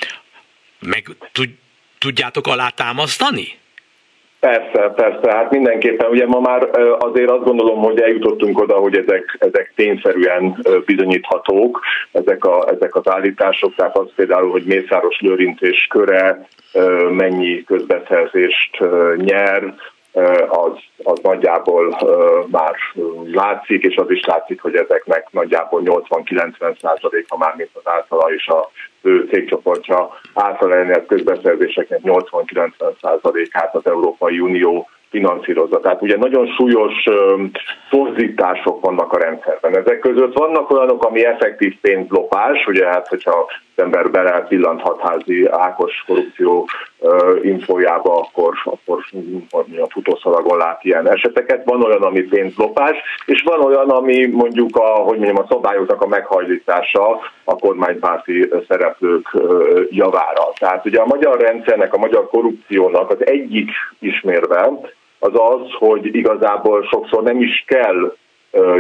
meg 0.81 1.09
tudjátok 1.99 2.47
alátámasztani? 2.47 3.45
Persze, 4.41 4.93
persze, 4.97 5.37
hát 5.37 5.51
mindenképpen. 5.51 6.11
Ugye 6.11 6.27
ma 6.27 6.41
már 6.41 6.69
azért 6.99 7.31
azt 7.31 7.45
gondolom, 7.45 7.79
hogy 7.79 8.01
eljutottunk 8.01 8.61
oda, 8.61 8.75
hogy 8.75 8.97
ezek, 8.97 9.37
ezek 9.39 9.73
tényszerűen 9.77 10.65
bizonyíthatók, 10.87 11.81
ezek, 12.13 12.45
a, 12.45 12.69
ezek 12.71 12.95
az 12.95 13.09
állítások, 13.09 13.75
tehát 13.75 13.97
az 13.97 14.09
például, 14.17 14.51
hogy 14.51 14.65
Mészáros 14.65 15.21
Lőrinc 15.21 15.63
és 15.63 15.87
köre 15.91 16.49
mennyi 17.11 17.65
közbeszerzést 17.65 18.79
nyer, 19.17 19.75
az, 20.49 20.73
az 21.03 21.19
nagyjából 21.23 21.97
már 22.51 22.75
látszik, 23.33 23.83
és 23.85 23.97
az 23.97 24.11
is 24.11 24.25
látszik, 24.25 24.61
hogy 24.61 24.75
ezeknek 24.75 25.27
nagyjából 25.31 25.83
80-90 25.85 26.81
százaléka 26.81 27.37
már, 27.37 27.55
mint 27.57 27.71
az 27.73 27.83
általa 27.85 28.33
és 28.35 28.47
a 28.47 28.71
fő 29.03 29.29
cégcsoportja 29.31 30.09
által 30.35 30.75
elnyert 30.75 31.07
közbeszerzéseknek 31.07 32.01
80-90 32.03 32.71
százalékát 33.01 33.75
az 33.75 33.87
Európai 33.87 34.41
Unió 34.41 34.89
finanszírozza. 35.11 35.81
Tehát 35.81 36.03
ugye 36.03 36.17
nagyon 36.17 36.47
súlyos 36.47 37.05
torzítások 37.91 38.81
vannak 38.81 39.13
a 39.13 39.19
rendszerben. 39.19 39.77
Ezek 39.77 39.99
között 39.99 40.39
vannak 40.39 40.71
olyanok, 40.71 41.05
ami 41.05 41.25
effektív 41.25 41.75
pénzlopás, 41.81 42.67
ugye 42.67 42.87
hát, 42.87 43.09
hogyha 43.09 43.47
az 43.77 43.83
ember 43.83 44.11
bele 44.11 44.41
pillanthat 44.49 45.01
házi 45.01 45.47
Ákos 45.51 46.05
korrupció 46.07 46.69
infojába, 47.43 48.19
akkor, 48.19 48.55
akkor 48.65 49.05
a 49.81 49.91
futószalagon 49.91 50.57
lát 50.59 50.85
ilyen 50.85 51.11
eseteket. 51.11 51.65
Van 51.65 51.83
olyan, 51.83 52.03
ami 52.03 52.21
pénzlopás, 52.21 52.97
és 53.27 53.43
van 53.43 53.61
olyan, 53.61 53.91
ami 53.91 54.27
mondjuk 54.27 54.77
a, 54.77 54.87
hogy 54.87 55.19
mondjam, 55.19 55.45
a 55.45 55.47
szabályoknak 55.49 56.03
a 56.03 56.07
meghajlítása 56.07 57.21
a 57.45 57.57
kormánypárti 57.57 58.49
szereplők 58.69 59.37
javára. 59.91 60.49
Tehát 60.59 60.87
ugye 60.87 61.01
a 61.01 61.07
magyar 61.07 61.41
rendszernek, 61.41 61.95
a 61.95 61.99
magyar 61.99 62.29
korrupciónak 62.29 63.11
az 63.11 63.27
egyik 63.27 63.71
ismérve, 63.99 64.71
az 65.19 65.33
az, 65.33 65.61
hogy 65.79 66.15
igazából 66.15 66.83
sokszor 66.83 67.23
nem 67.23 67.41
is 67.41 67.65
kell 67.67 68.17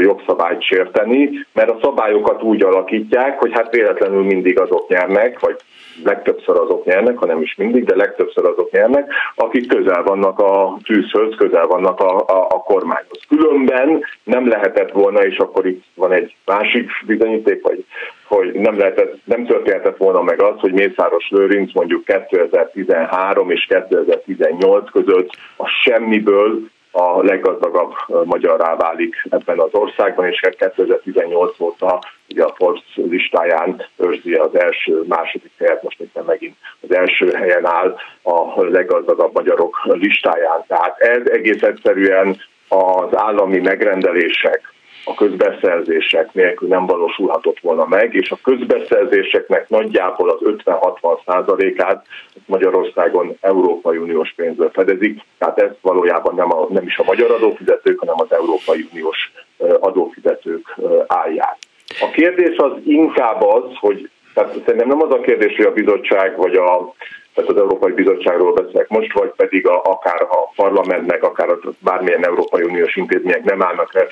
jogszabályt 0.01 0.63
sérteni, 0.63 1.31
mert 1.53 1.71
a 1.71 1.79
szabályokat 1.83 2.43
úgy 2.43 2.63
alakítják, 2.63 3.39
hogy 3.39 3.53
hát 3.53 3.75
véletlenül 3.75 4.23
mindig 4.23 4.61
azok 4.61 4.89
nyernek, 4.89 5.41
vagy 5.41 5.57
legtöbbször 6.05 6.57
azok 6.59 6.85
nyernek, 6.85 7.19
hanem 7.19 7.43
is 7.43 7.55
mindig, 7.55 7.85
de 7.85 7.97
legtöbbször 7.97 8.45
azok 8.45 8.71
nyernek, 8.71 9.13
akik 9.35 9.69
közel 9.69 10.03
vannak 10.03 10.39
a 10.39 10.79
tűzhöz, 10.85 11.35
közel 11.37 11.67
vannak 11.67 12.01
a, 12.01 12.17
a, 12.17 12.47
a 12.49 12.63
kormányhoz. 12.63 13.21
Különben 13.29 14.05
nem 14.25 14.49
lehetett 14.49 14.91
volna, 14.91 15.25
és 15.25 15.37
akkor 15.37 15.67
itt 15.67 15.85
van 15.95 16.13
egy 16.13 16.35
másik 16.45 16.91
bizonyíték, 17.07 17.63
vagy 17.63 17.85
hogy 18.29 18.53
nem, 18.53 18.79
lehetett, 18.79 19.19
nem 19.25 19.47
történhetett 19.47 19.97
volna 19.97 20.23
meg 20.23 20.43
az, 20.43 20.61
hogy 20.61 20.73
Mészáros 20.73 21.29
Lőrinc 21.31 21.73
mondjuk 21.75 22.05
2013 22.05 23.51
és 23.51 23.67
2018 23.69 24.91
között 24.91 25.31
a 25.57 25.67
semmiből 25.67 26.61
a 26.97 27.23
leggazdagabb 27.23 27.93
magyarrá 28.25 28.77
válik 28.77 29.15
ebben 29.31 29.59
az 29.59 29.69
országban, 29.73 30.27
és 30.27 30.41
2018 30.41 31.61
óta 31.61 31.99
ugye 32.29 32.43
a 32.43 32.55
Forbes 32.57 32.83
listáján 32.95 33.85
őrzi 33.97 34.35
az 34.35 34.59
első, 34.59 35.05
második 35.09 35.51
helyet, 35.59 35.83
most 35.83 36.01
éppen 36.01 36.25
megint 36.25 36.57
az 36.81 36.95
első 36.95 37.33
helyen 37.33 37.67
áll 37.67 37.97
a 38.23 38.63
leggazdagabb 38.65 39.35
magyarok 39.35 39.77
listáján. 39.85 40.65
Tehát 40.67 40.99
ez 40.99 41.23
egész 41.31 41.63
egyszerűen 41.63 42.37
az 42.69 43.17
állami 43.17 43.59
megrendelések, 43.59 44.75
a 45.09 45.15
közbeszerzések 45.15 46.33
nélkül 46.33 46.69
nem 46.69 46.87
valósulhatott 46.87 47.61
volna 47.61 47.87
meg, 47.87 48.15
és 48.15 48.31
a 48.31 48.39
közbeszerzéseknek 48.43 49.69
nagyjából 49.69 50.31
az 50.31 50.39
50-60 50.65 51.19
százalékát 51.27 52.07
Magyarországon 52.47 53.37
Európai 53.41 53.97
Uniós 53.97 54.33
pénzből 54.37 54.71
fedezik, 54.73 55.21
tehát 55.39 55.59
ez 55.59 55.71
valójában 55.81 56.35
nem, 56.35 56.53
a, 56.53 56.67
nem 56.71 56.87
is 56.87 56.99
a 56.99 57.05
magyar 57.05 57.31
adófizetők, 57.31 57.99
hanem 57.99 58.15
az 58.19 58.33
Európai 58.33 58.89
Uniós 58.93 59.33
adófizetők 59.81 60.77
állják. 61.07 61.57
A 62.01 62.11
kérdés 62.11 62.57
az 62.57 62.73
inkább 62.85 63.43
az, 63.43 63.65
hogy 63.81 64.11
tehát 64.35 64.53
szerintem 64.53 64.89
nem 64.89 65.03
az 65.03 65.11
a 65.11 65.21
kérdés, 65.21 65.57
hogy 65.57 65.67
a 65.67 65.73
bizottság 65.73 66.37
vagy 66.37 66.55
a 66.55 66.95
tehát 67.37 67.51
az 67.51 67.57
Európai 67.57 67.93
Bizottságról 67.93 68.53
beszélek 68.53 68.89
most, 68.89 69.13
vagy 69.13 69.33
pedig 69.37 69.69
a, 69.69 69.83
akár 69.83 70.23
a 70.23 70.51
parlamentnek, 70.57 71.23
akár 71.23 71.49
a 71.49 71.59
bármilyen 71.79 72.27
Európai 72.27 72.63
Uniós 72.63 72.97
intézmények 72.97 73.45
nem 73.45 73.63
állnak 73.63 74.09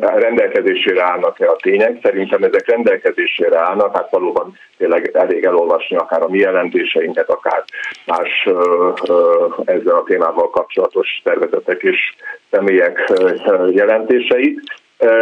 rendelkezésére 0.00 1.02
állnak-e 1.02 1.48
a 1.50 1.56
tények. 1.56 1.98
Szerintem 2.02 2.42
ezek 2.42 2.66
rendelkezésére 2.66 3.58
állnak, 3.58 3.96
hát 3.96 4.10
valóban 4.10 4.58
tényleg 4.76 5.10
elég 5.12 5.44
elolvasni 5.44 5.96
akár 5.96 6.22
a 6.22 6.28
mi 6.28 6.38
jelentéseinket, 6.38 7.28
akár 7.28 7.64
más 8.06 8.48
ezzel 9.64 9.96
a 9.96 10.04
témával 10.06 10.50
kapcsolatos 10.50 11.20
szervezetek 11.24 11.82
és 11.82 12.14
személyek 12.50 13.12
jelentéseit 13.70 14.60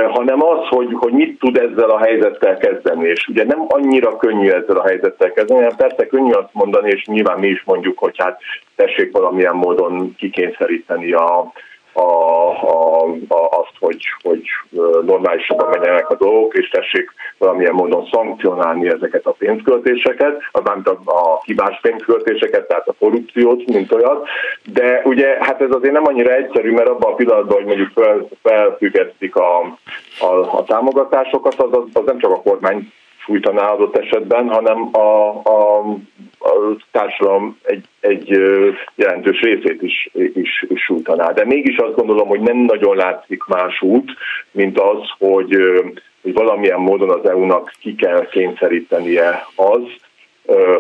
hanem 0.09 0.43
az, 0.43 0.67
hogy, 0.69 0.89
hogy 0.93 1.13
mit 1.13 1.39
tud 1.39 1.57
ezzel 1.57 1.91
a 1.91 1.99
helyzettel 1.99 2.57
kezdeni. 2.57 3.09
És 3.09 3.27
ugye 3.29 3.45
nem 3.45 3.65
annyira 3.69 4.17
könnyű 4.17 4.49
ezzel 4.49 4.77
a 4.77 4.87
helyzettel 4.87 5.33
kezdeni, 5.33 5.63
hanem 5.63 5.77
persze 5.77 6.07
könnyű 6.07 6.31
azt 6.31 6.53
mondani, 6.53 6.91
és 6.91 7.05
nyilván 7.05 7.39
mi 7.39 7.47
is 7.47 7.63
mondjuk, 7.65 7.99
hogy 7.99 8.15
hát 8.19 8.41
tessék 8.77 9.13
valamilyen 9.13 9.55
módon 9.55 10.15
kikényszeríteni 10.17 11.13
a, 11.13 11.53
a, 11.93 12.01
a, 12.01 13.03
a, 13.29 13.49
azt, 13.51 13.77
hogy, 13.81 14.05
hogy 14.23 14.43
normálisabban 15.07 15.69
menjenek 15.69 16.11
a 16.11 16.17
dolgok, 16.17 16.55
és 16.55 16.69
tessék 16.69 17.13
valamilyen 17.39 17.75
módon 17.75 18.09
szankcionálni 18.13 18.89
ezeket 18.89 19.27
a 19.27 19.31
pénzköltéseket, 19.39 20.41
mármint 20.65 20.89
a, 20.89 21.01
a 21.05 21.41
hibás 21.45 21.81
pénzköltéseket, 21.81 22.67
tehát 22.67 22.89
a 22.89 22.95
korrupciót, 22.99 23.65
mint 23.67 23.93
olyat. 23.93 24.29
De 24.65 25.03
ugye 25.05 25.37
hát 25.41 25.61
ez 25.61 25.71
azért 25.71 25.93
nem 25.93 26.07
annyira 26.07 26.35
egyszerű, 26.35 26.71
mert 26.71 26.89
abban 26.89 27.13
a 27.13 27.15
pillanatban, 27.15 27.57
hogy 27.57 27.67
mondjuk 27.67 27.91
fel, 27.95 28.29
felfüggesztik 28.43 29.37
a, 29.37 29.61
a, 30.21 30.59
a 30.59 30.65
támogatásokat, 30.65 31.55
az, 31.55 31.73
az, 31.73 31.85
az 31.93 32.03
nem 32.05 32.19
csak 32.19 32.31
a 32.31 32.43
kormány 32.43 32.93
sújtaná 33.25 33.69
adott 33.69 33.97
esetben, 33.97 34.49
hanem 34.49 34.89
a, 34.93 35.41
a, 35.45 35.79
a 36.39 36.77
társadalom 36.91 37.59
egy, 37.63 37.85
egy 38.01 38.29
jelentős 38.95 39.41
részét 39.41 39.83
is, 39.83 40.11
is, 40.35 40.65
is 40.69 40.83
sújtaná. 40.83 41.33
De 41.33 41.45
mégis 41.45 41.77
azt 41.77 41.97
gondolom, 41.97 42.29
hogy 42.29 42.41
nem 42.41 42.57
nagyon 42.57 42.97
látszik 42.97 43.45
más 43.45 43.83
út, 43.83 44.11
mint 44.51 44.79
az, 44.79 44.99
hogy, 45.19 45.57
hogy 46.23 46.33
valamilyen 46.33 46.81
módon 46.81 47.11
az 47.11 47.29
EU-nak 47.29 47.73
ki 47.81 47.95
kell 47.95 48.27
kényszerítenie 48.27 49.47
az, 49.57 49.83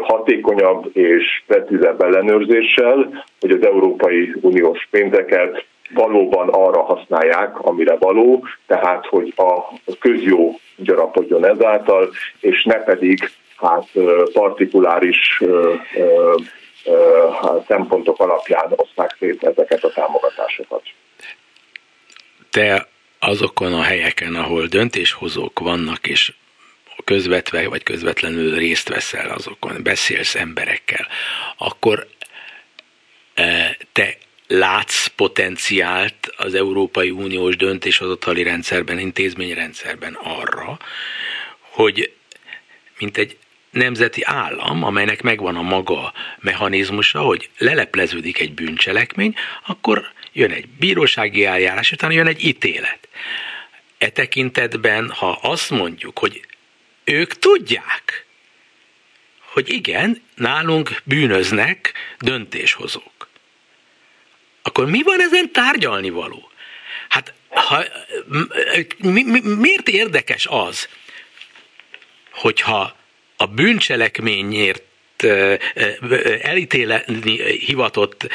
hatékonyabb 0.03 0.97
és 0.97 1.43
precízebb 1.47 2.03
ellenőrzéssel, 2.03 3.24
hogy 3.40 3.51
az 3.51 3.66
Európai 3.66 4.34
Uniós 4.40 4.88
pénzeket 4.90 5.64
valóban 5.95 6.49
arra 6.49 6.82
használják, 6.82 7.59
amire 7.59 7.97
való, 7.97 8.47
tehát 8.66 9.07
hogy 9.07 9.32
a 9.36 9.78
közjó 9.99 10.61
gyarapodjon 10.76 11.47
ezáltal, 11.47 12.11
és 12.40 12.64
ne 12.64 12.76
pedig 12.76 13.30
hát 13.57 13.88
partikuláris 14.32 15.43
szempontok 17.66 18.20
alapján 18.20 18.72
oszták 18.76 19.16
szét 19.18 19.45
ezeket 19.45 19.84
a 19.84 19.93
támogatásokat. 19.93 20.82
Te 22.51 22.88
azokon 23.18 23.72
a 23.72 23.82
helyeken, 23.82 24.34
ahol 24.34 24.66
döntéshozók 24.66 25.59
vannak, 25.59 26.07
és 26.07 26.32
közvetve 27.05 27.68
vagy 27.68 27.82
közvetlenül 27.82 28.57
részt 28.57 28.88
veszel 28.88 29.30
azokon, 29.30 29.82
beszélsz 29.82 30.34
emberekkel, 30.34 31.07
akkor 31.57 32.07
te 33.93 34.16
látsz 34.53 35.07
potenciált 35.07 36.32
az 36.36 36.55
Európai 36.55 37.11
Uniós 37.11 37.57
döntéshozatali 37.57 38.42
rendszerben, 38.42 38.98
intézményrendszerben 38.98 40.14
arra, 40.22 40.78
hogy 41.61 42.12
mint 42.98 43.16
egy 43.16 43.36
nemzeti 43.70 44.22
állam, 44.24 44.84
amelynek 44.84 45.22
megvan 45.22 45.57
a 45.57 45.62
maga 45.62 46.12
mechanizmusa, 46.40 47.20
hogy 47.20 47.50
lelepleződik 47.59 48.40
egy 48.40 48.53
bűncselekmény, 48.53 49.34
akkor 49.66 50.12
jön 50.32 50.50
egy 50.50 50.68
bírósági 50.68 51.44
eljárás, 51.44 51.92
utána 51.92 52.12
jön 52.12 52.26
egy 52.26 52.44
ítélet. 52.44 53.09
E 53.98 54.09
tekintetben, 54.09 55.11
ha 55.11 55.38
azt 55.42 55.70
mondjuk, 55.70 56.18
hogy 56.18 56.46
ők 57.05 57.38
tudják, 57.38 58.26
hogy 59.53 59.72
igen, 59.72 60.22
nálunk 60.34 61.00
bűnöznek 61.05 61.92
döntéshozók, 62.18 63.11
akkor 64.62 64.86
mi 64.86 65.02
van 65.02 65.20
ezen 65.20 65.52
tárgyalni 65.52 66.10
való? 66.10 66.50
Hát 67.08 67.32
ha, 67.48 67.84
mi, 68.98 69.22
mi, 69.22 69.40
miért 69.40 69.88
érdekes 69.88 70.46
az, 70.50 70.88
hogyha 72.30 72.96
a 73.36 73.46
bűncselekményért 73.46 74.82
elítélni 76.42 77.42
hivatott 77.66 78.28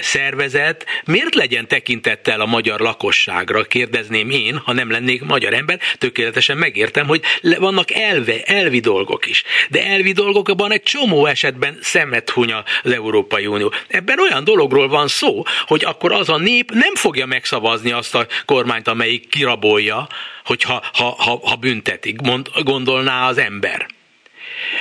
szervezet 0.00 0.86
miért 1.04 1.34
legyen 1.34 1.68
tekintettel 1.68 2.40
a 2.40 2.46
magyar 2.46 2.80
lakosságra, 2.80 3.64
kérdezném 3.64 4.30
én, 4.30 4.56
ha 4.56 4.72
nem 4.72 4.90
lennék 4.90 5.22
magyar 5.22 5.52
ember, 5.52 5.78
tökéletesen 5.98 6.56
megértem, 6.56 7.06
hogy 7.06 7.22
vannak 7.58 7.90
elve, 7.90 8.42
elvi 8.42 8.80
dolgok 8.80 9.26
is. 9.26 9.42
De 9.68 9.86
elvi 9.86 10.12
dolgokban 10.12 10.72
egy 10.72 10.82
csomó 10.82 11.26
esetben 11.26 11.78
szemet 11.80 12.30
hunya 12.30 12.64
az 12.82 12.92
Európai 12.92 13.46
Unió. 13.46 13.72
Ebben 13.88 14.20
olyan 14.20 14.44
dologról 14.44 14.88
van 14.88 15.08
szó, 15.08 15.42
hogy 15.66 15.84
akkor 15.84 16.12
az 16.12 16.28
a 16.28 16.38
nép 16.38 16.70
nem 16.70 16.94
fogja 16.94 17.26
megszavazni 17.26 17.92
azt 17.92 18.14
a 18.14 18.26
kormányt, 18.44 18.88
amelyik 18.88 19.28
kirabolja, 19.28 20.08
hogyha 20.44 20.82
ha, 20.92 21.14
ha, 21.18 21.40
ha 21.42 21.56
büntetik, 21.56 22.20
mond, 22.20 22.48
gondolná 22.62 23.28
az 23.28 23.38
ember. 23.38 23.86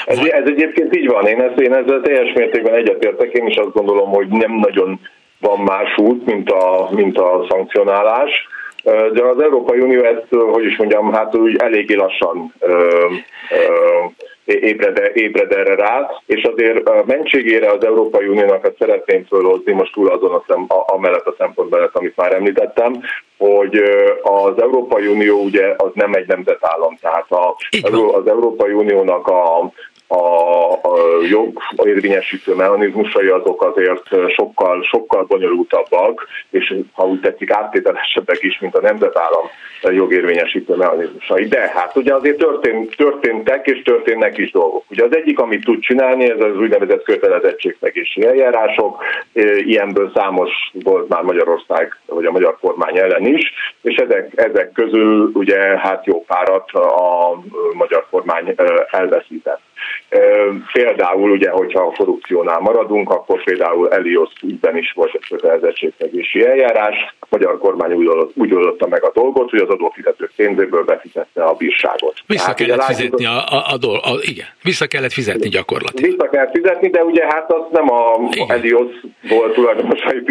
Ez, 0.06 0.18
ez 0.18 0.46
egyébként 0.46 0.96
így 0.96 1.08
van, 1.08 1.26
én, 1.26 1.42
ezt, 1.42 1.60
én 1.60 1.74
ezzel 1.74 2.02
teljes 2.02 2.34
mértékben 2.34 2.74
egyetértek, 2.74 3.32
én 3.32 3.48
is 3.48 3.56
azt 3.56 3.74
gondolom, 3.74 4.10
hogy 4.10 4.28
nem 4.28 4.52
nagyon 4.52 5.00
van 5.40 5.60
más 5.60 5.98
út, 5.98 6.26
mint 6.26 6.52
a, 6.52 6.90
mint 6.92 7.18
a 7.18 7.46
szankcionálás. 7.50 8.48
De 9.14 9.24
az 9.24 9.42
Európai 9.42 9.80
Unió 9.80 10.04
ezt, 10.04 10.26
hogy 10.52 10.66
is 10.66 10.78
mondjam, 10.78 11.14
hát 11.14 11.36
úgy 11.36 11.56
eléggé 11.56 11.94
lassan 11.94 12.54
ö, 12.60 13.06
ö, 13.50 14.54
ébred, 14.54 15.12
ébred 15.14 15.52
erre 15.52 15.76
rá, 15.76 16.10
és 16.26 16.44
azért 16.44 16.90
a 16.90 17.04
mentségére 17.06 17.72
az 17.72 17.86
Európai 17.86 18.28
Uniónak 18.28 18.66
ezt 18.66 18.78
szeretném 18.80 19.26
fölhozni 19.26 19.72
most 19.72 19.94
túl 19.94 20.10
azon 20.10 20.34
a 20.34 20.44
szem, 20.48 20.66
a, 20.68 20.94
amellett 20.94 21.26
a 21.26 21.36
szempontból, 21.38 21.90
amit 21.94 22.16
már 22.16 22.34
említettem, 22.34 23.02
hogy 23.42 23.84
az 24.22 24.62
Európai 24.62 25.08
Unió 25.08 25.40
ugye 25.40 25.74
az 25.78 25.92
nem 25.94 26.14
egy 26.14 26.28
nemzetállam, 26.28 26.98
tehát 27.02 27.32
a, 27.32 27.56
az 28.18 28.28
Európai 28.28 28.72
Uniónak 28.72 29.28
a 29.28 29.72
a, 30.12 30.72
a 30.72 30.98
jogérvényesítő 31.30 32.56
mechanizmusai 32.56 33.28
azok 33.28 33.64
azért 33.64 34.32
sokkal, 34.34 34.84
sokkal 34.84 35.24
bonyolultabbak, 35.24 36.28
és 36.50 36.76
ha 36.92 37.08
úgy 37.08 37.20
tetszik 37.20 37.52
áttételesebbek 37.52 38.44
is, 38.44 38.60
mint 38.60 38.76
a 38.76 38.82
nemzetállam 38.82 39.46
jogérvényesítő 39.82 40.76
mechanizmusai. 40.76 41.46
De 41.46 41.72
hát 41.74 41.96
ugye 41.96 42.14
azért 42.14 42.38
történt, 42.38 42.96
történtek 42.96 43.68
és 43.68 43.82
történnek 43.82 44.38
is 44.38 44.52
dolgok. 44.52 44.84
Ugye 44.90 45.04
az 45.04 45.16
egyik, 45.16 45.40
amit 45.40 45.64
tud 45.64 45.80
csinálni, 45.80 46.30
ez 46.30 46.40
az 46.40 46.58
úgynevezett 46.58 47.04
kötelezettségszegési 47.04 48.26
eljárások, 48.26 49.04
ilyenből 49.66 50.12
számos 50.14 50.50
volt 50.84 51.08
már 51.08 51.22
Magyarország, 51.22 51.98
vagy 52.06 52.26
a 52.26 52.32
magyar 52.32 52.58
kormány 52.62 52.98
ellen 52.98 53.26
is, 53.26 53.54
és 53.82 53.96
ezek, 53.96 54.32
ezek 54.36 54.72
közül 54.72 55.32
ugye 55.34 55.60
hát 55.60 56.06
jó 56.06 56.24
párat 56.24 56.72
a 56.72 57.40
magyar 57.74 58.06
kormány 58.10 58.56
elveszített. 58.92 59.62
Például 60.72 61.32
ugye, 61.32 61.50
hogyha 61.50 61.82
a 61.84 61.94
korrupciónál 61.98 62.60
maradunk, 62.60 63.10
akkor 63.10 63.44
például 63.44 63.90
Elios 63.90 64.30
ügyben 64.44 64.78
is 64.78 64.92
volt 64.96 65.14
egy 65.14 65.28
kötelezettségszegési 65.30 66.46
eljárás. 66.46 67.16
A 67.20 67.26
magyar 67.30 67.58
kormány 67.58 67.94
úgy, 67.94 68.08
oldott, 68.08 68.32
úgy 68.36 68.54
oldotta 68.54 68.88
meg 68.88 69.04
a 69.04 69.12
dolgot, 69.14 69.50
hogy 69.50 69.60
az 69.60 69.70
adófizetők 69.70 70.32
pénzéből 70.36 70.84
befizette 70.84 71.44
a 71.44 71.54
bírságot. 71.54 72.14
Vissza 72.28 72.46
hát, 72.46 72.56
kellett 72.56 72.84
fizetni 72.84 73.26
a, 73.26 73.38
a, 73.48 73.64
a, 73.74 73.78
dolg, 73.78 74.00
a, 74.04 74.10
igen, 74.22 74.46
vissza 74.64 74.88
kellett 74.88 75.12
fizetni 75.12 75.50
gyakorlatilag. 75.50 76.12
Vissza 76.12 76.30
kellett 76.30 76.56
fizetni, 76.56 76.90
de 76.90 77.04
ugye 77.04 77.26
hát 77.26 77.52
az 77.52 77.64
nem 77.72 77.92
a. 77.92 78.20
Elios 78.48 78.92
volt 79.30 79.54
tulajdonosai 79.54 80.24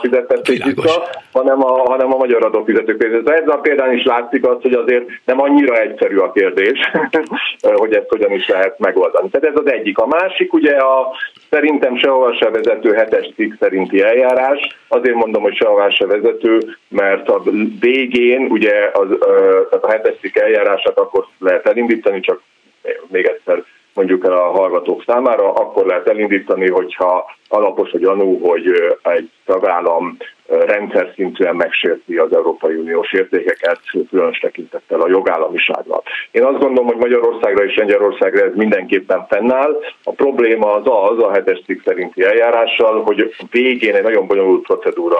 fizettették 0.00 0.64
vissza, 0.64 1.08
hanem 1.32 1.64
a, 1.64 1.90
hanem 1.90 2.12
a 2.12 2.16
magyar 2.16 2.44
adófizetők 2.44 2.96
pénzéből. 2.96 3.34
Ezzel 3.34 3.50
a 3.50 3.60
példán 3.60 3.92
is 3.92 4.04
látszik 4.04 4.46
az, 4.46 4.56
hogy 4.62 4.72
azért 4.72 5.04
nem 5.24 5.40
annyira 5.40 5.80
egyszerű 5.80 6.16
a 6.16 6.32
kérdés, 6.32 6.90
hogy 7.82 7.94
ezt 7.94 8.08
hogyan 8.08 8.32
is 8.32 8.48
lehet 8.48 8.78
megoldani. 8.78 9.12
Tehát 9.14 9.56
ez 9.56 9.62
az 9.64 9.72
egyik. 9.72 9.98
A 9.98 10.06
másik 10.06 10.52
ugye 10.52 10.76
a 10.76 11.12
szerintem 11.50 11.96
sehova 11.96 12.34
se 12.34 12.50
vezető 12.50 12.92
hetes 12.92 13.30
cikk 13.34 13.52
szerinti 13.60 14.02
eljárás. 14.02 14.66
Azért 14.88 15.14
mondom, 15.14 15.42
hogy 15.42 15.56
sehova 15.56 15.90
se 15.90 16.06
vezető, 16.06 16.58
mert 16.88 17.28
a 17.28 17.42
végén 17.80 18.46
ugye 18.50 18.90
az, 18.92 19.08
a 19.80 19.90
hetes 19.90 20.14
cikk 20.20 20.36
eljárását 20.36 20.98
akkor 20.98 21.26
lehet 21.38 21.66
elindítani, 21.66 22.20
csak 22.20 22.42
még 23.06 23.26
egyszer 23.26 23.64
mondjuk 23.94 24.24
el 24.24 24.32
a 24.32 24.50
hallgatók 24.50 25.02
számára, 25.06 25.52
akkor 25.52 25.86
lehet 25.86 26.08
elindítani, 26.08 26.70
hogyha 26.70 27.36
alapos 27.48 27.92
a 27.92 27.98
gyanú, 27.98 28.38
hogy 28.38 28.96
egy 29.02 29.30
tagállam 29.44 30.16
rendszer 30.46 31.12
szintűen 31.14 31.56
megsérti 31.56 32.16
az 32.16 32.34
Európai 32.34 32.74
Uniós 32.74 33.12
értékeket, 33.12 33.80
különös 34.10 34.38
tekintettel 34.38 35.00
a 35.00 35.08
jogállamiságra. 35.08 36.02
Én 36.30 36.44
azt 36.44 36.58
gondolom, 36.58 36.86
hogy 36.86 36.96
Magyarországra 36.96 37.64
és 37.64 37.76
Lengyelországra 37.76 38.44
ez 38.44 38.54
mindenképpen 38.54 39.26
fennáll. 39.26 39.80
A 40.04 40.12
probléma 40.12 40.72
az 40.72 40.82
az, 40.84 41.22
a 41.22 41.32
hetes 41.32 41.62
cikk 41.64 41.80
szerinti 41.84 42.24
eljárással, 42.24 43.02
hogy 43.02 43.34
végén 43.50 43.94
egy 43.94 44.02
nagyon 44.02 44.26
bonyolult 44.26 44.66
procedúra 44.66 45.18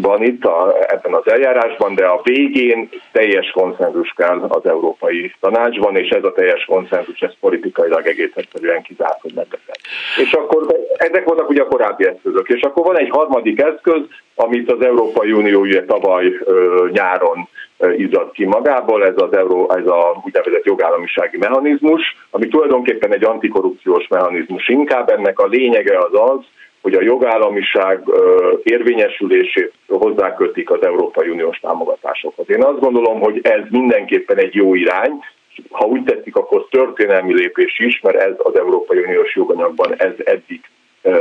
van 0.00 0.22
itt 0.22 0.44
a, 0.44 0.76
ebben 0.86 1.14
az 1.14 1.30
eljárásban, 1.30 1.94
de 1.94 2.06
a 2.06 2.20
végén 2.22 2.88
teljes 3.12 3.50
konszenzus 3.50 4.12
kell 4.16 4.40
az 4.48 4.66
Európai 4.66 5.32
Tanácsban, 5.40 5.96
és 5.96 6.08
ez 6.08 6.24
a 6.24 6.32
teljes 6.32 6.64
konszenzus, 6.64 7.20
ez 7.20 7.32
politikailag 7.40 8.06
egész 8.06 8.32
egyszerűen 8.34 8.82
kizárt, 8.82 9.20
hogy 9.20 9.32
megbeszél. 9.34 9.74
És 10.16 10.32
akkor 10.32 10.66
ezek 10.96 11.24
voltak 11.24 11.48
ugye 11.48 11.62
a 11.62 11.68
korábbi 11.68 12.06
eszközök. 12.06 12.48
És 12.48 12.60
akkor 12.60 12.84
van 12.84 12.98
egy 12.98 13.10
harmadik 13.10 13.60
eszköz, 13.62 14.02
amit 14.34 14.72
az 14.72 14.82
Európai 14.82 15.32
Unió 15.32 15.60
ugye 15.60 15.84
tavaly 15.84 16.32
ö, 16.44 16.88
nyáron 16.92 17.48
izzadt 17.96 18.32
ki 18.32 18.44
magából, 18.44 19.04
ez 19.06 19.14
az 19.16 19.32
Euró, 19.32 19.70
ez 19.70 19.86
a 19.86 20.22
úgynevezett 20.24 20.64
jogállamisági 20.64 21.36
mechanizmus, 21.36 22.16
ami 22.30 22.48
tulajdonképpen 22.48 23.12
egy 23.12 23.24
antikorrupciós 23.24 24.08
mechanizmus. 24.08 24.68
Inkább 24.68 25.08
ennek 25.08 25.38
a 25.38 25.46
lényege 25.46 25.98
az 25.98 26.20
az, 26.20 26.40
hogy 26.82 26.94
a 26.94 27.02
jogállamiság 27.02 28.02
érvényesülését 28.62 29.72
hozzákötik 29.88 30.70
az 30.70 30.82
Európai 30.82 31.28
Uniós 31.28 31.58
támogatásokhoz. 31.58 32.50
Én 32.50 32.64
azt 32.64 32.80
gondolom, 32.80 33.20
hogy 33.20 33.40
ez 33.42 33.60
mindenképpen 33.70 34.38
egy 34.38 34.54
jó 34.54 34.74
irány, 34.74 35.12
ha 35.70 35.86
úgy 35.86 36.04
tetszik, 36.04 36.36
akkor 36.36 36.66
történelmi 36.70 37.34
lépés 37.34 37.78
is, 37.78 38.00
mert 38.00 38.16
ez 38.16 38.34
az 38.36 38.58
Európai 38.58 38.98
Uniós 38.98 39.34
joganyagban 39.34 39.94
ez 39.96 40.12
eddig 40.24 40.60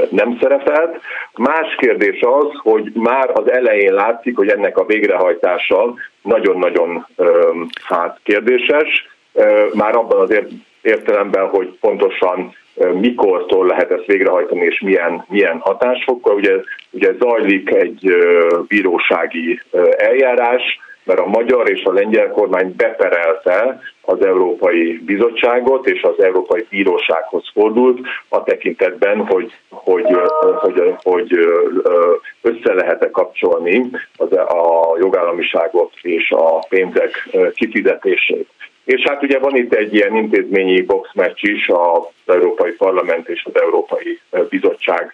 nem 0.09 0.37
szerepelt. 0.41 1.01
Más 1.35 1.75
kérdés 1.77 2.21
az, 2.21 2.47
hogy 2.53 2.91
már 2.93 3.29
az 3.33 3.51
elején 3.51 3.93
látszik, 3.93 4.35
hogy 4.37 4.49
ennek 4.49 4.77
a 4.77 4.85
végrehajtása 4.85 5.93
nagyon-nagyon 6.21 7.05
hát 7.83 8.19
kérdéses, 8.23 9.07
már 9.73 9.95
abban 9.95 10.19
az 10.19 10.33
értelemben, 10.81 11.47
hogy 11.47 11.77
pontosan 11.79 12.55
mikortól 12.93 13.65
lehet 13.65 13.91
ezt 13.91 14.05
végrehajtani, 14.05 14.65
és 14.65 14.79
milyen, 14.79 15.25
milyen 15.27 15.59
hatásfokkal. 15.59 16.35
Ugye, 16.35 16.53
ugye 16.91 17.11
zajlik 17.19 17.69
egy 17.69 18.15
bírósági 18.67 19.59
eljárás, 19.97 20.79
mert 21.07 21.19
a 21.19 21.25
magyar 21.25 21.69
és 21.69 21.83
a 21.83 21.93
lengyel 21.93 22.29
kormány 22.29 22.73
beperelte 22.77 23.79
az 24.01 24.25
Európai 24.25 25.01
Bizottságot, 25.05 25.87
és 25.87 26.01
az 26.01 26.23
Európai 26.23 26.65
Bírósághoz 26.69 27.49
fordult 27.53 27.99
a 28.29 28.43
tekintetben, 28.43 29.25
hogy, 29.25 29.51
hogy, 29.69 30.05
hogy, 30.55 30.95
hogy 31.03 31.33
össze 32.41 32.73
lehet-e 32.73 33.09
kapcsolni 33.09 33.89
az, 34.17 34.31
a 34.31 34.95
jogállamiságot 34.99 35.91
és 36.01 36.31
a 36.31 36.59
pénzek 36.69 37.29
kifizetését. 37.53 38.49
És 38.87 39.03
hát 39.07 39.23
ugye 39.23 39.39
van 39.39 39.55
itt 39.55 39.73
egy 39.73 39.93
ilyen 39.93 40.15
intézményi 40.15 40.81
boxmatch 40.81 41.43
is 41.43 41.67
az 41.67 42.33
Európai 42.33 42.71
Parlament 42.71 43.27
és 43.27 43.45
az 43.53 43.61
Európai 43.61 44.19
Bizottság 44.49 45.13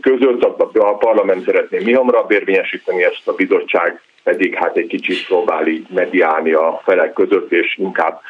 között. 0.00 0.44
A 0.74 0.96
parlament 0.96 1.44
szeretné 1.44 1.78
mi 1.78 1.92
hamarabb 1.92 2.30
érvényesíteni 2.30 3.04
ezt 3.04 3.28
a 3.28 3.32
bizottság 3.32 4.00
pedig 4.26 4.54
hát 4.54 4.76
egy 4.76 4.86
kicsit 4.86 5.26
próbál 5.26 5.66
így 5.66 5.86
mediálni 5.94 6.52
a 6.52 6.80
felek 6.84 7.12
között, 7.12 7.52
és 7.52 7.76
inkább 7.78 8.20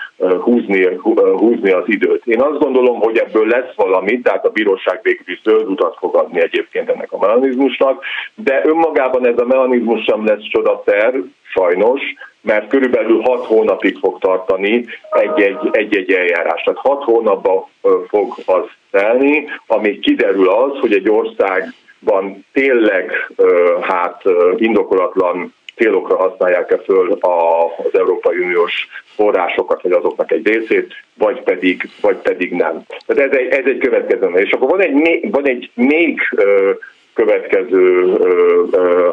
húzni, 0.41 0.95
húzni 1.37 1.71
az 1.71 1.85
időt. 1.87 2.27
Én 2.27 2.43
azt 2.43 2.59
gondolom, 2.59 3.01
hogy 3.01 3.19
ebből 3.19 3.47
lesz 3.47 3.75
valami, 3.77 4.21
tehát 4.21 4.45
a 4.45 4.51
bíróság 4.51 5.01
végül 5.03 5.25
is 5.27 5.41
zöld 5.43 5.69
utat 5.69 5.97
fog 5.99 6.17
adni 6.17 6.41
egyébként 6.41 6.89
ennek 6.89 7.13
a 7.13 7.19
mechanizmusnak, 7.19 8.05
de 8.35 8.63
önmagában 8.65 9.27
ez 9.27 9.39
a 9.39 9.45
mechanizmus 9.45 10.05
sem 10.05 10.27
lesz 10.27 10.49
csodaterv, 10.51 11.17
sajnos, 11.43 12.01
mert 12.47 12.69
körülbelül 12.69 13.21
6 13.21 13.45
hónapig 13.45 13.99
fog 13.99 14.19
tartani 14.19 14.85
egy-egy 15.73 16.13
eljárás. 16.13 16.63
Tehát 16.63 16.81
6 16.81 17.03
hónapba 17.05 17.69
fog 18.09 18.35
az 18.47 18.65
telni, 18.91 19.49
amíg 19.67 20.01
kiderül 20.01 20.49
az, 20.49 20.79
hogy 20.81 20.93
egy 20.93 21.11
országban 21.11 22.45
tényleg 22.53 23.33
hát 23.81 24.23
indokolatlan 24.57 25.55
célokra 25.77 26.17
használják-e 26.17 26.79
föl 26.79 27.19
az 27.21 27.99
Európai 27.99 28.39
Uniós 28.39 28.89
forrásokat, 29.15 29.83
vagy 29.83 29.93
azoknak 29.93 30.33
egy 30.33 30.47
részét, 30.47 30.95
vagy 31.15 31.43
pedig, 31.43 31.89
vagy 32.01 32.17
pedig 32.17 32.53
nem. 32.53 32.83
Tehát 33.07 33.33
ez 33.33 33.39
egy, 33.39 33.49
ez 33.49 33.65
egy 33.65 33.79
következő. 33.79 34.27
És 34.27 34.53
akkor 34.53 34.69
van 34.69 34.81
egy, 34.81 35.31
van 35.31 35.49
egy 35.49 35.71
még 35.75 36.21
következő 37.17 38.17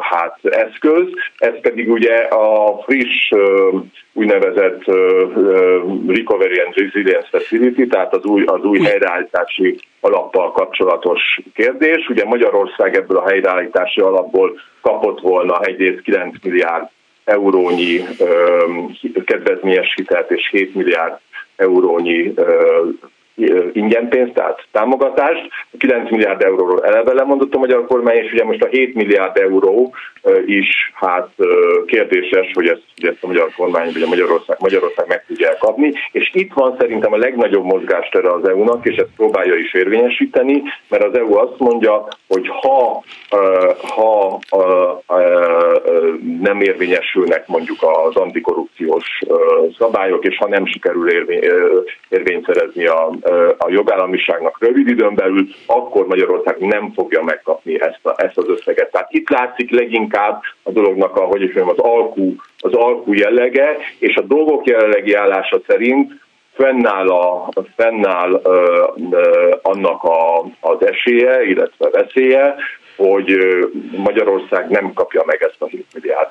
hát 0.00 0.38
eszköz, 0.42 1.06
ez 1.38 1.60
pedig 1.60 1.90
ugye 1.90 2.14
a 2.16 2.78
friss 2.86 3.30
úgynevezett 4.12 4.84
Recovery 6.06 6.60
and 6.60 6.74
Resilience 6.74 7.28
Facility, 7.30 7.86
tehát 7.86 8.14
az 8.14 8.24
új, 8.24 8.42
az 8.46 8.64
új 8.64 8.78
helyreállítási 8.78 9.78
alappal 10.00 10.52
kapcsolatos 10.52 11.40
kérdés. 11.54 12.08
Ugye 12.08 12.24
Magyarország 12.24 12.96
ebből 12.96 13.16
a 13.16 13.28
helyreállítási 13.28 14.00
alapból 14.00 14.58
kapott 14.80 15.20
volna 15.20 15.60
egyrészt 15.60 16.02
9 16.02 16.34
milliárd 16.42 16.88
eurónyi 17.24 18.00
kedvezményes 19.24 19.94
hitelt 19.96 20.30
és 20.30 20.48
7 20.50 20.74
milliárd 20.74 21.18
eurónyi 21.56 22.34
ingyen 23.72 24.08
pénzt, 24.08 24.32
tehát 24.32 24.66
támogatást. 24.72 25.48
9 25.78 26.10
milliárd 26.10 26.42
euróról 26.42 26.84
eleve 26.84 27.12
lemondott 27.12 27.54
a 27.54 27.58
magyar 27.58 27.86
kormány, 27.86 28.16
és 28.16 28.32
ugye 28.32 28.44
most 28.44 28.62
a 28.62 28.66
7 28.66 28.94
milliárd 28.94 29.36
euró 29.36 29.94
is 30.46 30.92
hát 30.94 31.28
kérdéses, 31.86 32.50
hogy 32.54 32.66
ezt, 32.66 32.82
hogy 32.96 33.08
ezt 33.08 33.22
a 33.22 33.26
magyar 33.26 33.50
kormány, 33.56 33.92
vagy 33.92 34.02
a 34.02 34.06
Magyarország, 34.06 34.56
Magyarország 34.60 35.06
meg 35.08 35.24
tudja 35.26 35.56
kapni. 35.58 35.92
És 36.12 36.30
itt 36.32 36.52
van 36.52 36.76
szerintem 36.78 37.12
a 37.12 37.16
legnagyobb 37.16 37.64
mozgástere 37.64 38.30
az 38.30 38.48
EU-nak, 38.48 38.86
és 38.86 38.96
ezt 38.96 39.14
próbálja 39.16 39.54
is 39.54 39.74
érvényesíteni, 39.74 40.62
mert 40.88 41.04
az 41.04 41.16
EU 41.16 41.36
azt 41.36 41.58
mondja, 41.58 42.08
hogy 42.28 42.48
ha, 42.48 43.02
ha 43.94 44.38
nem 46.40 46.60
érvényesülnek 46.60 47.46
mondjuk 47.46 47.78
az 47.80 48.16
antikorrupciós 48.16 49.20
szabályok, 49.78 50.24
és 50.24 50.36
ha 50.36 50.48
nem 50.48 50.66
sikerül 50.66 51.10
érvény, 51.10 51.42
érvényt 52.08 52.46
szerezni 52.46 52.86
a 52.86 53.10
a 53.58 53.68
jogállamiságnak 53.68 54.56
rövid 54.60 54.88
időn 54.88 55.14
belül, 55.14 55.46
akkor 55.66 56.06
Magyarország 56.06 56.58
nem 56.58 56.92
fogja 56.94 57.22
megkapni 57.22 57.80
ezt, 57.80 58.06
a, 58.06 58.14
ezt 58.16 58.38
az 58.38 58.48
összeget. 58.48 58.90
Tehát 58.90 59.12
itt 59.12 59.28
látszik 59.28 59.70
leginkább 59.70 60.40
a 60.62 60.70
dolognak, 60.70 61.16
ahogy 61.16 61.42
is 61.42 61.54
mondjam, 61.54 61.76
az 61.78 61.84
alkú, 61.84 62.34
az 62.58 62.72
alkú 62.72 63.12
jellege, 63.12 63.76
és 63.98 64.16
a 64.16 64.22
dolgok 64.22 64.66
jelenlegi 64.66 65.14
állása 65.14 65.60
szerint 65.66 66.12
fennáll, 66.52 67.08
a, 67.08 67.48
fennáll 67.76 68.40
ö, 68.44 68.84
ö, 69.10 69.54
annak 69.62 70.02
a, 70.02 70.44
az 70.60 70.86
esélye, 70.86 71.44
illetve 71.44 71.88
veszélye, 71.90 72.54
hogy 72.96 73.38
Magyarország 73.96 74.68
nem 74.68 74.92
kapja 74.92 75.22
meg 75.26 75.42
ezt 75.42 75.62
a 75.62 75.66
7 75.66 75.86
milliárd 75.94 76.30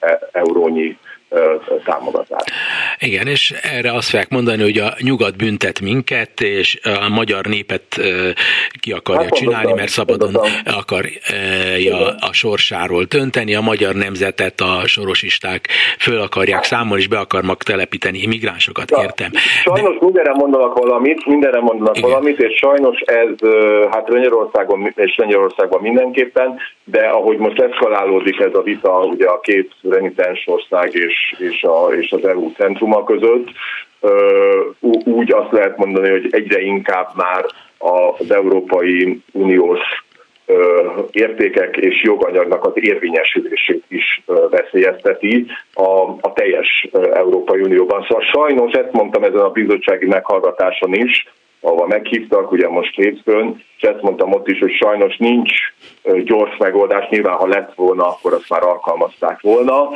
e, 0.00 0.28
eurónyi 0.32 0.98
támogatást. 1.84 2.52
Igen, 2.98 3.26
és 3.26 3.54
erre 3.62 3.92
azt 3.92 4.08
fogják 4.08 4.28
mondani, 4.28 4.62
hogy 4.62 4.78
a 4.78 4.94
nyugat 4.98 5.36
büntet 5.36 5.80
minket, 5.80 6.40
és 6.40 6.78
a 7.04 7.08
magyar 7.08 7.44
népet 7.46 8.00
ki 8.80 8.92
akarja 8.92 9.22
hát, 9.22 9.34
csinálni, 9.34 9.72
mert 9.72 9.88
szabadon 9.88 10.36
akarja 10.64 12.06
a 12.20 12.32
sorsáról 12.32 13.06
tönteni, 13.06 13.54
a 13.54 13.60
magyar 13.60 13.94
nemzetet 13.94 14.60
a 14.60 14.86
sorosisták 14.86 15.68
föl 15.98 16.20
akarják 16.20 16.64
számolni, 16.64 17.02
és 17.02 17.08
be 17.08 17.18
akarnak 17.18 17.62
telepíteni 17.62 18.26
migránsokat, 18.26 18.90
értem. 18.90 19.30
Sajnos 19.62 19.98
De... 19.98 20.04
mindenre 20.04 20.32
mondanak 20.32 20.78
valamit, 20.78 21.26
mindenre 21.26 21.60
mondanak 21.60 21.96
Igen. 21.96 22.10
valamit, 22.10 22.38
és 22.38 22.56
sajnos 22.56 23.00
ez 23.00 23.48
hát 23.90 24.08
Lengyelországon 24.08 24.92
és 24.94 25.16
Lengyelországban 25.16 25.80
mindenképpen, 25.80 26.58
de 26.84 27.06
ahogy 27.06 27.36
most 27.36 27.60
eszkalálódik 27.60 28.40
ez 28.40 28.54
a 28.54 28.62
vita, 28.62 28.98
ugye 28.98 29.26
a 29.26 29.40
két 29.40 29.72
renitens 29.82 30.42
ország 30.46 30.94
és, 30.94 31.14
és, 31.38 31.62
a, 31.62 31.92
és 31.92 32.12
az 32.12 32.24
EU 32.24 32.52
centruma 32.52 33.04
között, 33.04 33.48
úgy 35.04 35.32
azt 35.32 35.52
lehet 35.52 35.76
mondani, 35.76 36.08
hogy 36.08 36.28
egyre 36.30 36.60
inkább 36.60 37.08
már 37.14 37.44
az 37.78 38.30
Európai 38.30 39.22
Uniós 39.32 39.80
értékek 41.10 41.76
és 41.76 42.02
joganyagnak 42.02 42.64
az 42.64 42.72
érvényesülését 42.74 43.84
is 43.88 44.22
veszélyezteti 44.50 45.46
a, 45.74 45.90
a 46.20 46.32
teljes 46.34 46.88
Európai 47.12 47.60
Unióban. 47.60 48.02
Szóval 48.08 48.24
sajnos 48.24 48.72
ezt 48.72 48.92
mondtam 48.92 49.22
ezen 49.22 49.40
a 49.40 49.50
bizottsági 49.50 50.06
meghallgatáson 50.06 50.94
is, 50.94 51.26
ahova 51.62 51.86
meghívtak, 51.86 52.52
ugye 52.52 52.68
most 52.68 52.94
hétfőn, 52.94 53.64
és 53.76 53.82
ezt 53.82 54.02
mondtam 54.02 54.32
ott 54.32 54.48
is, 54.48 54.58
hogy 54.58 54.72
sajnos 54.72 55.16
nincs 55.16 55.52
gyors 56.24 56.56
megoldás, 56.56 57.08
nyilván 57.08 57.36
ha 57.36 57.46
lett 57.46 57.74
volna, 57.74 58.08
akkor 58.08 58.32
azt 58.32 58.48
már 58.48 58.64
alkalmazták 58.64 59.40
volna, 59.40 59.88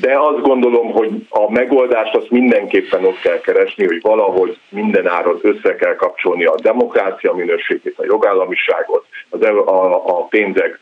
de 0.00 0.18
azt 0.18 0.40
gondolom, 0.40 0.90
hogy 0.90 1.10
a 1.28 1.50
megoldást 1.50 2.14
azt 2.14 2.30
mindenképpen 2.30 3.04
ott 3.04 3.20
kell 3.20 3.40
keresni, 3.40 3.86
hogy 3.86 4.00
valahogy 4.00 4.58
minden 4.68 5.06
áron 5.06 5.38
össze 5.42 5.74
kell 5.74 5.94
kapcsolni 5.94 6.44
a 6.44 6.54
demokrácia 6.62 7.32
minőségét, 7.32 7.98
a 7.98 8.04
jogállamiságot, 8.04 9.06
az, 9.30 9.42
a, 9.42 10.18
a 10.18 10.24
pénzek 10.24 10.78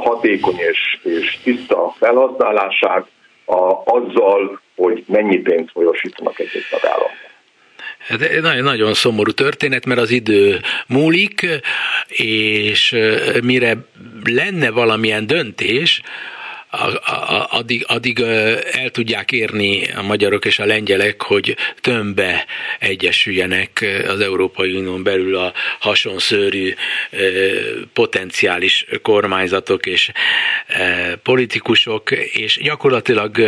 hatékony 0.00 0.58
és, 0.58 0.98
és 1.02 1.38
tiszta 1.42 1.94
felhasználását 1.98 3.06
a, 3.44 3.82
azzal, 3.84 4.60
hogy 4.76 5.04
mennyi 5.06 5.36
pénzt 5.36 5.70
folyosítanak 5.70 6.38
egy-egy 6.38 6.66
tagállamban. 6.70 7.29
Hát 8.08 8.40
nagyon, 8.40 8.62
nagyon 8.62 8.94
szomorú 8.94 9.30
történet, 9.30 9.86
mert 9.86 10.00
az 10.00 10.10
idő 10.10 10.60
múlik, 10.86 11.46
és 12.08 12.96
mire 13.42 13.76
lenne 14.24 14.70
valamilyen 14.70 15.26
döntés, 15.26 16.00
addig, 17.50 17.84
addig 17.86 18.20
el 18.72 18.90
tudják 18.90 19.32
érni 19.32 19.90
a 19.96 20.02
magyarok 20.02 20.44
és 20.44 20.58
a 20.58 20.64
lengyelek, 20.64 21.22
hogy 21.22 21.56
tömbbe 21.80 22.46
egyesüljenek 22.78 23.86
az 24.08 24.20
Európai 24.20 24.72
Unión 24.76 25.02
belül 25.02 25.36
a 25.36 25.52
hasonszörű 25.78 26.74
potenciális 27.92 28.86
kormányzatok 29.02 29.86
és 29.86 30.10
politikusok, 31.22 32.10
és 32.10 32.58
gyakorlatilag 32.62 33.38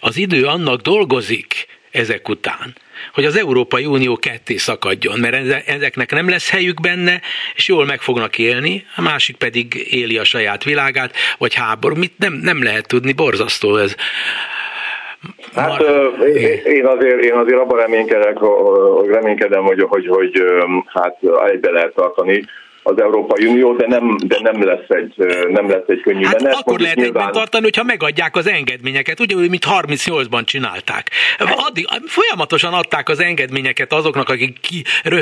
az 0.00 0.16
idő 0.16 0.44
annak 0.44 0.80
dolgozik 0.80 1.66
ezek 1.94 2.28
után, 2.28 2.74
hogy 3.14 3.24
az 3.24 3.36
Európai 3.36 3.86
Unió 3.86 4.16
ketté 4.16 4.56
szakadjon, 4.56 5.18
mert 5.18 5.68
ezeknek 5.68 6.10
nem 6.10 6.28
lesz 6.28 6.50
helyük 6.50 6.80
benne, 6.80 7.20
és 7.54 7.68
jól 7.68 7.84
meg 7.84 8.00
fognak 8.00 8.38
élni, 8.38 8.86
a 8.96 9.02
másik 9.02 9.36
pedig 9.36 9.86
éli 9.90 10.18
a 10.18 10.24
saját 10.24 10.64
világát, 10.64 11.14
vagy 11.38 11.54
háború. 11.54 11.96
Mit 11.96 12.12
nem, 12.18 12.32
nem 12.32 12.62
lehet 12.62 12.88
tudni, 12.88 13.12
borzasztó 13.12 13.76
ez. 13.76 13.94
Hát 15.54 15.68
Mar- 15.68 16.26
én 16.66 16.86
azért, 16.86 17.22
én 17.22 17.32
azért 17.32 17.58
abban 17.58 17.78
reménykedek, 17.78 18.36
reménykedem, 19.06 19.62
hogy, 19.62 19.80
hogy, 19.88 20.06
hogy 20.06 20.42
hát 20.86 21.16
egybe 21.46 21.70
lehet 21.70 21.94
tartani 21.94 22.44
az 22.86 23.00
Európai 23.00 23.46
Unió, 23.46 23.72
de 23.72 23.86
nem, 23.86 24.16
de 24.26 24.38
nem 24.42 24.64
lesz 24.64 24.88
egy, 24.88 25.14
nem 25.48 25.70
lesz 25.70 25.86
egy 25.86 26.00
könnyű 26.00 26.24
hát 26.24 26.42
menet. 26.42 26.58
akkor 26.58 26.80
lehet 26.80 26.96
nyilván... 26.96 27.32
tartani, 27.32 27.64
hogyha 27.64 27.82
megadják 27.82 28.36
az 28.36 28.48
engedményeket, 28.48 29.20
ugyanúgy, 29.20 29.50
mint 29.50 29.64
38-ban 29.70 30.44
csinálták. 30.44 31.10
Addig, 31.38 31.86
folyamatosan 32.06 32.72
adták 32.72 33.08
az 33.08 33.20
engedményeket 33.20 33.92
azoknak, 33.92 34.28
akik 34.28 34.60
ki 34.60 34.82
rö, 35.04 35.20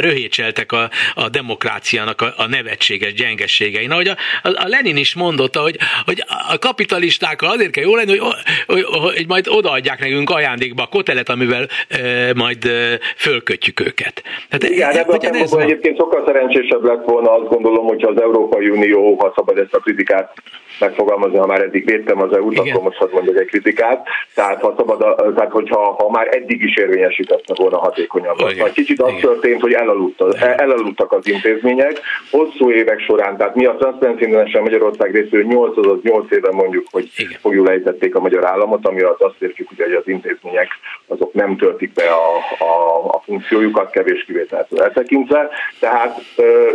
röhécseltek 0.00 0.72
a, 0.72 0.90
a 1.14 1.28
demokráciának 1.28 2.20
a, 2.20 2.32
a 2.36 2.46
nevetséges 2.46 3.12
gyengességein. 3.14 3.90
Ahogy 3.90 4.08
a, 4.08 4.16
a, 4.42 4.68
Lenin 4.68 4.96
is 4.96 5.14
mondotta, 5.14 5.60
hogy, 5.60 5.76
hogy 6.04 6.24
a 6.48 6.58
kapitalistákkal 6.58 7.50
azért 7.50 7.70
kell 7.70 7.84
jó 7.84 7.94
lenni, 7.94 8.16
hogy, 8.18 8.34
hogy, 8.66 8.82
hogy 8.82 9.24
majd 9.28 9.46
odaadják 9.48 10.00
nekünk 10.00 10.30
ajándékba 10.30 10.82
a 10.82 10.86
kotelet, 10.86 11.28
amivel 11.28 11.66
e, 11.88 11.98
majd 12.34 12.64
e, 12.64 12.98
fölkötjük 13.16 13.80
őket. 13.80 14.22
Tehát, 14.48 14.74
Igen, 14.74 14.90
e, 14.90 14.98
ebben 14.98 15.16
a 15.16 15.36
ez 15.38 15.52
egyébként 15.52 15.96
sokkal 15.96 16.22
szerencsésebb 16.26 16.87
lett 16.88 17.04
volna 17.04 17.32
azt 17.32 17.48
gondolom, 17.48 17.86
hogyha 17.86 18.10
az 18.10 18.20
Európai 18.20 18.68
Unió, 18.68 19.14
ha 19.18 19.32
szabad 19.36 19.58
ezt 19.58 19.74
a 19.74 19.78
kritikát 19.78 20.32
megfogalmazni, 20.80 21.38
ha 21.38 21.46
már 21.46 21.60
eddig 21.60 21.84
védtem 21.84 22.22
az 22.22 22.36
EU-t, 22.36 22.58
akkor 22.58 22.82
most 22.82 22.96
hadd 22.96 23.12
mondjak 23.12 23.40
egy 23.40 23.46
kritikát. 23.46 24.06
Tehát, 24.34 24.60
ha 24.60 24.74
szabad, 24.76 24.98
tehát 25.34 25.50
hogyha 25.50 25.94
ha 25.98 26.10
már 26.10 26.36
eddig 26.36 26.62
is 26.62 26.76
érvényesítette 26.76 27.54
volna 27.56 27.78
hatékonyabban. 27.78 28.52
Vagy 28.58 28.72
kicsit 28.72 29.02
az 29.02 29.12
történt, 29.20 29.60
hogy 29.60 29.72
elaludtak, 29.72 30.40
elaludtak 30.40 31.12
az 31.12 31.28
intézmények. 31.28 32.00
Hosszú 32.30 32.70
évek 32.70 33.00
során, 33.00 33.36
tehát 33.36 33.54
mi 33.54 33.64
a 33.64 33.76
Transparency 33.76 34.24
International 34.24 34.62
Magyarország 34.62 35.14
részéről 35.14 35.44
8 35.44 35.76
az 35.76 35.98
8 36.02 36.32
éve 36.32 36.50
mondjuk, 36.52 36.86
hogy 36.90 37.10
Igen. 37.16 37.38
fogjuk 37.40 37.66
lejtették 37.66 38.14
a 38.14 38.20
magyar 38.20 38.46
államot, 38.46 38.86
ami 38.86 39.00
az 39.00 39.16
azt 39.18 39.36
értjük, 39.38 39.68
hogy 39.68 39.92
az 39.92 40.08
intézmények 40.08 40.68
azok 41.06 41.32
nem 41.32 41.56
töltik 41.56 41.92
be 41.92 42.04
a, 42.04 42.64
a, 42.64 43.04
a 43.04 43.20
funkciójukat, 43.24 43.90
kevés 43.90 44.24
kivételtől 44.24 44.82
eltekintve. 44.82 45.48
Tehát 45.80 46.20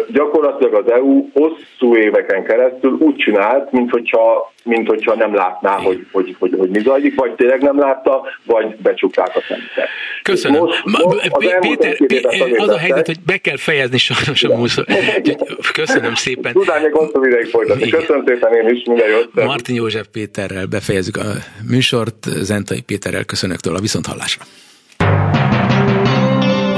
gyakorlatilag 0.07 0.73
az 0.73 0.91
EU 0.91 1.27
hosszú 1.33 1.95
éveken 1.95 2.43
keresztül 2.43 2.91
úgy 2.99 3.15
csinált, 3.15 3.71
mint 3.71 3.91
hogyha, 3.91 4.53
mint 4.63 4.87
hogyha 4.87 5.15
nem 5.15 5.35
látná, 5.35 5.77
hogy, 5.77 6.07
hogy, 6.11 6.35
hogy, 6.39 6.55
hogy 6.57 6.69
mi 6.69 6.79
zajlik, 6.79 7.15
vagy 7.15 7.35
tényleg 7.35 7.61
nem 7.61 7.79
látta, 7.79 8.21
vagy 8.43 8.75
becsukták 8.75 9.35
a 9.35 9.41
szemüket. 9.47 9.87
Köszönöm. 10.23 10.59
Most, 10.59 10.83
most 10.85 11.37
Péter, 11.59 11.97
Péter 11.97 12.33
az 12.57 12.69
a 12.69 12.77
helyzet, 12.77 13.05
hogy 13.05 13.19
be 13.25 13.37
kell 13.37 13.57
fejezni 13.57 13.97
sajnos 13.97 14.43
a 14.43 14.57
múszor. 14.57 14.85
Köszönöm 15.73 16.15
szépen. 16.15 16.53
Tudnál 16.53 16.81
még 16.81 16.93
hosszú 16.93 17.23
ideig 17.23 17.45
folytatni. 17.45 17.89
Köszönöm 17.89 18.23
szépen 18.25 18.53
én 18.53 18.67
is, 18.67 18.83
minden 18.85 19.09
jót. 19.09 19.45
Martin 19.45 19.75
József 19.75 20.07
Péterrel 20.11 20.65
befejezzük 20.65 21.17
a 21.17 21.31
műsort, 21.69 22.25
Zentai 22.25 22.81
Péterrel 22.81 23.25
köszönöktől 23.25 23.75
a 23.75 23.79
viszonthallásra. 23.79 24.43